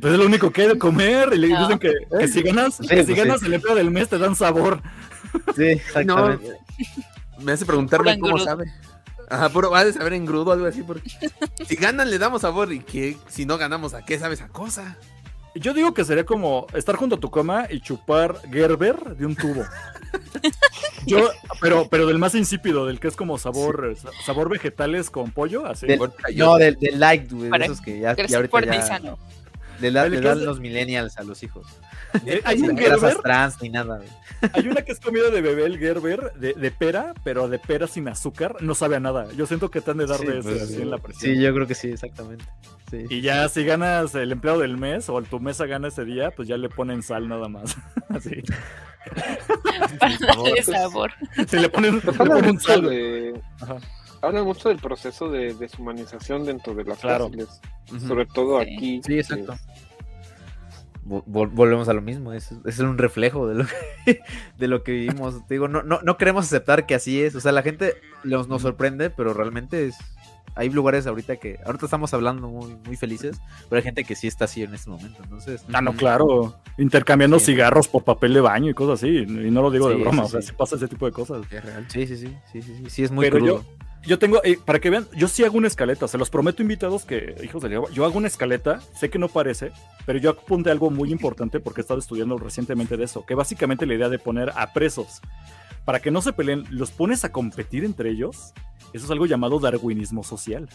[0.00, 1.30] Pues es lo único que hay de comer.
[1.34, 1.92] Y le dicen que,
[2.28, 4.80] si ganas, si pues ganas el empleo del mes te dan sabor.
[5.56, 6.56] Sí, exactamente.
[7.40, 8.64] me hace preguntarme cómo sabe.
[9.30, 10.82] Ajá, pero va a saber en grudo algo así.
[10.82, 11.10] Porque
[11.66, 14.98] si ganan le damos sabor y que si no ganamos, ¿a qué sabe esa cosa?
[15.54, 19.34] Yo digo que sería como estar junto a tu cama y chupar Gerber de un
[19.34, 19.64] tubo.
[21.06, 21.30] Yo,
[21.60, 25.86] pero, pero del más insípido, del que es como sabor, sabor vegetales con pollo, así.
[26.36, 29.00] no, del, light, güey, esos que ya, ya ahorita ya,
[29.80, 29.90] le,
[30.20, 31.66] dan los millennials a los hijos.
[32.44, 32.76] Hay un
[33.22, 34.00] trans ni nada.
[34.52, 38.08] Hay una que es comida de bebé, el Gerber, de, pera, pero de pera sin
[38.08, 39.28] azúcar, no sabe a nada.
[39.36, 41.34] Yo siento que te han de dar de pues, así en la presión.
[41.34, 42.44] Sí, yo creo que sí, exactamente.
[43.08, 46.48] Y ya si ganas el empleado del mes o tu mesa gana ese día, pues
[46.48, 47.76] ya le ponen sal nada más.
[48.08, 48.42] así.
[49.98, 51.12] Para darle sabor.
[51.46, 52.00] Se le ponen,
[52.60, 52.82] sal.
[52.82, 53.40] De...
[54.22, 57.30] Habla mucho del proceso de deshumanización dentro de las claro.
[58.06, 59.00] sobre todo aquí.
[59.04, 59.56] Sí, exacto
[61.04, 64.20] volvemos a lo mismo, es, es un reflejo de lo que,
[64.58, 65.46] de lo que vivimos.
[65.48, 67.34] Digo, no, no, no queremos aceptar que así es.
[67.34, 67.94] O sea, la gente
[68.24, 69.96] nos, nos sorprende, pero realmente es.
[70.56, 71.58] Hay lugares ahorita que.
[71.64, 74.90] Ahorita estamos hablando muy, muy felices, pero hay gente que sí está así en este
[74.90, 75.22] momento.
[75.22, 75.64] Entonces.
[75.72, 76.56] Ah, no, claro.
[76.76, 79.18] Intercambiando cigarros por papel de baño y cosas así.
[79.18, 80.24] Y no lo digo de broma.
[80.24, 81.42] o sea, sí pasa ese tipo de cosas.
[81.50, 81.86] Es real.
[81.88, 82.36] Sí, sí, sí.
[82.52, 83.02] Sí, sí, sí.
[83.04, 83.46] es muy crudo.
[83.46, 83.64] Yo
[84.18, 87.36] tengo, eh, para que vean, yo sí hago una escaleta, se los prometo invitados que,
[87.44, 89.72] hijos de yo hago una escaleta, sé que no parece,
[90.06, 93.84] pero yo apunté algo muy importante porque he estado estudiando recientemente de eso, que básicamente
[93.84, 95.20] la idea de poner a presos,
[95.84, 98.54] para que no se peleen, los pones a competir entre ellos,
[98.92, 100.68] eso es algo llamado darwinismo social.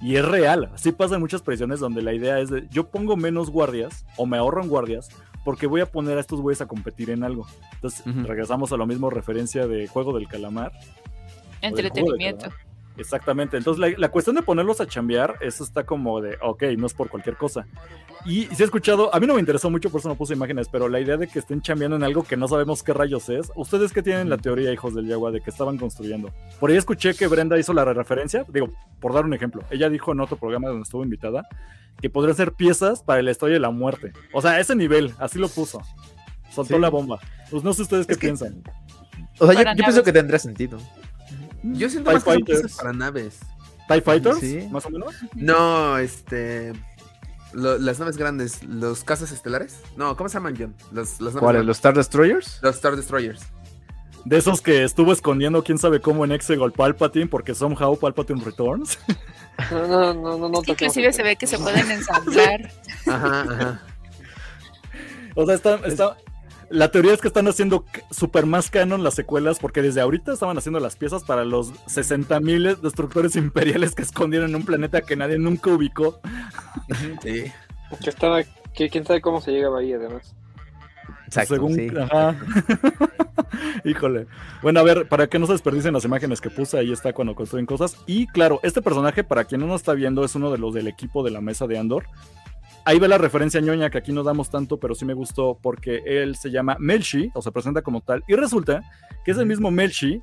[0.00, 3.50] Y es real, así pasan muchas presiones donde la idea es de, yo pongo menos
[3.50, 5.08] guardias o me ahorro en guardias
[5.44, 7.46] porque voy a poner a estos güeyes a competir en algo.
[7.72, 10.72] Entonces, regresamos a lo mismo referencia de juego del calamar
[11.62, 12.50] Entretenimiento.
[12.98, 13.56] Exactamente.
[13.56, 17.08] Entonces, la, cuestión de ponerlos a chambear, eso está como de, ok, no es por
[17.08, 17.66] cualquier cosa.
[18.26, 20.68] Y, si he escuchado, a mí no me interesó mucho, por eso no puse imágenes,
[20.68, 23.52] pero la idea de que estén chambeando en algo que no sabemos qué rayos es.
[23.54, 26.32] ¿Ustedes qué tienen la teoría, hijos del Yagua, de que estaban construyendo?
[26.58, 28.70] Por ahí escuché que Brenda hizo la referencia, digo,
[29.00, 29.62] por dar un ejemplo.
[29.70, 31.46] Ella dijo en otro programa donde estuvo invitada
[32.00, 34.12] que podrían ser piezas para la historia de la muerte.
[34.32, 35.80] O sea, ese nivel, así lo puso.
[36.50, 37.18] Soltó la bomba.
[37.50, 38.62] Pues no sé ustedes qué piensan.
[39.38, 40.78] O sea, yo, yo pienso que tendría sentido.
[41.62, 43.40] Yo siento más que son para naves.
[43.88, 44.38] ¿TIE Fighters?
[44.38, 44.68] Sí.
[44.70, 45.14] ¿Más o menos?
[45.34, 46.72] No, este.
[47.52, 49.80] las naves grandes, los casas estelares.
[49.96, 50.74] No, ¿cómo se llaman, John?
[50.92, 51.64] Los, ¿Cuáles?
[51.64, 52.58] ¿Los Star Destroyers?
[52.62, 53.42] Los Star Destroyers.
[54.24, 58.98] De esos que estuvo escondiendo quién sabe cómo en Exegol Palpatine, porque somehow Palpatine returns.
[59.72, 60.48] No, no, no, no.
[60.50, 62.70] no Inclusive se ve que se pueden ensamblar.
[63.08, 63.82] ajá, ajá.
[65.34, 66.16] O sea, está, está,
[66.70, 70.58] la teoría es que están haciendo super más canon las secuelas porque desde ahorita estaban
[70.58, 75.38] haciendo las piezas para los 60.000 destructores imperiales que escondieron en un planeta que nadie
[75.38, 76.20] nunca ubicó.
[77.22, 77.44] Sí.
[78.02, 78.42] Que estaba,
[78.74, 80.34] que quién sabe cómo se llegaba ahí además.
[81.26, 82.36] Exacto, Según, ajá.
[83.84, 84.26] Híjole.
[84.62, 87.34] Bueno, a ver, para que no se desperdicien las imágenes que puse, ahí está cuando
[87.34, 87.96] construyen cosas.
[88.06, 90.86] Y claro, este personaje, para quien no nos está viendo, es uno de los del
[90.86, 92.06] equipo de la mesa de Andor
[92.88, 96.00] ahí ve la referencia ñoña que aquí no damos tanto, pero sí me gustó porque
[96.06, 98.82] él se llama Melchi, o se presenta como tal, y resulta
[99.26, 100.22] que es el mismo Melchi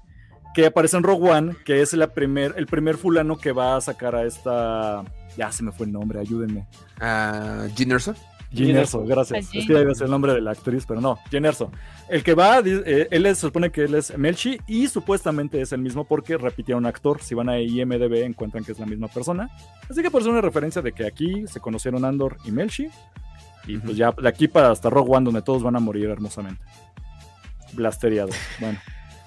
[0.56, 3.82] que aparece en Rogue One, que es la primer, el primer fulano que va a
[3.82, 5.04] sacar a esta...
[5.38, 6.66] Ya se me fue el nombre, ayúdenme.
[7.00, 7.68] ¿A
[8.64, 9.04] uh, Erso?
[9.06, 9.54] Gracias.
[9.54, 11.46] Es que ya ser el nombre de la actriz, pero no, Gin
[12.10, 15.82] El que va, eh, él se supone que él es Melchi y supuestamente es el
[15.82, 17.22] mismo porque repitieron actor.
[17.22, 19.50] Si van a IMDB encuentran que es la misma persona.
[19.90, 22.88] Así que por eso una referencia de que aquí se conocieron Andor y Melchi.
[23.68, 26.62] Y pues ya de aquí para hasta Rogue One donde todos van a morir hermosamente.
[27.74, 28.36] Blasteriados.
[28.60, 28.80] Bueno.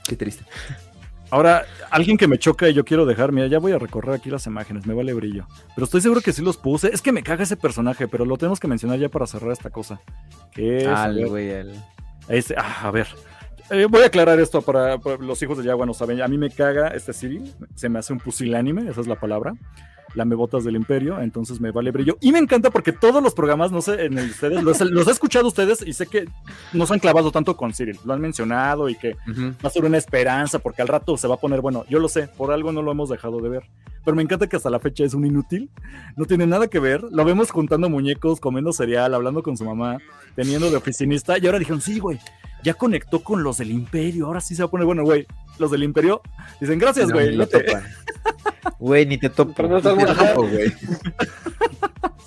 [0.07, 0.45] Qué triste.
[1.31, 4.31] Ahora, alguien que me choca y yo quiero dejar, mira, ya voy a recorrer aquí
[4.31, 5.47] las imágenes, me vale brillo.
[5.75, 6.93] Pero estoy seguro que sí los puse.
[6.93, 9.71] Es que me caga ese personaje, pero lo tenemos que mencionar ya para cerrar esta
[9.71, 10.01] cosa.
[10.53, 11.75] Que ah, güey, el...
[12.57, 13.09] ah, a ver.
[13.71, 16.23] Eh, voy a aclarar esto para, los hijos de Yagua, no saben.
[16.23, 19.53] A mí me caga este Cyril, se me hace un pusilánime, esa es la palabra
[20.15, 22.17] lamebotas del imperio, entonces me vale brillo.
[22.21, 25.49] Y me encanta porque todos los programas, no sé, en el, ustedes, los, he escuchado
[25.49, 26.29] ustedes y sé que
[26.73, 29.85] no se han clavado tanto con Cyril, lo han mencionado y que va a ser
[29.85, 32.73] una esperanza porque al rato se va a poner, bueno, yo lo sé, por algo
[32.73, 33.63] no lo hemos dejado de ver.
[34.05, 35.71] Pero me encanta que hasta la fecha es un inútil,
[36.17, 39.99] no tiene nada que ver, lo vemos juntando muñecos, comiendo cereal, hablando con su mamá,
[40.35, 41.37] teniendo de oficinista.
[41.37, 42.19] Y ahora dijeron, sí, güey,
[42.63, 45.27] ya conectó con los del imperio, ahora sí se va a poner, bueno, güey,
[45.59, 46.23] los del imperio
[46.61, 47.37] dicen, gracias, güey.
[48.79, 49.63] Güey, ni te topo.
[49.63, 50.73] No güey.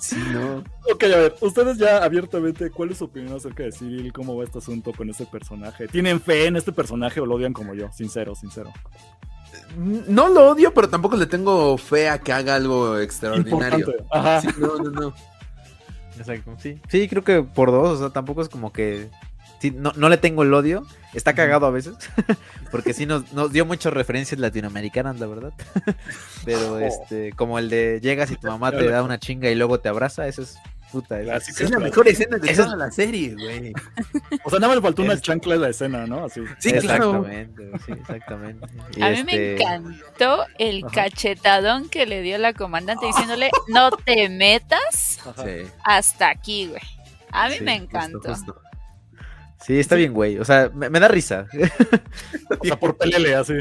[0.02, 0.64] Sí, no.
[0.92, 4.12] Ok, a ver, ustedes ya abiertamente, ¿cuál es su opinión acerca de Cyril?
[4.12, 5.86] ¿Cómo va este asunto con este personaje?
[5.86, 7.88] ¿Tienen fe en este personaje o lo odian como yo?
[7.92, 8.72] Sincero, sincero.
[9.76, 13.86] No lo odio, pero tampoco le tengo fe a que haga algo extraordinario.
[14.10, 14.40] Ajá.
[14.40, 15.14] Sí, no, no, no.
[16.18, 16.80] Exacto, sí.
[16.88, 19.08] Sí, creo que por dos, o sea, tampoco es como que
[19.70, 20.86] no, no, le tengo el odio.
[21.14, 21.94] Está cagado a veces.
[22.70, 25.52] porque sí nos, nos, dio muchas referencias latinoamericanas, la verdad.
[26.44, 29.78] Pero este, como el de llegas y tu mamá te da una chinga y luego
[29.78, 30.58] te abraza, eso es
[30.92, 31.20] puta.
[31.20, 33.72] Es, es la mejor escena de toda la serie, güey.
[34.44, 36.24] O sea, nada más le faltó una chancla de la escena, ¿no?
[36.24, 36.42] Así.
[36.58, 38.66] Sí, exactamente, sí, exactamente.
[39.00, 44.28] a mí me este encantó el cachetadón que le dio la comandante diciéndole, no te
[44.28, 45.18] metas
[45.82, 46.82] hasta aquí, güey.
[47.30, 48.34] A mí me encantó.
[49.64, 50.38] Sí, está bien, güey.
[50.38, 51.46] O sea, me, da risa.
[52.60, 53.54] o sea, por pelele, así.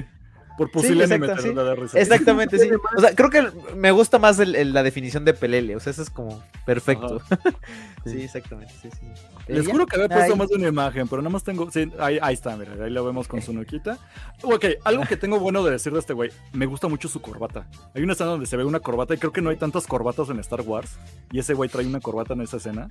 [0.58, 1.54] Por pusilánime sí, sí.
[1.54, 2.00] da risa.
[2.00, 2.70] Exactamente, sí.
[2.98, 5.76] O sea, creo que me gusta más la definición de pelele.
[5.76, 7.22] O sea, eso es como perfecto.
[8.06, 8.74] sí, exactamente.
[8.82, 9.08] Sí, sí.
[9.48, 11.72] Les juro que había puesto más de una imagen, pero nada más tengo.
[11.72, 13.98] Sí, ahí, ahí está, mira, ahí lo vemos con su nuquita.
[14.44, 16.32] Ok, algo que tengo bueno de decir de este güey.
[16.54, 17.68] Me gusta mucho su corbata.
[17.96, 20.30] Hay una escena donde se ve una corbata y creo que no hay tantas corbatas
[20.30, 20.98] en Star Wars.
[21.32, 22.90] Y ese güey trae una corbata en esa escena.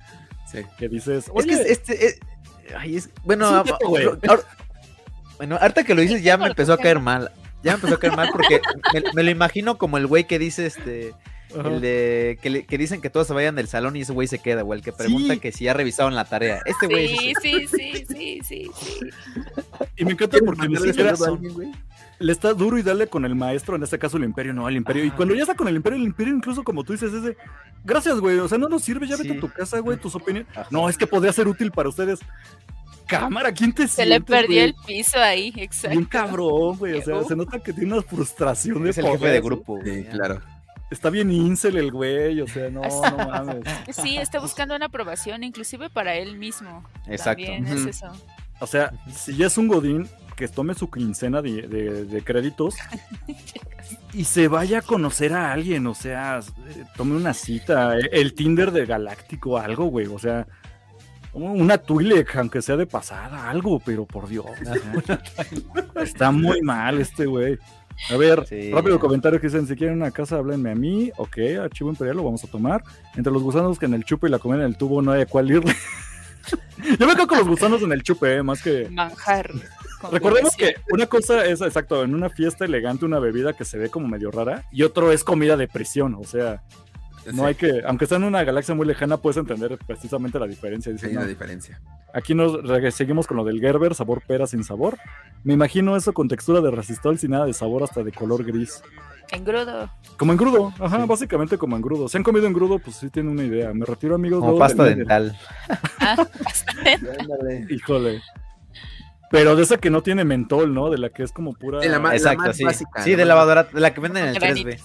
[0.51, 0.59] Sí.
[0.77, 1.31] Que dices.
[1.33, 2.05] Oye, es que este.
[2.07, 2.19] Es,
[2.77, 4.43] ay, es, bueno, ahora,
[5.37, 7.31] bueno, ahorita que lo dices ya me empezó a caer mal.
[7.63, 8.61] Ya me empezó a caer mal porque
[9.13, 11.13] me, lo imagino como el güey que dice este.
[11.53, 14.39] El de que, que, dicen que todos se vayan del salón y ese güey se
[14.39, 16.61] queda, o el que pregunta que si ya revisaron la tarea.
[16.65, 17.09] Este güey.
[17.09, 18.99] Sí, sí, sí, sí, sí, sí.
[19.97, 21.13] Y me encanta porque ni siquiera
[22.21, 24.75] le está duro y dale con el maestro, en este caso el imperio, no, el
[24.75, 25.03] imperio.
[25.03, 27.37] Y cuando ya está con el imperio, el imperio incluso como tú dices, es de,
[27.83, 30.47] gracias, güey, o sea, no nos sirve, ya vete a tu casa, güey, tus opiniones.
[30.69, 32.19] No, es que podría ser útil para ustedes.
[33.07, 35.97] Cámara, ¿quién te Se le perdió el piso ahí, exacto.
[35.97, 39.27] Un cabrón, güey, o sea, se nota que tiene una frustración de Es el jefe
[39.27, 40.39] de grupo, Sí, claro.
[40.89, 43.63] Está bien incel el güey, o sea, no, no mames.
[43.91, 46.83] Sí, está buscando una aprobación, inclusive para él mismo.
[47.07, 47.45] Exacto.
[47.45, 48.11] También es eso.
[48.59, 50.07] O sea, si ya es un godín,
[50.41, 52.73] que tome su quincena de, créditos
[54.13, 56.39] y se vaya a conocer a alguien, o sea,
[56.97, 60.47] tome una cita, el Tinder de Galáctico, algo, güey, o sea,
[61.33, 64.47] una Twi'lek, aunque sea de pasada, algo, pero por Dios.
[66.01, 67.59] Está muy mal este güey.
[68.09, 71.11] A ver, rápido comentario que dicen, si quieren una casa, háblenme a mí.
[71.17, 72.83] Ok, archivo imperial, lo vamos a tomar.
[73.15, 75.21] Entre los gusanos que en el chupe y la comida en el tubo no hay
[75.21, 75.75] a cuál irle.
[76.99, 78.89] Yo me quedo con los gusanos en el chupe, eh, más que...
[78.89, 79.51] Manjar.
[80.11, 83.89] Recordemos que una cosa es, exacto, en una fiesta elegante una bebida que se ve
[83.89, 86.63] como medio rara y otro es comida de prisión, o sea,
[87.33, 90.91] no hay que, aunque sea en una galaxia muy lejana, puedes entender precisamente la diferencia.
[90.91, 91.79] Dice, la diferencia.
[92.13, 92.59] Aquí nos
[92.93, 94.97] seguimos con lo del Gerber, sabor pera sin sabor.
[95.43, 98.81] Me imagino eso con textura de resistol sin nada de sabor hasta de color gris.
[99.31, 99.89] Engrudo.
[100.17, 102.09] Como engrudo, ajá, básicamente como engrudo.
[102.09, 103.73] Si han comido engrudo, pues sí tienen una idea.
[103.73, 104.39] Me retiro, amigos.
[104.39, 105.37] Como pasta dental.
[105.99, 107.71] Ah, pasta dental.
[107.71, 108.21] Híjole.
[109.31, 110.89] Pero de esa que no tiene mentol, ¿no?
[110.89, 111.79] De la que es como pura.
[111.79, 112.65] De la, más, Exacto, sí.
[113.03, 114.79] sí, de lavadora, de la que venden en el 3B.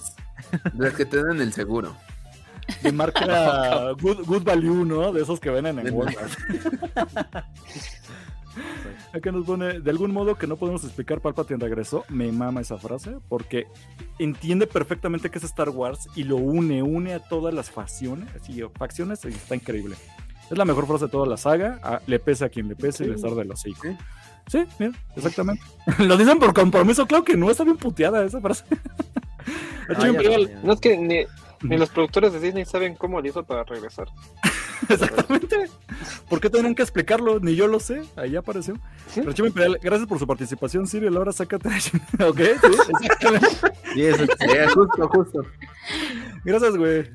[0.73, 1.95] De las que te dan el seguro.
[2.81, 5.11] De marca good, good, Value, ¿no?
[5.11, 6.31] De esos que venden en Walmart.
[9.13, 12.05] Acá nos pone, de algún modo que no podemos explicar, Palpatine regresó.
[12.09, 13.67] Me mama esa frase porque
[14.19, 18.61] entiende perfectamente que es Star Wars y lo une, une a todas las facciones, así,
[18.77, 19.95] facciones y está increíble.
[20.49, 22.01] Es la mejor frase de toda la saga.
[22.07, 23.89] Le pese a quien le pese y le de los hocico.
[24.47, 25.61] Sí, mira, exactamente.
[25.99, 28.63] Lo dicen por compromiso, claro que no, está bien puteada esa frase.
[30.63, 34.07] no, es que ni, los productores de Disney saben cómo le hizo para regresar.
[34.89, 35.69] Exactamente.
[36.29, 37.39] ¿Por qué tendrán que explicarlo?
[37.39, 38.03] Ni yo lo sé.
[38.15, 38.75] Ahí apareció.
[39.15, 41.07] Imperial, gracias por su participación, Siri.
[41.07, 41.67] Ahora sácate.
[42.23, 43.47] ok, sí, exactamente.
[43.93, 44.27] Sí, eso,
[44.75, 45.45] justo, justo.
[46.43, 47.09] Gracias, güey.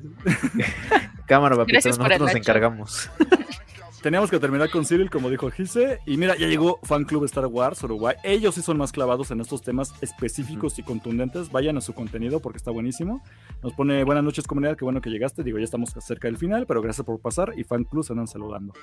[1.25, 1.87] Cámara, papito.
[1.87, 3.09] Nosotros nos encargamos.
[4.03, 6.01] Teníamos que terminar con Cyril, como dijo Gise.
[6.05, 8.17] Y mira, ya llegó Fan Club Star Wars Uruguay.
[8.25, 11.49] Ellos sí son más clavados en estos temas específicos y contundentes.
[11.49, 13.23] Vayan a su contenido porque está buenísimo.
[13.61, 14.75] Nos pone buenas noches, comunidad.
[14.75, 15.41] Qué bueno que llegaste.
[15.41, 17.53] Digo, ya estamos cerca del final, pero gracias por pasar.
[17.55, 18.73] Y Fan Club se andan saludando.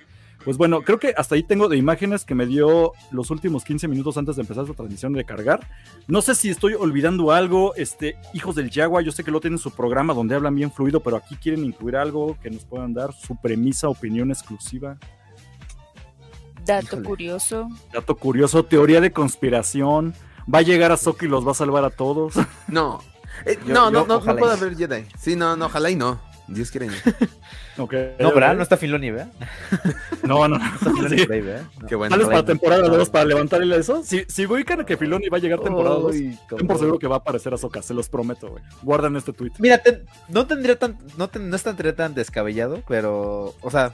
[0.43, 3.89] Pues bueno, creo que hasta ahí tengo de imágenes que me dio los últimos 15
[3.89, 5.69] minutos antes de empezar esta transmisión de cargar.
[6.09, 7.75] No sé si estoy olvidando algo.
[7.75, 11.01] Este, hijos del Yagua, yo sé que lo tienen su programa donde hablan bien fluido,
[11.01, 14.97] pero aquí quieren incluir algo que nos puedan dar su premisa, opinión exclusiva.
[16.65, 17.69] Dato curioso.
[17.93, 20.15] Dato curioso, teoría de conspiración.
[20.53, 22.35] Va a llegar a Soki y los va a salvar a todos.
[22.69, 23.01] No.
[23.47, 25.07] Eh, no, no, no, no puede haber Jedi.
[25.19, 26.21] Sí, no, no, ojalá y no.
[26.47, 26.89] Dios quiere.
[27.79, 28.57] okay, no, ¿verdad?
[28.57, 29.33] No está Filoni, ¿verdad?
[30.25, 30.59] No, no.
[30.59, 31.27] No está Filoni Sí.
[31.31, 31.63] ahí, ¿verdad?
[31.81, 31.87] No.
[31.89, 32.15] Qué bueno.
[32.15, 34.03] ¿Sales para temporada 2 para levantarle eso?
[34.05, 37.07] Si, si ubican que Filoni va a llegar temporada 2, Uy, ten por seguro que
[37.07, 38.63] va a aparecer Ahsoka, se los prometo, güey.
[38.83, 39.53] Guardan este tweet.
[39.59, 43.93] Mira, te- no tendría tan, no, te- no estaría tan descabellado, pero, o sea,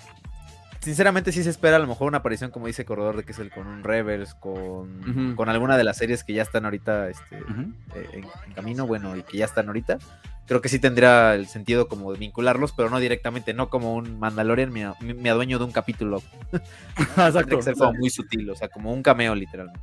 [0.87, 3.39] sinceramente sí se espera a lo mejor una aparición, como dice Corredor, de que es
[3.41, 7.37] el con un Rebels, con, con alguna de las series que ya están ahorita este,
[7.39, 9.99] eh, en, en camino, bueno, y que ya están ahorita.
[10.47, 14.21] Creo que sí tendría el sentido como de vincularlos, pero no directamente, no como un
[14.21, 16.23] Mandalorian me, me- adueño de un capítulo.
[16.97, 17.57] Exacto.
[17.57, 19.81] que ser como muy sutil, o sea, como un cameo literalmente.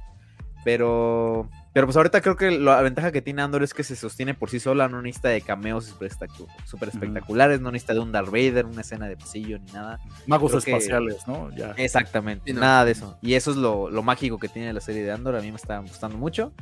[0.63, 4.33] Pero, pero pues ahorita creo que la ventaja que tiene Andor es que se sostiene
[4.35, 8.11] por sí sola, no necesita de cameos super, espectacu- super espectaculares, no necesita de un
[8.11, 9.99] Darth Vader, una escena de pasillo ni nada.
[10.27, 11.49] Magos creo que- espaciales, ¿no?
[11.55, 11.71] Ya.
[11.77, 12.61] Exactamente, Sí, no.
[12.61, 13.17] nada de eso.
[13.21, 15.57] Y eso es lo, lo mágico que tiene la serie de Andor, a mí me
[15.57, 16.53] está gustando mucho.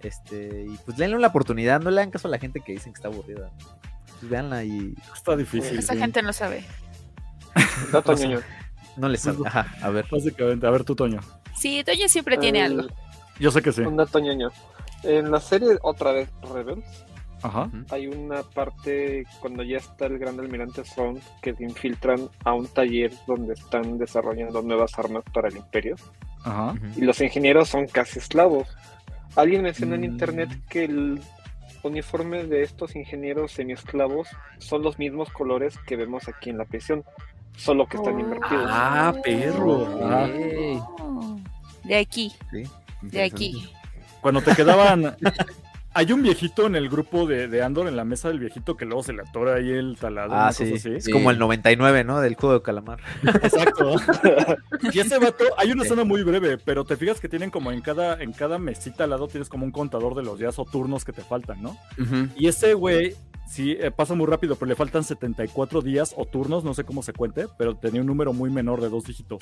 [0.00, 2.92] Este, y pues denle una oportunidad, no le hagan caso a la gente que dicen
[2.92, 3.50] que está aburrida.
[4.18, 5.78] Pues véanla y Está difícil.
[5.78, 5.98] Esa sí.
[5.98, 6.64] gente no sabe.
[7.92, 8.40] Dato O sea, ñoño.
[8.96, 10.06] no les Ajá, a ver.
[10.10, 11.20] Básicamente, a ver tú, Toño.
[11.56, 12.88] Sí, Toño siempre tiene algo.
[13.40, 13.80] Yo sé que sí.
[13.82, 14.50] Un dato ñoño.
[15.02, 16.84] En la serie, otra vez, Rebels,
[17.42, 17.70] Ajá.
[17.90, 22.66] hay una parte cuando ya está el gran almirante Thrawn que se infiltran a un
[22.68, 25.96] taller donde están desarrollando nuevas armas para el imperio
[26.44, 26.74] Ajá.
[26.96, 28.68] y los ingenieros son casi esclavos.
[29.36, 30.04] Alguien mencionó en Mm.
[30.04, 31.20] internet que el
[31.82, 37.04] uniforme de estos ingenieros semiesclavos son los mismos colores que vemos aquí en la prisión,
[37.56, 38.66] solo que están invertidos.
[38.68, 39.88] Ah, perro.
[40.02, 40.28] Ah.
[40.30, 41.38] Ey, Oh,
[41.84, 42.30] De aquí,
[43.02, 43.70] de aquí.
[44.20, 45.16] Cuando te quedaban.
[45.92, 48.84] Hay un viejito en el grupo de, de Andor en la mesa del viejito que
[48.84, 50.36] luego se le atora ahí el taladro.
[50.36, 50.72] Ah, sí.
[50.72, 50.94] así.
[50.94, 52.20] Es como el 99, ¿no?
[52.20, 53.00] Del juego de calamar.
[53.24, 53.96] Exacto.
[54.92, 57.80] y ese vato, hay una escena muy breve, pero te fijas que tienen como en
[57.80, 61.04] cada, en cada mesita al lado tienes como un contador de los días o turnos
[61.04, 61.76] que te faltan, ¿no?
[62.36, 63.16] Y ese güey,
[63.48, 67.02] sí, eh, pasa muy rápido, pero le faltan 74 días o turnos, no sé cómo
[67.02, 69.40] se cuente, pero tenía un número muy menor de dos dígitos.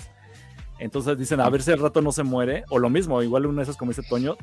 [0.78, 3.58] Entonces dicen, a ver si al rato no se muere, o lo mismo, igual una
[3.58, 4.36] de esas como dice Toño,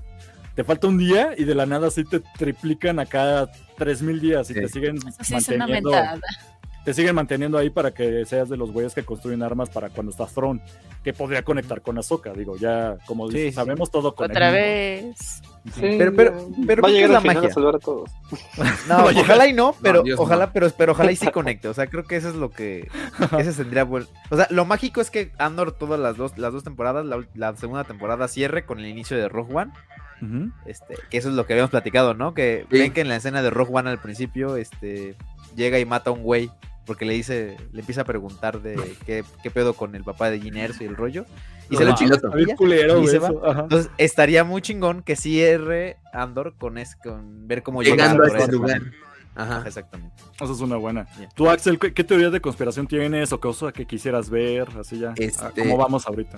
[0.55, 4.53] te falta un día y de la nada sí te triplican acá 3000 días y
[4.53, 4.61] Sí.
[4.61, 5.91] te siguen sí es una manteniendo
[6.85, 10.11] te siguen manteniendo ahí para que seas de los güeyes que construyen armas para cuando
[10.11, 10.61] estás Throne,
[11.05, 13.55] que podría conectar con Ahsoka, digo, ya como Sí, dices, sí.
[13.55, 15.15] sabemos todo con Otra vez.
[15.73, 17.49] Sí, Pero- pero- pero va a ¿qué llegar es la al final magia?
[17.49, 18.09] a salvar a todos.
[18.89, 20.51] No, ojalá y no, pero ojalá, no.
[20.51, 21.67] pero, pero ojalá y sí conecte.
[21.67, 22.87] O sea, creo que eso es lo que.
[23.37, 24.07] Ese tendría buen.
[24.31, 27.05] O sea, lo mágico es que Andor todas las dos, las dos temporadas,
[27.35, 29.71] la, segunda temporada cierre con el inicio de Rogue One.
[30.65, 32.33] Este, que eso es lo que habíamos platicado, ¿no?
[32.33, 32.79] Que Sí.
[32.79, 35.15] ven que en la escena de Rogue One al principio, este,
[35.55, 36.49] llega y mata a un güey.
[36.85, 38.75] Porque le dice, le empieza a preguntar de
[39.05, 41.25] qué, qué pedo con el papá de Gin y el rollo.
[41.69, 42.31] Y se Lo piloto.
[42.39, 43.29] y culero, se va.
[43.61, 48.27] Entonces estaría muy chingón que cierre Andor con, es, con ver cómo llega Llegando a
[48.27, 48.81] por este lugar.
[49.35, 49.63] Ajá.
[49.65, 50.15] Exactamente.
[50.39, 51.07] Esa es una buena.
[51.19, 51.27] Ya.
[51.29, 54.69] Tú, Axel, ¿qué, qué teorías de conspiración tienes o cosa que quisieras ver?
[54.79, 55.13] Así ya.
[55.17, 56.37] Este- Ah, ¿Cómo vamos ahorita?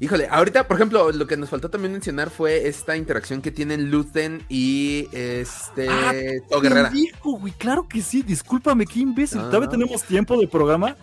[0.00, 3.90] Híjole, ahorita, por ejemplo, lo que nos faltó también mencionar fue esta interacción que tienen
[3.90, 6.12] Luthen y este Ah,
[6.48, 6.90] To Guerrera.
[6.90, 8.22] Pendejo, güey, claro que sí.
[8.22, 9.38] Discúlpame, qué imbécil.
[9.38, 10.96] No, Todavía tenemos tiempo de programa.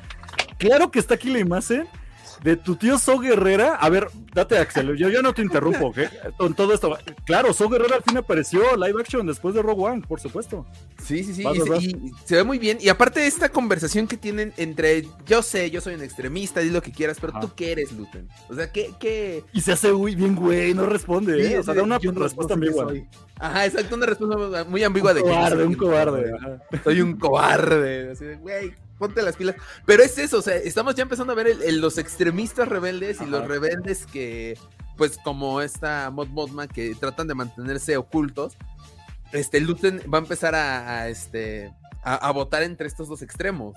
[0.58, 1.88] Claro que está aquí la imagen
[2.44, 3.76] de tu tío So Guerrera.
[3.76, 4.96] A ver, date, Axel.
[4.98, 5.98] Yo, yo no te interrumpo, ¿ok?
[6.38, 6.98] Con todo esto.
[7.26, 10.66] Claro, So Guerrera al fin apareció live action después de Rogue One, por supuesto.
[11.04, 11.44] Sí, sí, sí.
[11.44, 11.84] Vas, y, vas, se, vas.
[11.84, 12.78] y se ve muy bien.
[12.82, 16.70] Y aparte de esta conversación que tienen entre yo sé, yo soy un extremista, di
[16.70, 17.42] lo que quieras, pero Ajá.
[17.42, 18.28] tú qué eres, Luthen.
[18.50, 19.44] O sea, ¿qué, qué?
[19.54, 20.74] Y se hace muy bien, güey.
[20.74, 21.60] No responde, ¿eh?
[21.60, 22.92] O sea, da una no- respuesta ambigua.
[23.40, 26.32] Ajá, exacto, una respuesta muy ambigua Un de que yo cobarde, un cobarde.
[26.38, 26.62] ajá.
[26.84, 28.12] soy un cobarde.
[28.12, 29.56] Así de, güey, ponte las pilas.
[29.86, 33.18] Pero es eso, o sea, estamos ya empezando a ver el- el- los extremistas rebeldes
[33.20, 33.32] y Ajá.
[33.32, 34.58] los rebeldes que,
[34.98, 38.54] pues, como esta Mod Modma, que tratan de mantenerse ocultos.
[39.32, 41.74] Este, Luthen va a empezar a, a, este,
[42.04, 43.76] a, a votar entre estos dos extremos.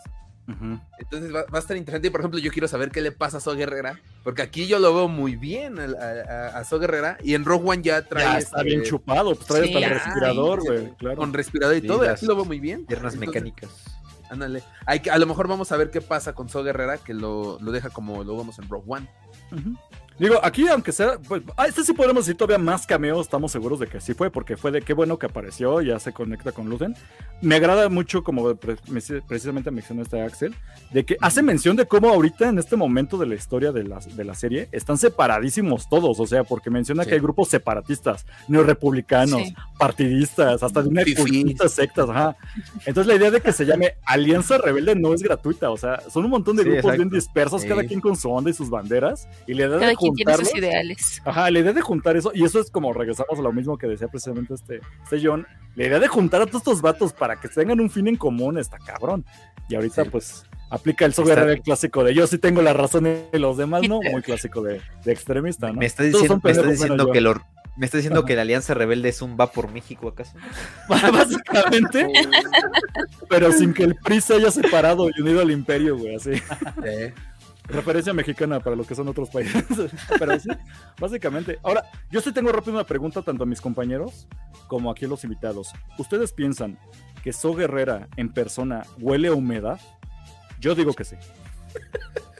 [0.99, 2.09] Entonces va, va a estar interesante.
[2.09, 4.01] Y por ejemplo, yo quiero saber qué le pasa a So Guerrera.
[4.24, 7.19] Porque aquí yo lo veo muy bien a, a, a So Guerrera.
[7.23, 8.24] Y en Rogue One ya trae.
[8.24, 9.35] Ya está este, bien chupado.
[9.35, 10.95] Pues trae Sí, hasta el respirador, güey.
[10.97, 11.16] Claro.
[11.19, 12.05] Con respirador y Sí, todo.
[12.07, 12.86] y Aquí lo veo muy bien.
[12.86, 13.70] Piernas Entonces, mecánicas.
[14.31, 14.63] Ándale.
[14.87, 17.59] Hay que, a lo mejor vamos a ver qué pasa con So Guerrera, que lo,
[17.61, 19.09] lo deja como lo vemos en Rogue One.
[19.53, 19.77] Ujú.
[20.19, 23.78] Digo, aquí, aunque sea, pues, ah, este sí podemos decir todavía más cameos, estamos seguros
[23.78, 26.69] de que sí fue, porque fue de qué bueno que apareció, ya se conecta con
[26.69, 26.97] Luthen.
[27.40, 30.57] Me agrada mucho, como pre- me- precisamente mencionó este Axel,
[30.90, 34.01] de que hace mención de cómo ahorita en este momento de la historia de la,
[34.01, 37.11] de la serie están separadísimos todos, o sea, porque menciona Sí.
[37.11, 39.55] que hay grupos separatistas, neorepublicanos, Sí.
[39.78, 42.36] partidistas, hasta de una cultista sectas, ajá.
[42.86, 46.24] Entonces la idea de que se llame Alianza Rebelde no es gratuita, o sea, son
[46.24, 47.15] un montón de Sí, grupos bien exacto.
[47.15, 47.69] dispersos, Sí.
[47.69, 49.78] cada quien con su onda y sus banderas, y la idea
[50.17, 51.23] De juntar sus ideales.
[51.25, 53.87] Ajá, la idea de juntar eso, y eso es como regresamos a lo mismo que
[53.87, 57.49] decía precisamente este, este John, la idea de juntar a todos estos vatos para que
[57.49, 59.25] tengan un fin en común está cabrón.
[59.69, 63.57] Y ahorita pues aplica el software clásico de yo sí tengo la razón y los
[63.57, 65.75] demás no, muy clásico de, extremista, ¿no?
[65.75, 67.35] Me está diciendo, me está diciendo que lo,
[67.79, 70.33] me está diciendo que la Alianza Rebelde es un va por México, ¿acaso?
[70.89, 72.09] Básicamente.
[73.29, 76.33] pero sin que el PRI se haya separado y unido al imperio, güey, así.
[77.69, 79.65] Referencia mexicana para los que son otros países.
[80.19, 80.49] pero sí,
[80.99, 81.59] básicamente.
[81.62, 84.27] Ahora, yo sí tengo rápido una pregunta tanto a mis compañeros
[84.69, 85.73] como aquí a los invitados.
[85.99, 86.78] ¿Ustedes piensan
[87.23, 89.81] que So Guerrera en persona huele a humedad?
[90.61, 91.16] Yo digo que sí.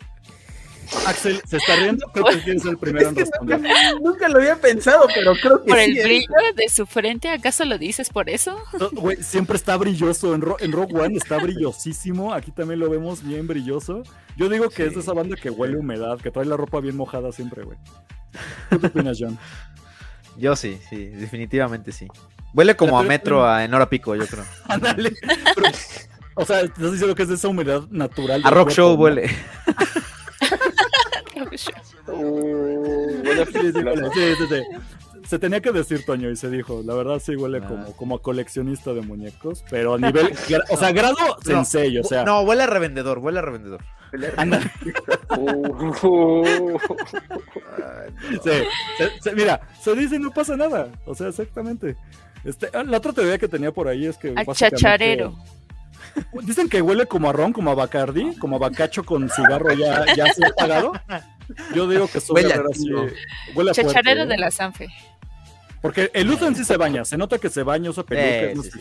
[1.07, 2.07] Axel, ¿se está riendo?
[2.13, 3.61] Creo que ser el primero en responder.
[4.03, 6.03] Nunca lo había pensado, pero creo que ¿Por el ¿eh?
[6.03, 7.29] brillo de su frente?
[7.29, 8.59] ¿Acaso lo dices por eso?
[8.93, 10.35] güey, siempre está brilloso.
[10.35, 12.33] En, en, Rogue One está brillosísimo.
[12.33, 14.03] Aquí también lo vemos bien brilloso.
[14.37, 16.97] Yo digo que es de esa banda que huele humedad, que trae la ropa bien
[16.97, 17.79] mojada siempre, güey.
[18.71, 19.39] ¿Qué opinas, John?
[20.37, 22.07] Yo sí, sí, definitivamente sí.
[22.55, 24.45] Huele como a metro a, en hora pico, yo creo.
[24.69, 25.13] Ándale.
[26.35, 28.41] o sea, estás diciendo que es de esa humedad natural.
[28.45, 29.29] A rock show huele.
[35.29, 36.83] Se tenía que decir, Toño, y se dijo.
[36.87, 37.93] La verdad sí huele como, ah.
[37.97, 40.33] como a coleccionista de Muñecos, pero a nivel.
[40.71, 42.25] o sea, grado sensei, o sea.
[42.25, 43.85] No, huele a revendedor, huele a revendedor.
[49.35, 50.89] mira, se dice y no pasa nada.
[51.05, 51.95] O sea, exactamente.
[52.43, 54.33] Este, la otra teoría que tenía por ahí es que.
[54.35, 55.37] A chacharero.
[56.43, 60.07] Dicen que huele como a ron, como a Bacardi, como a bacacho con cigarro ya,
[60.17, 60.93] ya se apagado.
[61.75, 62.91] Yo digo que huele así.
[63.55, 64.27] Huele a Chacharero ¿eh?
[64.27, 64.89] de la Sanfe.
[65.81, 68.73] Porque el en sí se baña, se nota que se baña, usa pelucas,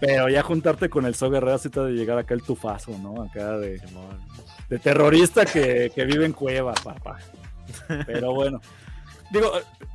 [0.00, 3.22] pero ya juntarte con el So Guerrero así te de llegar acá el tufazo, ¿no?
[3.22, 3.80] Acá de,
[4.68, 7.18] de terrorista que, que vive en cueva, papá.
[8.06, 8.60] Pero bueno,
[9.30, 9.52] Digo,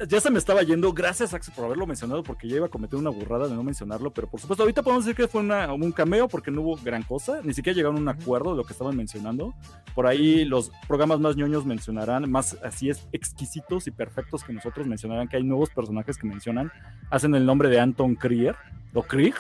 [0.08, 0.94] ya se me estaba yendo.
[0.94, 4.12] Gracias, Axel, por haberlo mencionado, porque ya iba a cometer una burrada de no mencionarlo.
[4.12, 7.42] Pero por supuesto, ahorita podemos decir que fue un cameo porque no hubo gran cosa.
[7.44, 9.54] Ni siquiera llegaron a un acuerdo de lo que estaban mencionando.
[9.94, 14.88] Por ahí los programas más ñoños mencionarán, más así es, exquisitos y perfectos que nosotros
[14.88, 16.72] mencionarán que hay nuevos personajes que mencionan.
[17.10, 18.56] Hacen el nombre de Anton Krier
[18.94, 19.36] o Krieg.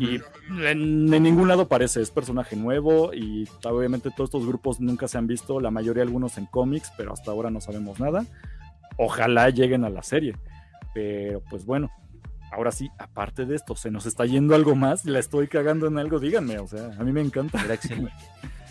[0.00, 0.16] Y
[0.64, 5.16] en, en, ningún lado parece, es personaje nuevo y obviamente todos estos grupos nunca se
[5.16, 8.26] han visto, la mayoría algunos en cómics, pero hasta ahora no sabemos nada
[8.96, 10.34] ojalá lleguen a la serie.
[10.94, 11.90] Pero pues bueno,
[12.52, 15.98] ahora sí, aparte de esto, se nos está yendo algo más, la estoy cagando en
[15.98, 17.62] algo, díganme, o sea, a mí me encanta.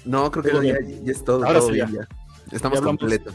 [0.06, 1.43] No, creo que ya, es todo.
[1.43, 1.88] Ahora sí, ya.
[2.52, 3.34] Estamos completos.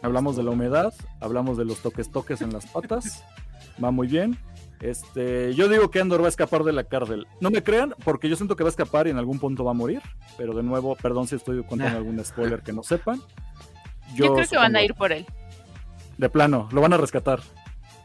[0.00, 3.24] Hablamos de la humedad, hablamos de los toques toques en las patas,
[3.84, 4.38] va muy bien.
[4.80, 7.26] Este, yo digo que Andor va a escapar de la cárcel.
[7.40, 9.72] No me crean, porque yo siento que va a escapar y en algún punto va
[9.72, 10.00] a morir.
[10.38, 13.20] Pero de nuevo, perdón si estoy contando algún spoiler que no sepan.
[14.14, 15.26] Yo, creo que van a ir por él.
[16.18, 17.40] De plano, lo van a rescatar.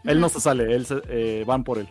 [0.03, 1.89] Él no se sale, él eh, van por él.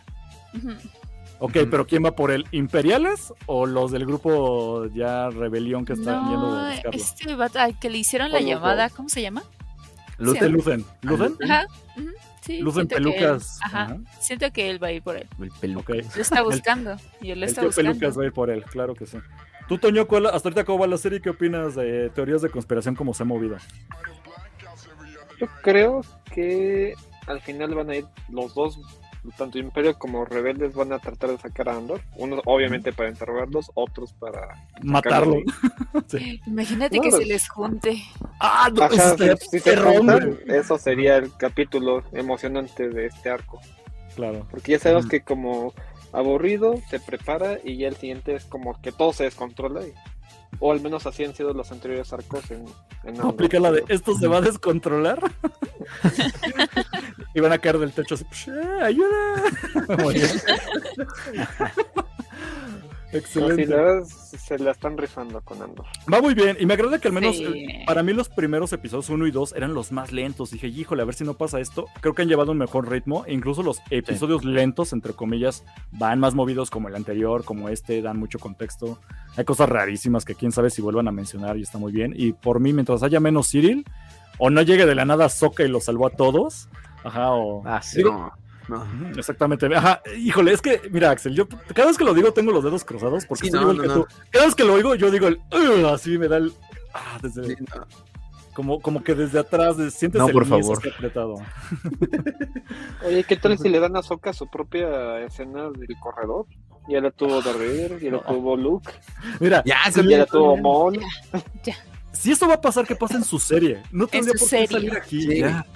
[1.39, 2.47] Ok, pero ¿quién va por él?
[2.53, 6.91] ¿Imperiales o los del grupo ya rebelión que están yendo a buscarlo?
[6.93, 9.43] Este que le hicieron la llamada, ¿cómo se llama?
[10.19, 10.53] Lucen.
[10.53, 10.85] Lucen.
[11.03, 11.35] ¿Lucen?
[11.43, 11.67] Ajá.
[12.43, 13.59] Sí, Lucen pelucas.
[13.63, 13.99] ajá.
[14.21, 15.29] Siento que él va a ir por él.
[15.63, 15.83] El Lo
[16.17, 16.97] está buscando.
[17.21, 17.91] y él lo está buscando.
[17.93, 19.19] pelucas va a ir por él, claro que sí.
[19.69, 23.15] Tú, Toño, hasta ahorita cómo va la serie, ¿qué opinas de teorías de conspiración, cómo
[23.15, 23.57] se ha movido?
[25.43, 26.03] Yo creo
[26.33, 26.95] que
[27.27, 28.79] al final van a ir los dos,
[29.37, 32.01] tanto Imperio como Rebeldes, van a tratar de sacar a Andor.
[32.15, 35.39] Unos obviamente para interrogarlos, otros para matarlo.
[36.47, 38.01] Imagínate que se les junte.
[38.39, 43.61] Ah, no, si, se juntan, eso sería el capítulo emocionante de este arco.
[44.15, 44.47] Claro.
[44.49, 45.75] Porque ya sabemos que como
[46.13, 49.93] aburrido se prepara y ya el siguiente es como que todo se descontrola y
[50.59, 52.65] o al menos así han sido los anteriores arcos en,
[53.05, 55.19] en Aplica la de esto se va a descontrolar.
[57.35, 58.51] y van a caer del techo así,
[58.81, 59.43] ayuda.
[63.13, 64.05] Excelente.
[64.05, 65.87] se la están rifando con Andor.
[66.13, 69.11] Va muy bien, y me agrada que al menos eh, para mí los primeros episodios
[69.11, 70.51] 1 y 2 eran los más lentos.
[70.51, 71.87] Dije, híjole, a ver si no pasa esto.
[72.01, 76.21] Creo que han llevado un mejor ritmo, e incluso los episodios lentos, entre comillas, van
[76.21, 78.99] más movidos como el anterior, como este, dan mucho contexto.
[79.37, 82.15] Hay cosas rarísimas que quién sabe si vuelvan a mencionar y está muy bien.
[82.17, 83.85] Y por mí, mientras haya menos Cyril,
[84.39, 86.69] o no llegue de la nada Soca y lo salvó a todos,
[87.05, 87.63] ajá, o...
[87.67, 88.03] Ah, sí.
[89.17, 89.67] Exactamente.
[89.75, 92.85] Ajá, híjole, es que, mira, Axel, yo cada vez que lo digo tengo los dedos
[92.85, 96.53] cruzados porque Cada vez que lo oigo, yo digo el así me da el
[96.95, 97.57] ah, desde,
[98.55, 100.79] como, como que desde atrás sientes no, por favor.
[100.95, 101.37] apretado.
[103.07, 106.47] Oye, ¿qué tal si le dan a Soca su propia escena del corredor?
[106.89, 108.91] Ya la tuvo Darth ya la tuvo Luke.
[109.39, 110.99] Mira, ya, ya la tuvo Mon.
[111.63, 111.77] Ya
[112.13, 113.83] si esto va a pasar, que pasa en su serie.
[113.91, 115.23] No tendría por qué salir aquí.
[115.23, 115.39] Sí.
[115.41, 115.67] Ya.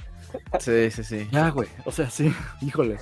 [0.58, 1.28] Sí, sí, sí.
[1.30, 1.68] Ya, güey.
[1.84, 2.98] O sea, sí, híjole.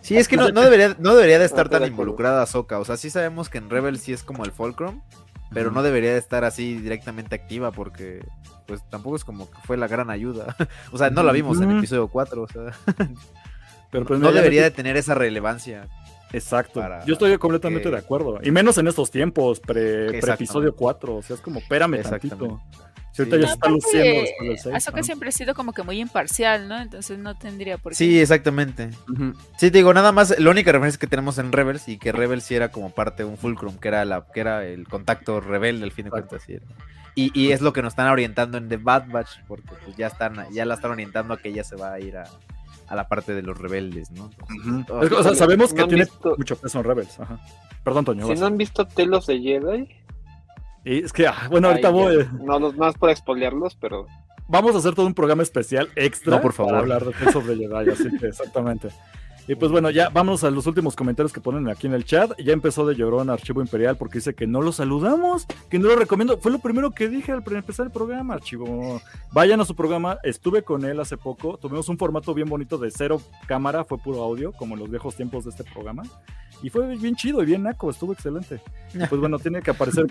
[0.00, 2.78] Sí, es que no, no debería, no debería de estar tan involucrada Ahsoka.
[2.78, 5.00] O sea, sí sabemos que en Rebel sí es como el Fulcrum,
[5.52, 8.24] pero no debería de estar así directamente activa porque
[8.66, 10.56] pues tampoco es como que fue la gran ayuda.
[10.92, 12.62] o sea, no la vimos en el episodio 4, o sea.
[13.90, 15.88] pero pues no debería de tener esa relevancia.
[16.32, 16.82] Exacto.
[17.06, 18.38] Yo estoy completamente de acuerdo.
[18.42, 21.16] Y menos en estos tiempos, pre, episodio 4.
[21.16, 22.60] O sea, es como, espérame tantito.
[23.18, 26.78] Ahorita ya está luciendo después del Ahsoka siempre ha sido como que muy imparcial, ¿no?
[26.80, 27.96] Entonces no tendría por qué.
[27.96, 28.90] Sí, exactamente.
[29.56, 32.44] Sí, te digo, nada más, la única referencia que tenemos en Rebels y que Rebels
[32.44, 35.84] sí era como parte de un fulcrum, que era la que era el contacto rebelde
[35.84, 36.44] al fin de cuentas.
[37.14, 40.06] Y, y, es lo que nos están orientando en The Bad Batch, porque pues ya
[40.06, 42.24] están, ya la están orientando a que ella se va a ir a,
[42.86, 44.30] a la parte de los rebeldes, ¿no?
[44.90, 47.18] o sea, sabemos que tiene mucho peso en Rebels.
[47.18, 47.40] Ajá.
[47.84, 48.26] Perdón, Toño.
[48.26, 49.88] Si no han visto Telos de Jedi.
[50.88, 52.26] Y es que, ah, bueno, ahorita voy.
[52.42, 54.06] No, no, es por expoliarlos, pero.
[54.48, 56.72] Vamos a hacer todo un programa especial extra no, por favor.
[56.72, 58.88] para hablar de Telos de Jedi, así que exactamente.
[59.46, 62.32] Y pues bueno, ya vamos a los últimos comentarios que ponen aquí en el chat.
[62.38, 65.96] Ya empezó de llorón Archivo Imperial porque dice que no lo saludamos, que no lo
[65.96, 66.38] recomiendo.
[66.38, 69.00] Fue lo primero que dije al empezar el programa, Archivo.
[69.32, 71.58] Vayan a su programa, estuve con él hace poco.
[71.58, 75.16] Tuvimos un formato bien bonito de cero cámara, fue puro audio, como en los viejos
[75.16, 76.02] tiempos de este programa.
[76.62, 78.60] Y fue bien chido y bien naco, estuvo excelente.
[79.08, 80.06] pues bueno, tiene que aparecer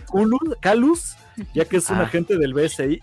[0.62, 1.16] Calus,
[1.54, 2.04] ya que es un ah.
[2.04, 3.02] agente del BSI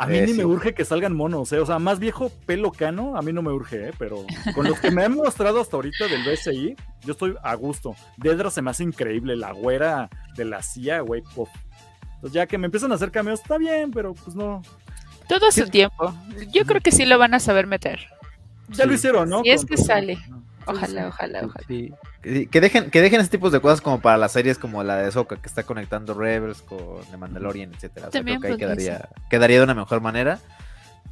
[0.00, 1.58] a mí ni me urge que salgan monos, ¿eh?
[1.58, 3.92] o sea, más viejo pelo cano, a mí no me urge, ¿eh?
[3.98, 4.24] pero
[4.54, 6.74] con los que me han mostrado hasta ahorita del BSI,
[7.04, 7.94] yo estoy a gusto.
[8.16, 11.22] Dedra se me hace increíble, la güera de la CIA, güey.
[11.22, 14.62] Entonces ya que me empiezan a hacer cameos, está bien, pero pues no.
[15.28, 16.14] Todo su tiempo.
[16.50, 18.00] Yo creo que sí lo van a saber meter.
[18.70, 19.42] Ya lo hicieron, ¿no?
[19.44, 20.18] Y es que sale.
[20.64, 21.66] Ojalá, ojalá, ojalá.
[22.22, 25.10] Que dejen, que dejen ese tipo de cosas como para las series como la de
[25.10, 28.08] Soka, que está conectando Rebels con The Mandalorian, etcétera.
[28.08, 30.38] O sea, creo que ahí quedaría, quedaría de una mejor manera.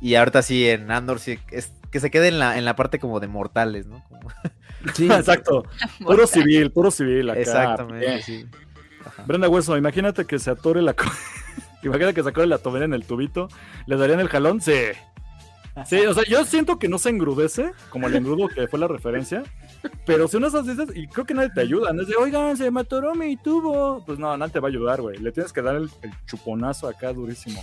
[0.01, 2.99] Y ahorita sí en Andor sí es que se quede en la, en la parte
[2.99, 4.05] como de mortales, ¿no?
[4.95, 5.65] Sí, exacto.
[6.05, 7.41] Puro civil, puro civil acá.
[7.41, 8.47] Exactamente, sí.
[9.27, 10.95] Brenda Hueso, imagínate que se atore la
[11.83, 13.49] imagínate que se atore la tobera en el tubito,
[13.87, 14.75] le darían el jalón, sí.
[15.87, 18.89] Sí, o sea, yo siento que no se engrudece, como el engrudo que fue la
[18.89, 19.43] referencia,
[20.07, 22.71] pero si uno esas y creo que nadie te ayuda, no es de, oigan, se
[22.71, 24.03] me atoró mi tubo.
[24.05, 25.19] Pues no, nadie te va a ayudar, güey.
[25.19, 25.91] Le tienes que dar el,
[26.27, 27.63] chuponazo acá durísimo.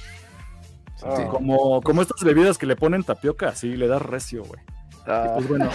[1.30, 4.62] Como, como estas bebidas que le ponen tapioca, así le das recio, güey.
[5.06, 5.34] Ah.
[5.36, 5.70] pues bueno.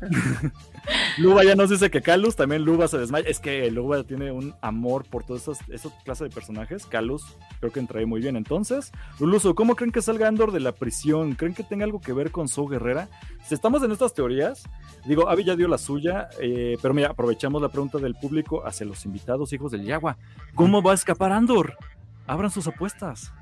[1.18, 3.28] Luba ya nos dice que Calus, también Luba se desmaya.
[3.28, 6.86] Es que Luba tiene un amor por todas esas, esas clases de personajes.
[6.86, 8.36] Calus creo que entrae muy bien.
[8.36, 11.34] Entonces, Luluso, ¿cómo creen que salga Andor de la prisión?
[11.34, 13.08] ¿Creen que tenga algo que ver con su Guerrera?
[13.44, 14.64] Si estamos en estas teorías,
[15.06, 18.86] digo, Avi ya dio la suya, eh, pero mira, aprovechamos la pregunta del público hacia
[18.86, 20.16] los invitados hijos del Yagua.
[20.54, 21.76] ¿Cómo va a escapar Andor?
[22.26, 23.32] Abran sus apuestas.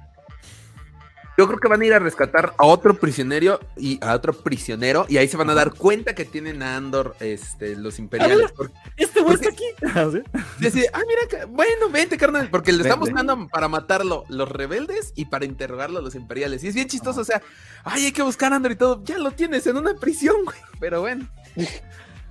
[1.37, 5.05] Yo creo que van a ir a rescatar a otro prisionero y a otro prisionero
[5.09, 8.53] y ahí se van a dar cuenta que tienen a Andor este, los imperiales.
[8.97, 9.65] este güey está aquí.
[9.95, 10.09] ¿Ah,
[10.93, 15.45] ah, mira, bueno, vente, carnal, porque le están buscando para matarlo los rebeldes y para
[15.45, 16.65] interrogarlo los imperiales.
[16.65, 17.43] Y es bien chistoso, o sea,
[17.85, 19.03] ay, hay que buscar a Andor y todo.
[19.05, 20.59] Ya lo tienes en una prisión, güey.
[20.81, 21.29] Pero bueno.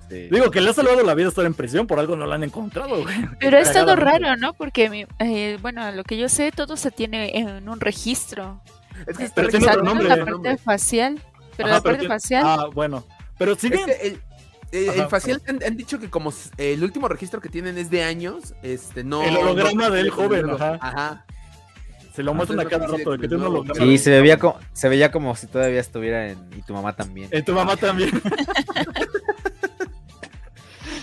[0.08, 2.44] Digo que le ha salvado la vida estar en prisión, por algo no la han
[2.44, 3.28] encontrado, güey.
[3.40, 4.52] Pero es todo raro, ¿no?
[4.54, 8.60] Porque, eh, bueno, lo que yo sé, todo se tiene en un registro.
[9.06, 10.08] Es que está pero tiene otro nombre.
[10.08, 11.20] La parte facial.
[11.56, 12.44] Pero la parte facial.
[12.46, 13.04] Ah, bueno.
[13.38, 13.78] Pero sigue.
[14.02, 14.20] el,
[14.72, 19.04] el, facial han, dicho que como el último registro que tienen es de años, este
[19.04, 19.22] no.
[19.22, 20.78] El holograma del joven, ajá.
[20.80, 21.26] Ajá.
[22.14, 23.78] Se lo muestran a cada rato de que tiene un holograma.
[23.78, 26.38] Sí, se veía como, se veía como si todavía estuviera en.
[26.56, 27.28] Y tu mamá también.
[27.30, 28.10] En tu mamá también.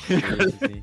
[0.07, 0.15] sí,
[0.60, 0.82] sí.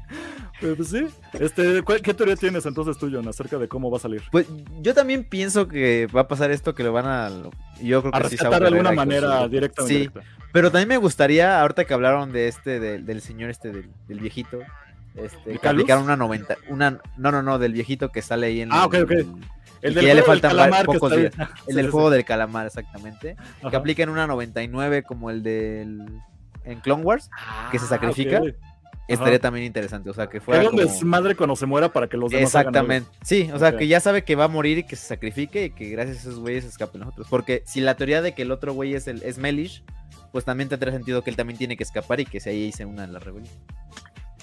[0.61, 1.07] Pues sí.
[1.33, 4.23] Este, ¿Qué teoría tienes entonces tú, John, acerca de cómo va a salir?
[4.31, 4.47] Pues
[4.81, 7.31] yo también pienso que va a pasar esto, que lo van a...
[7.83, 10.05] Yo creo que a sí de alguna manera directamente.
[10.05, 10.11] Sí,
[10.53, 14.59] pero también me gustaría, ahorita que hablaron de este, del, señor este, del, viejito,
[15.15, 18.73] este, que aplicaron una 90, una, no, no, no, del viejito que sale ahí en
[18.73, 19.13] Ah, ok, ok.
[19.83, 21.33] El del que ya le faltan pocos días.
[21.67, 23.37] El del juego del calamar, exactamente.
[23.71, 26.21] Que apliquen una 99 como el del
[26.65, 27.31] en Clone Wars,
[27.71, 28.43] que se ah, sacrifica
[29.15, 30.11] estaría también interesante.
[30.11, 30.65] O sea, que fuera.
[30.65, 30.83] Como...
[31.05, 32.47] madre cuando se muera para que los demás.
[32.47, 33.09] Exactamente.
[33.23, 35.71] Sí, o sea, que ya sabe que va a morir y que se sacrifique y
[35.71, 37.27] que gracias a esos güeyes escapen los otros.
[37.29, 39.83] Porque si la teoría de que el otro güey es, el, es Melish,
[40.33, 42.85] pues también tendría sentido que él también tiene que escapar y que se ahí se
[42.85, 43.53] una en la rebelión.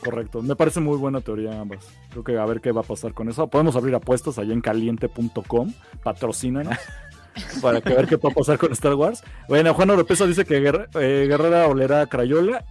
[0.01, 1.87] Correcto, me parece muy buena teoría ambas.
[2.11, 3.47] Creo que a ver qué va a pasar con eso.
[3.47, 5.73] Podemos abrir apuestas allá en caliente.com,
[6.03, 6.77] patrocínanos.
[7.61, 9.23] para que ver qué va a pasar con Star Wars.
[9.47, 12.65] Bueno, Juan Oropesa dice que eh, Guerrera olerá a Crayola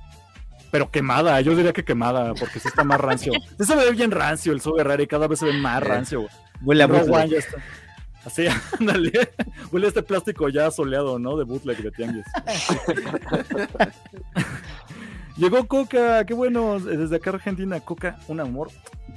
[0.70, 3.32] pero quemada, yo diría que quemada, porque sí está más rancio.
[3.58, 6.26] Sí se ve bien rancio el Sobe Guerrero y cada vez se ve más rancio.
[6.62, 6.88] Huele a
[8.26, 8.46] Así,
[8.80, 9.30] ándale.
[9.70, 11.36] Huele este plástico ya soleado, ¿no?
[11.36, 12.26] De bootleg de tianguis.
[15.36, 18.68] Llegó Coca, qué bueno, desde acá Argentina, Coca, un amor.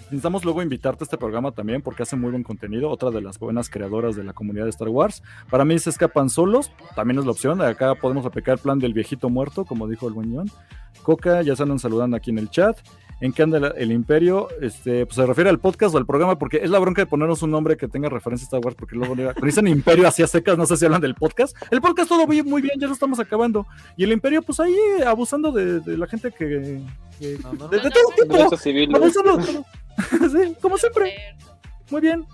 [0.03, 3.39] Necesitamos luego invitarte a este programa también porque hace muy buen contenido, otra de las
[3.39, 5.23] buenas creadoras de la comunidad de Star Wars.
[5.49, 8.93] Para mí se escapan solos, también es la opción, acá podemos aplicar el plan del
[8.93, 10.51] viejito muerto, como dijo el buñón.
[11.03, 12.77] Coca, ya andan saludando aquí en el chat
[13.21, 16.57] en qué anda el, imperio, este, pues se refiere al podcast o al programa, porque
[16.63, 19.15] es la bronca de ponernos un nombre que tenga referencia a Star Wars, porque luego
[19.15, 21.55] cuando dicen imperio hacia secas, no sé si hablan del podcast.
[21.69, 23.65] El podcast todo muy, muy bien, ya lo estamos acabando.
[23.97, 24.75] Y el imperio, pues ahí
[25.05, 26.45] abusando de, la gente que...
[26.45, 28.95] de, todo tipo.
[28.95, 29.41] Abusando
[30.31, 31.13] sí, como siempre.
[31.91, 32.25] Muy bien.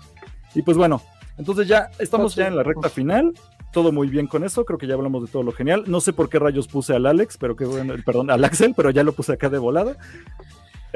[0.54, 1.02] Y pues bueno,
[1.36, 3.32] entonces ya estamos ya en la recta final
[3.76, 5.84] todo muy bien con eso, creo que ya hablamos de todo lo genial.
[5.86, 8.88] No sé por qué rayos puse al Alex, pero que bueno, perdón, al Axel, pero
[8.88, 9.98] ya lo puse acá de volada.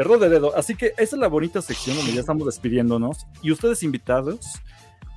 [0.00, 0.56] Error de dedo.
[0.56, 3.26] Así que esa es la bonita sección donde ya estamos despidiéndonos.
[3.42, 4.62] Y ustedes invitados,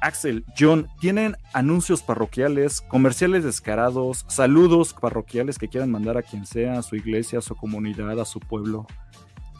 [0.01, 6.79] Axel, John, ¿tienen anuncios parroquiales, comerciales descarados, saludos parroquiales que quieran mandar a quien sea,
[6.79, 8.85] a su iglesia, a su comunidad, a su pueblo?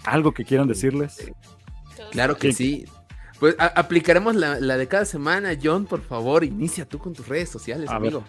[0.04, 1.32] ¿Algo que quieran decirles?
[2.12, 2.84] Claro que sí.
[3.40, 5.58] Pues aplicaremos la, de cada semana.
[5.62, 8.26] John, por favor, inicia tú con tus redes sociales, amigo.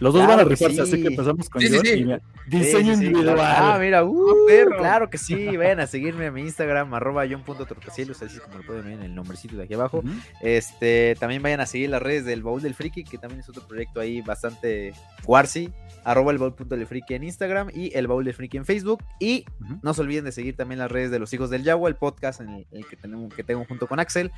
[0.00, 3.38] Los dos van a rifarse, así que empezamos con diseño individual.
[3.40, 4.46] Ah, mira, uh,
[4.76, 8.84] claro que sí, vayan a seguirme a mi Instagram, arroba john.tortocielo, así como lo pueden
[8.84, 10.02] ver en el nombrecito de aquí abajo.
[10.40, 13.66] Este, también vayan a seguir las redes del Baúl del Friki, que también es otro
[13.66, 14.92] proyecto ahí bastante
[15.26, 15.72] warsi,
[16.04, 19.04] arroba el baúl.del friki en Instagram y el baúl del friki en Facebook.
[19.20, 19.44] Y
[19.82, 22.40] no se olviden de seguir también las redes de los hijos del Yagua, el podcast
[22.40, 24.32] en el, que, tenemos, que tengo junto con Axel.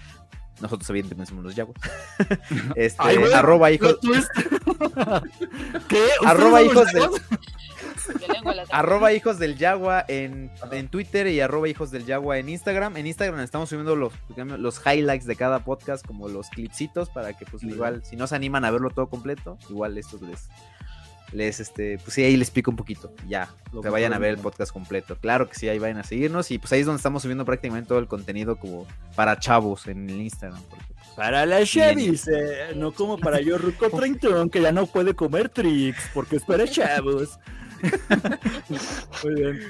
[0.61, 1.81] Nosotros evidentemente somos los Yaguas.
[2.77, 3.03] este,
[3.35, 3.99] arroba hijos.
[5.89, 6.05] ¿Qué?
[6.25, 7.09] Arroba hijos del.
[8.71, 12.97] arroba hijos del Yagua en, en, Twitter y arroba hijos del Yagua en Instagram.
[12.97, 17.45] En Instagram estamos subiendo los, los highlights de cada podcast, como los clipsitos, para que
[17.47, 20.49] pues igual, si no se animan a verlo todo completo, igual estos les,
[21.33, 23.49] les este, pues sí, ahí les explico un poquito, ya,
[23.83, 25.17] que vayan a ver el podcast completo.
[25.17, 27.89] Claro que sí, ahí vayan a seguirnos y pues ahí es donde estamos subiendo prácticamente
[27.89, 30.63] todo el contenido como para chavos en el Instagram.
[30.69, 30.83] Pues,
[31.17, 35.49] para la Chevis, eh, no como para yo Ruco Treintón, que ya no puede comer
[35.49, 37.39] tricks porque es para chavos.
[39.25, 39.61] Muy bien.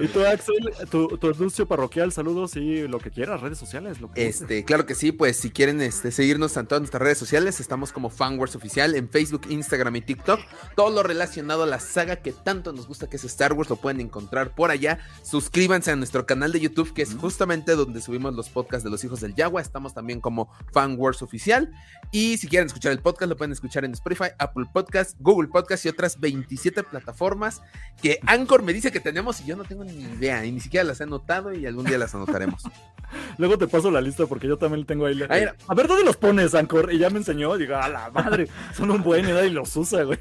[0.00, 4.00] Y tú, Axel, tu, anuncio parroquial, saludos y lo que quieras, redes sociales.
[4.00, 7.18] Lo que este, claro que sí, pues si quieren este, seguirnos en todas nuestras redes
[7.18, 10.40] sociales, estamos como Fanwars Oficial en Facebook, Instagram y TikTok.
[10.76, 13.76] Todo lo relacionado a la saga que tanto nos gusta que es Star Wars lo
[13.76, 14.98] pueden encontrar por allá.
[15.22, 19.04] Suscríbanse a nuestro canal de YouTube, que es justamente donde subimos los podcasts de los
[19.04, 19.60] hijos del Yagua.
[19.60, 21.72] Estamos también como Fanwars Oficial.
[22.10, 25.84] Y si quieren escuchar el podcast, lo pueden escuchar en Spotify, Apple Podcast, Google Podcast
[25.86, 27.51] y otras 27 plataformas
[28.00, 30.84] que Anchor me dice que tenemos y yo no tengo ni idea, y ni siquiera
[30.84, 32.62] las he anotado y algún día las anotaremos.
[33.38, 35.22] Luego te paso la lista porque yo también tengo ahí.
[35.22, 36.92] a ver dónde los pones, Anchor.
[36.92, 40.02] Y ya me enseñó, digo, a la madre, son un buen y nadie los usa,
[40.02, 40.18] güey.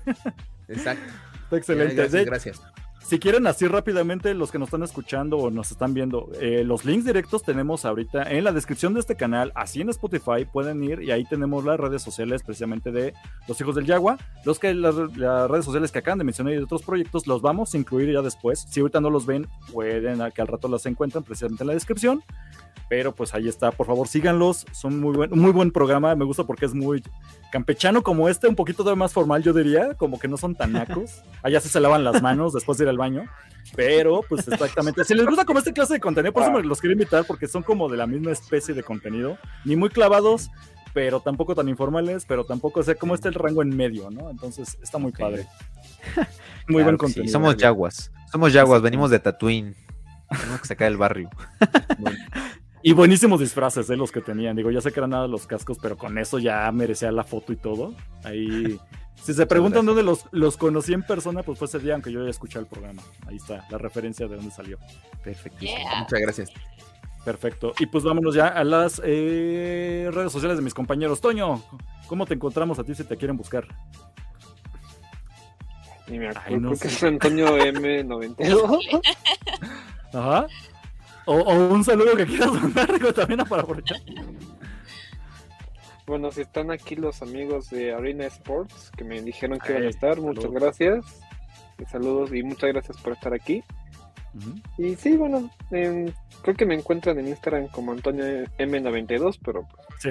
[0.68, 1.12] Exacto.
[1.44, 2.26] Está excelente.
[2.26, 2.62] gracias.
[3.12, 6.86] Si quieren así rápidamente, los que nos están escuchando o nos están viendo, eh, los
[6.86, 11.02] links directos tenemos ahorita en la descripción de este canal, así en Spotify, pueden ir
[11.02, 13.14] y ahí tenemos las redes sociales precisamente de
[13.50, 14.18] los hijos del Yagua.
[14.46, 17.74] Los que las, redes sociales que acaban de mencionar y de otros proyectos los vamos
[17.74, 18.66] a incluir ya después.
[18.70, 22.24] Si ahorita no los ven, pueden que al rato las encuentran precisamente en la descripción.
[22.88, 26.46] Pero pues ahí está, por favor síganlos, son muy buen, muy buen programa, me gusta
[26.46, 27.04] porque es muy
[27.52, 31.22] campechano como este, un poquito más formal yo diría, como que no son tan nacos.
[31.44, 33.26] Allá se lavan las manos después de ir al baño,
[33.76, 36.80] pero pues exactamente, si les gusta como este clase de contenido, por eso me los
[36.80, 40.50] quiero invitar porque son como de la misma especie de contenido, ni muy clavados,
[40.94, 44.30] pero tampoco tan informales, pero tampoco, sé cómo está el rango en medio, ¿no?
[44.30, 45.46] Entonces está muy padre.
[46.68, 47.32] Muy buen contenido.
[47.32, 49.76] Somos yaguas, somos yaguas, venimos de Tatooine.
[50.30, 51.30] Tenemos que sacar el barrio.
[52.84, 53.98] Y buenísimos disfraces, de ¿eh?
[53.98, 54.56] Los que tenían.
[54.56, 57.54] Digo, ya sé que eran nada los cascos, pero con eso ya merecía la foto
[57.54, 57.94] y todo.
[58.24, 58.80] Ahí.
[59.22, 62.24] Si se preguntan dónde los, los conocí en persona, pues fue ese día, aunque yo
[62.24, 63.04] ya escuché el programa.
[63.28, 64.80] Ahí está, la referencia de dónde salió.
[65.24, 65.78] Perfectísimo.
[66.00, 66.52] Muchas gracias.
[67.24, 67.74] Perfecto.
[67.78, 71.22] Y pues vámonos ya a las eh, redes sociales de mis compañeros.
[71.22, 71.62] Toño,
[72.08, 73.68] ¿cómo te encontramos a ti si te quieren buscar?
[76.08, 79.02] Ni me acuerdo, no que es Antonio M92.
[80.14, 80.48] Ajá.
[81.26, 83.98] O, un saludo que quieras mandar también para aprovechar.
[86.08, 89.90] Bueno, si están aquí los amigos de Arena Sports que me dijeron que iban a
[89.90, 91.06] estar, muchas gracias.
[91.90, 93.64] saludos y muchas gracias por estar aquí.
[94.78, 96.12] Y sí, bueno, em,
[96.42, 98.26] creo que me encuentran en Instagram como Antonio
[98.58, 100.10] M92, pero pues, sí.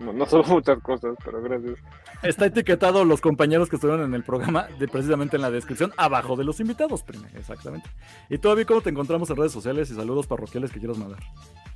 [0.00, 1.78] No, no son muchas cosas, pero gracias.
[2.22, 6.36] Está etiquetado los compañeros que estuvieron en el programa, de, precisamente en la descripción, abajo
[6.36, 7.04] de los invitados,
[7.34, 7.88] exactamente.
[8.28, 11.20] Y todavía, ¿cómo te encontramos en redes sociales y saludos parroquiales que quieras mandar?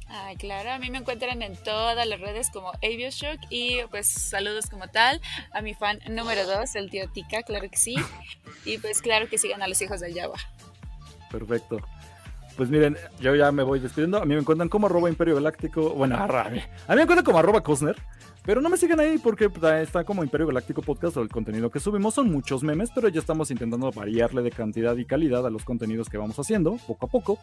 [0.08, 4.66] Ah, claro, a mí me encuentran en todas las redes como Avioshock y pues saludos
[4.70, 5.20] como tal
[5.52, 7.96] a mi fan número 2, el tío Tika, claro que sí.
[8.64, 10.36] Y pues claro que sigan a los hijos del Java.
[11.30, 11.78] Perfecto.
[12.56, 14.18] Pues miren, yo ya me voy despidiendo.
[14.18, 15.90] A mí me encuentran como arroba Imperio Galáctico.
[15.90, 17.96] Bueno, a mí, a mí me encuentran como arroba Cosner.
[18.44, 19.50] Pero no me sigan ahí porque
[19.80, 22.14] está como Imperio Galáctico Podcast o el contenido que subimos.
[22.14, 26.10] Son muchos memes, pero ya estamos intentando variarle de cantidad y calidad a los contenidos
[26.10, 27.38] que vamos haciendo poco a poco.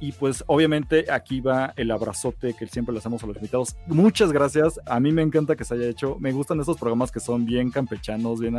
[0.00, 3.76] Y pues obviamente aquí va el abrazote que siempre le hacemos a los invitados.
[3.86, 4.80] Muchas gracias.
[4.86, 6.16] A mí me encanta que se haya hecho.
[6.18, 8.56] Me gustan esos programas que son bien campechanos, bien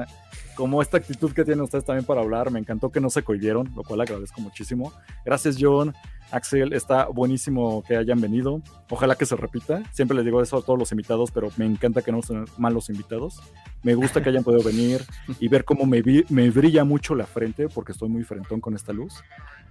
[0.56, 2.52] como esta actitud que tienen ustedes también para hablar.
[2.52, 4.93] Me encantó que no se cohibieron, lo cual agradezco muchísimo.
[5.26, 5.93] Gracias John.
[6.31, 8.61] Axel, está buenísimo que hayan venido.
[8.89, 9.84] Ojalá que se repita.
[9.91, 12.89] Siempre les digo eso a todos los invitados, pero me encanta que no sean malos
[12.89, 13.41] invitados.
[13.84, 15.06] Me gusta que hayan podido venir
[15.39, 18.91] y ver cómo me, me brilla mucho la frente, porque estoy muy frentón con esta
[18.93, 19.23] luz.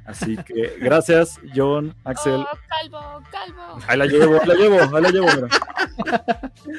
[0.05, 2.41] Así que gracias, John, Axel.
[2.41, 3.79] Oh, calvo, calvo.
[3.87, 5.49] Ahí la llevo, ahí la llevo, ahí la llevo, mira.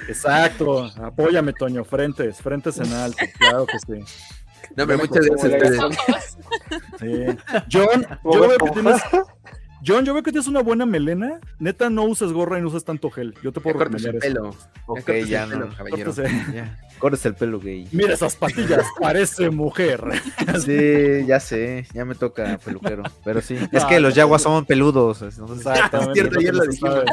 [0.07, 4.13] Exacto, apóyame, Toño, frentes, frentes en alto, claro que sí.
[4.75, 6.37] No, pero muchas gracias a ustedes.
[6.99, 7.37] Sí.
[7.71, 9.01] John, yo veo que tienes,
[9.85, 11.39] John, yo veo que tienes una buena melena.
[11.59, 13.35] Neta, no uses gorra y no uses tanto gel.
[13.43, 14.55] Yo te puedo recomendar el pelo.
[14.87, 16.13] Ok, ya, el pelo, no, caballero.
[16.99, 17.87] Cortes el pelo gay.
[17.91, 20.01] Mira esas patillas, parece mujer.
[20.65, 23.03] Sí, ya sé, ya me toca peluquero.
[23.23, 25.21] Pero sí, es que los yaguas son peludos.
[25.21, 27.03] Entonces, es cierto, ya lo dijimos.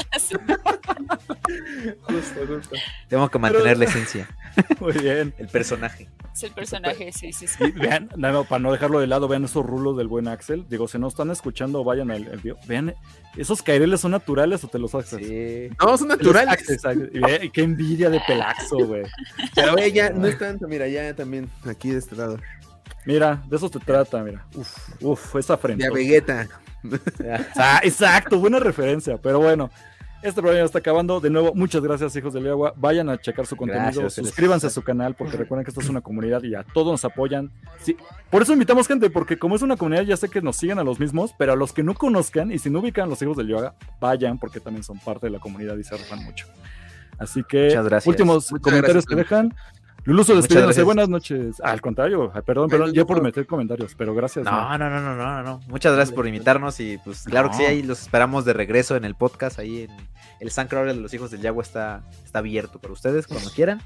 [2.03, 2.77] justo, justo.
[3.09, 4.29] Tengo que mantener la esencia.
[4.81, 5.35] Muy bien.
[5.39, 6.09] El personaje.
[6.35, 7.73] Es el personaje, sí, sí, sí.
[7.73, 8.09] vean,
[8.49, 10.65] para no dejarlo de lado, vean esos rulos del buen Axel.
[10.69, 12.57] Digo, si no están escuchando, vayan al, video.
[12.67, 12.95] Vean,
[13.37, 15.19] ¿esos caireles son naturales o te los haces?
[15.19, 15.77] Sí.
[15.79, 16.65] No, son naturales.
[17.53, 19.03] qué envidia de pelaxo, güey.
[19.55, 22.39] Pero ya no es tanto, mira, ya también aquí de este lado.
[23.05, 24.47] Mira, de eso se trata, mira.
[24.55, 25.85] Uf, uf, esa frente.
[25.85, 26.49] De Vegeta.
[27.57, 29.71] ah, exacto, buena referencia, pero bueno.
[30.23, 31.19] Este programa ya está acabando.
[31.19, 32.73] De nuevo, muchas gracias, hijos del agua.
[32.77, 36.01] Vayan a checar su contenido, suscríbanse a su canal, porque recuerden que esta es una
[36.01, 37.51] comunidad y a todos nos apoyan.
[37.81, 37.97] Sí,
[38.31, 40.85] por eso invitamos gente, porque como es una comunidad, ya sé que nos siguen a
[40.85, 43.37] los mismos, pero a los que no conozcan y si no ubican a los hijos
[43.37, 46.47] del yoga, vayan, porque también son parte de la comunidad y se arrojan mucho.
[47.19, 47.77] Así que,
[48.07, 49.53] últimos comentarios que dejan.
[50.05, 51.61] Luluso, despidiéndose, buenas noches.
[51.61, 54.45] al contrario, perdón, perdón, yo por meter comentarios, pero gracias.
[54.45, 55.61] No, no, no, no, no, no.
[55.69, 59.05] Muchas gracias por invitarnos y pues claro que sí, ahí los esperamos de regreso en
[59.05, 59.91] el podcast, ahí en
[60.41, 63.81] el Suncrawler de los hijos del Yagua está, está abierto para ustedes cuando quieran.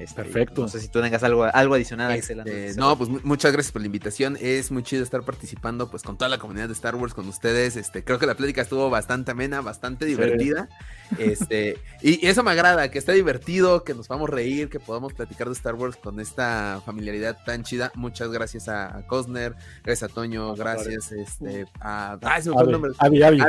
[0.00, 0.62] Este, Perfecto.
[0.62, 2.34] No sé si tú tengas algo, algo adicional, este,
[2.76, 4.38] no, pues muchas gracias por la invitación.
[4.40, 7.76] Es muy chido estar participando pues con toda la comunidad de Star Wars, con ustedes.
[7.76, 10.70] Este, creo que la plática estuvo bastante amena, bastante divertida.
[11.18, 15.12] Este, y, eso me agrada, que esté divertido, que nos vamos a reír, que podamos
[15.12, 17.92] platicar de Star Wars con esta familiaridad tan chida.
[17.94, 19.54] Muchas gracias a, Cosner,
[19.84, 22.18] gracias a Toño, gracias este, a...
[22.22, 22.92] Ah, se me fue el nombre.
[22.98, 23.40] Avi, Avi,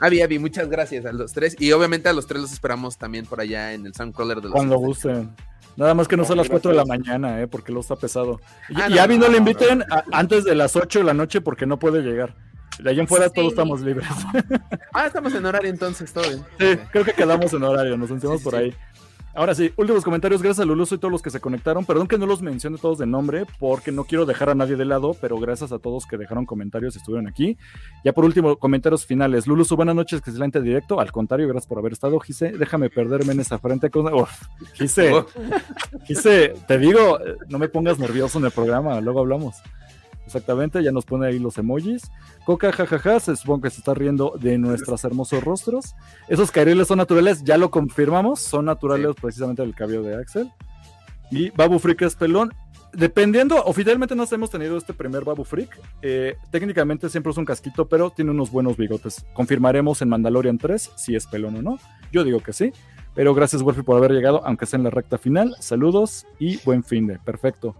[0.00, 1.54] Avi, Avi, muchas gracias a los tres.
[1.60, 4.52] Y obviamente a los tres los esperamos también por allá en el Soundcrawler de los...
[4.52, 5.30] Cuando gusten.
[5.76, 7.46] Nada más que no son las 4 de la mañana, ¿eh?
[7.46, 8.40] porque lo está pesado.
[8.68, 11.78] Y, ah, no, no, le inviten antes de las 8 de la noche porque no
[11.78, 12.34] puede llegar.
[12.78, 14.08] De allá en fuera todos estamos libres.
[14.92, 16.44] ah, estamos en horario entonces, todo bien.
[16.58, 18.74] Sí, creo que quedamos en horario, nos sentimos por ahí.
[19.36, 21.84] Ahora sí, últimos comentarios, gracias a Luluso y todos los que se conectaron.
[21.84, 24.84] Perdón que no los mencione todos de nombre, porque no quiero dejar a nadie de
[24.84, 27.58] lado, pero gracias a todos que dejaron comentarios y estuvieron aquí.
[28.04, 29.48] Ya por último, comentarios finales.
[29.48, 31.00] Luluso, buenas noches, que excelente directo.
[31.00, 32.20] Al contrario, gracias por haber estado.
[32.20, 33.90] Gise, déjame perderme en esa frente.
[33.90, 34.06] Con...
[34.74, 35.12] Gise,
[36.04, 39.56] Gise, te digo, no me pongas nervioso en el programa, luego hablamos.
[40.26, 42.10] Exactamente, ya nos pone ahí los emojis.
[42.44, 45.94] Coca, jajaja, se supone que se está riendo de nuestros hermosos rostros.
[46.28, 50.50] Esos caireles son naturales, ya lo confirmamos, son naturales precisamente del cabello de Axel.
[51.30, 52.52] Y Babu Freak es pelón.
[52.92, 55.80] Dependiendo, oficialmente no hemos tenido este primer Babu Freak.
[56.00, 59.26] Eh, técnicamente siempre es un casquito, pero tiene unos buenos bigotes.
[59.34, 61.78] Confirmaremos en Mandalorian 3 si es pelón o no.
[62.12, 62.72] Yo digo que sí.
[63.14, 65.56] Pero gracias, Wolfie, por haber llegado, aunque sea en la recta final.
[65.60, 67.18] Saludos y buen fin de.
[67.18, 67.74] Perfecto.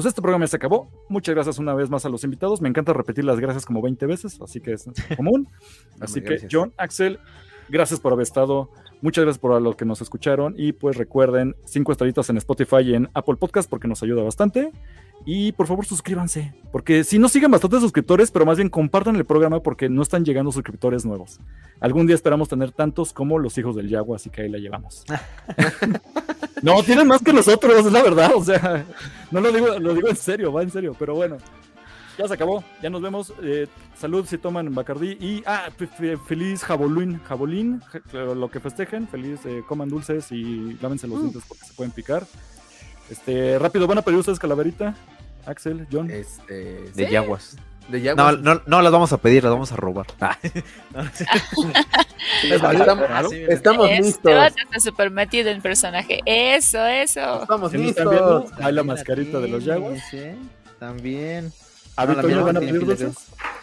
[0.00, 0.88] Pues este programa ya se acabó.
[1.10, 2.62] Muchas gracias una vez más a los invitados.
[2.62, 4.86] Me encanta repetir las gracias como 20 veces, así que es
[5.18, 5.46] común.
[6.00, 7.18] así que John, Axel,
[7.68, 8.70] gracias por haber estado.
[9.02, 12.94] Muchas gracias por los que nos escucharon y pues recuerden cinco estrellitas en Spotify y
[12.94, 14.72] en Apple Podcast porque nos ayuda bastante.
[15.26, 19.26] Y por favor suscríbanse, porque si no siguen bastantes suscriptores, pero más bien compartan el
[19.26, 21.38] programa porque no están llegando suscriptores nuevos.
[21.78, 25.04] Algún día esperamos tener tantos como los hijos del Yagua, así que ahí la llevamos.
[26.62, 28.86] no, tienen más que nosotros, es la verdad, o sea,
[29.30, 31.36] no lo digo, lo digo en serio, va en serio, pero bueno.
[32.18, 33.32] Ya se acabó, ya nos vemos.
[33.42, 33.66] Eh,
[33.96, 35.12] salud si toman Bacardí.
[35.20, 35.70] Y, ah,
[36.26, 37.80] feliz jabolín, jabolín,
[38.12, 39.08] lo que festejen.
[39.08, 41.22] Feliz, eh, coman dulces y lávense los mm.
[41.22, 42.26] dientes porque se pueden picar.
[43.10, 44.94] Este, rápido, ¿van a pedir ustedes calaverita?
[45.46, 46.10] Axel, John.
[46.10, 47.56] Este, de Yaguas.
[47.88, 50.06] De No, no, no las vamos a pedir, las vamos a robar.
[50.22, 50.36] Ah.
[52.48, 54.32] estamos, Este listos.
[54.32, 56.20] está súper metido en personaje.
[56.26, 57.42] Eso, eso.
[57.42, 58.52] Estamos ¿Sí listos.
[58.60, 60.02] Hay la mascarita de los Jaguars.
[60.10, 60.22] Sí,
[60.78, 61.52] También.
[61.96, 63.16] ¿Avi No, la Toño mía van a tiene pedir dulces?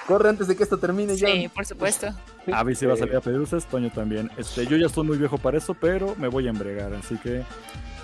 [0.07, 1.27] Corre antes de que esto termine ya.
[1.27, 2.07] Sí, por supuesto.
[2.51, 4.31] Avi sí va a salir a pedir dulces, Toño también.
[4.38, 7.43] Este, yo ya estoy muy viejo para eso, pero me voy a embregar, así que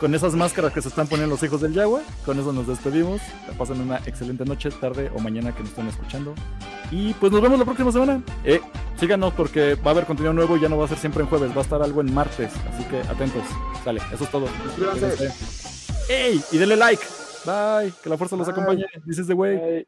[0.01, 3.21] con esas máscaras que se están poniendo los hijos del Yagua, con eso nos despedimos.
[3.47, 6.35] Que pasen una excelente noche, tarde o mañana que nos estén escuchando.
[6.91, 8.21] Y pues nos vemos la próxima semana.
[8.43, 8.59] Eh,
[8.99, 11.29] síganos porque va a haber contenido nuevo y ya no va a ser siempre en
[11.29, 13.43] jueves, va a estar algo en martes, así que atentos.
[13.85, 14.47] Sale, eso es todo.
[14.65, 15.31] Suscríbanse.
[16.09, 16.43] ¡Ey!
[16.51, 17.03] Y denle like.
[17.45, 17.93] Bye.
[18.03, 18.53] Que la fuerza los Bye.
[18.53, 18.85] acompañe.
[19.05, 19.57] This is the way.
[19.57, 19.87] Ay.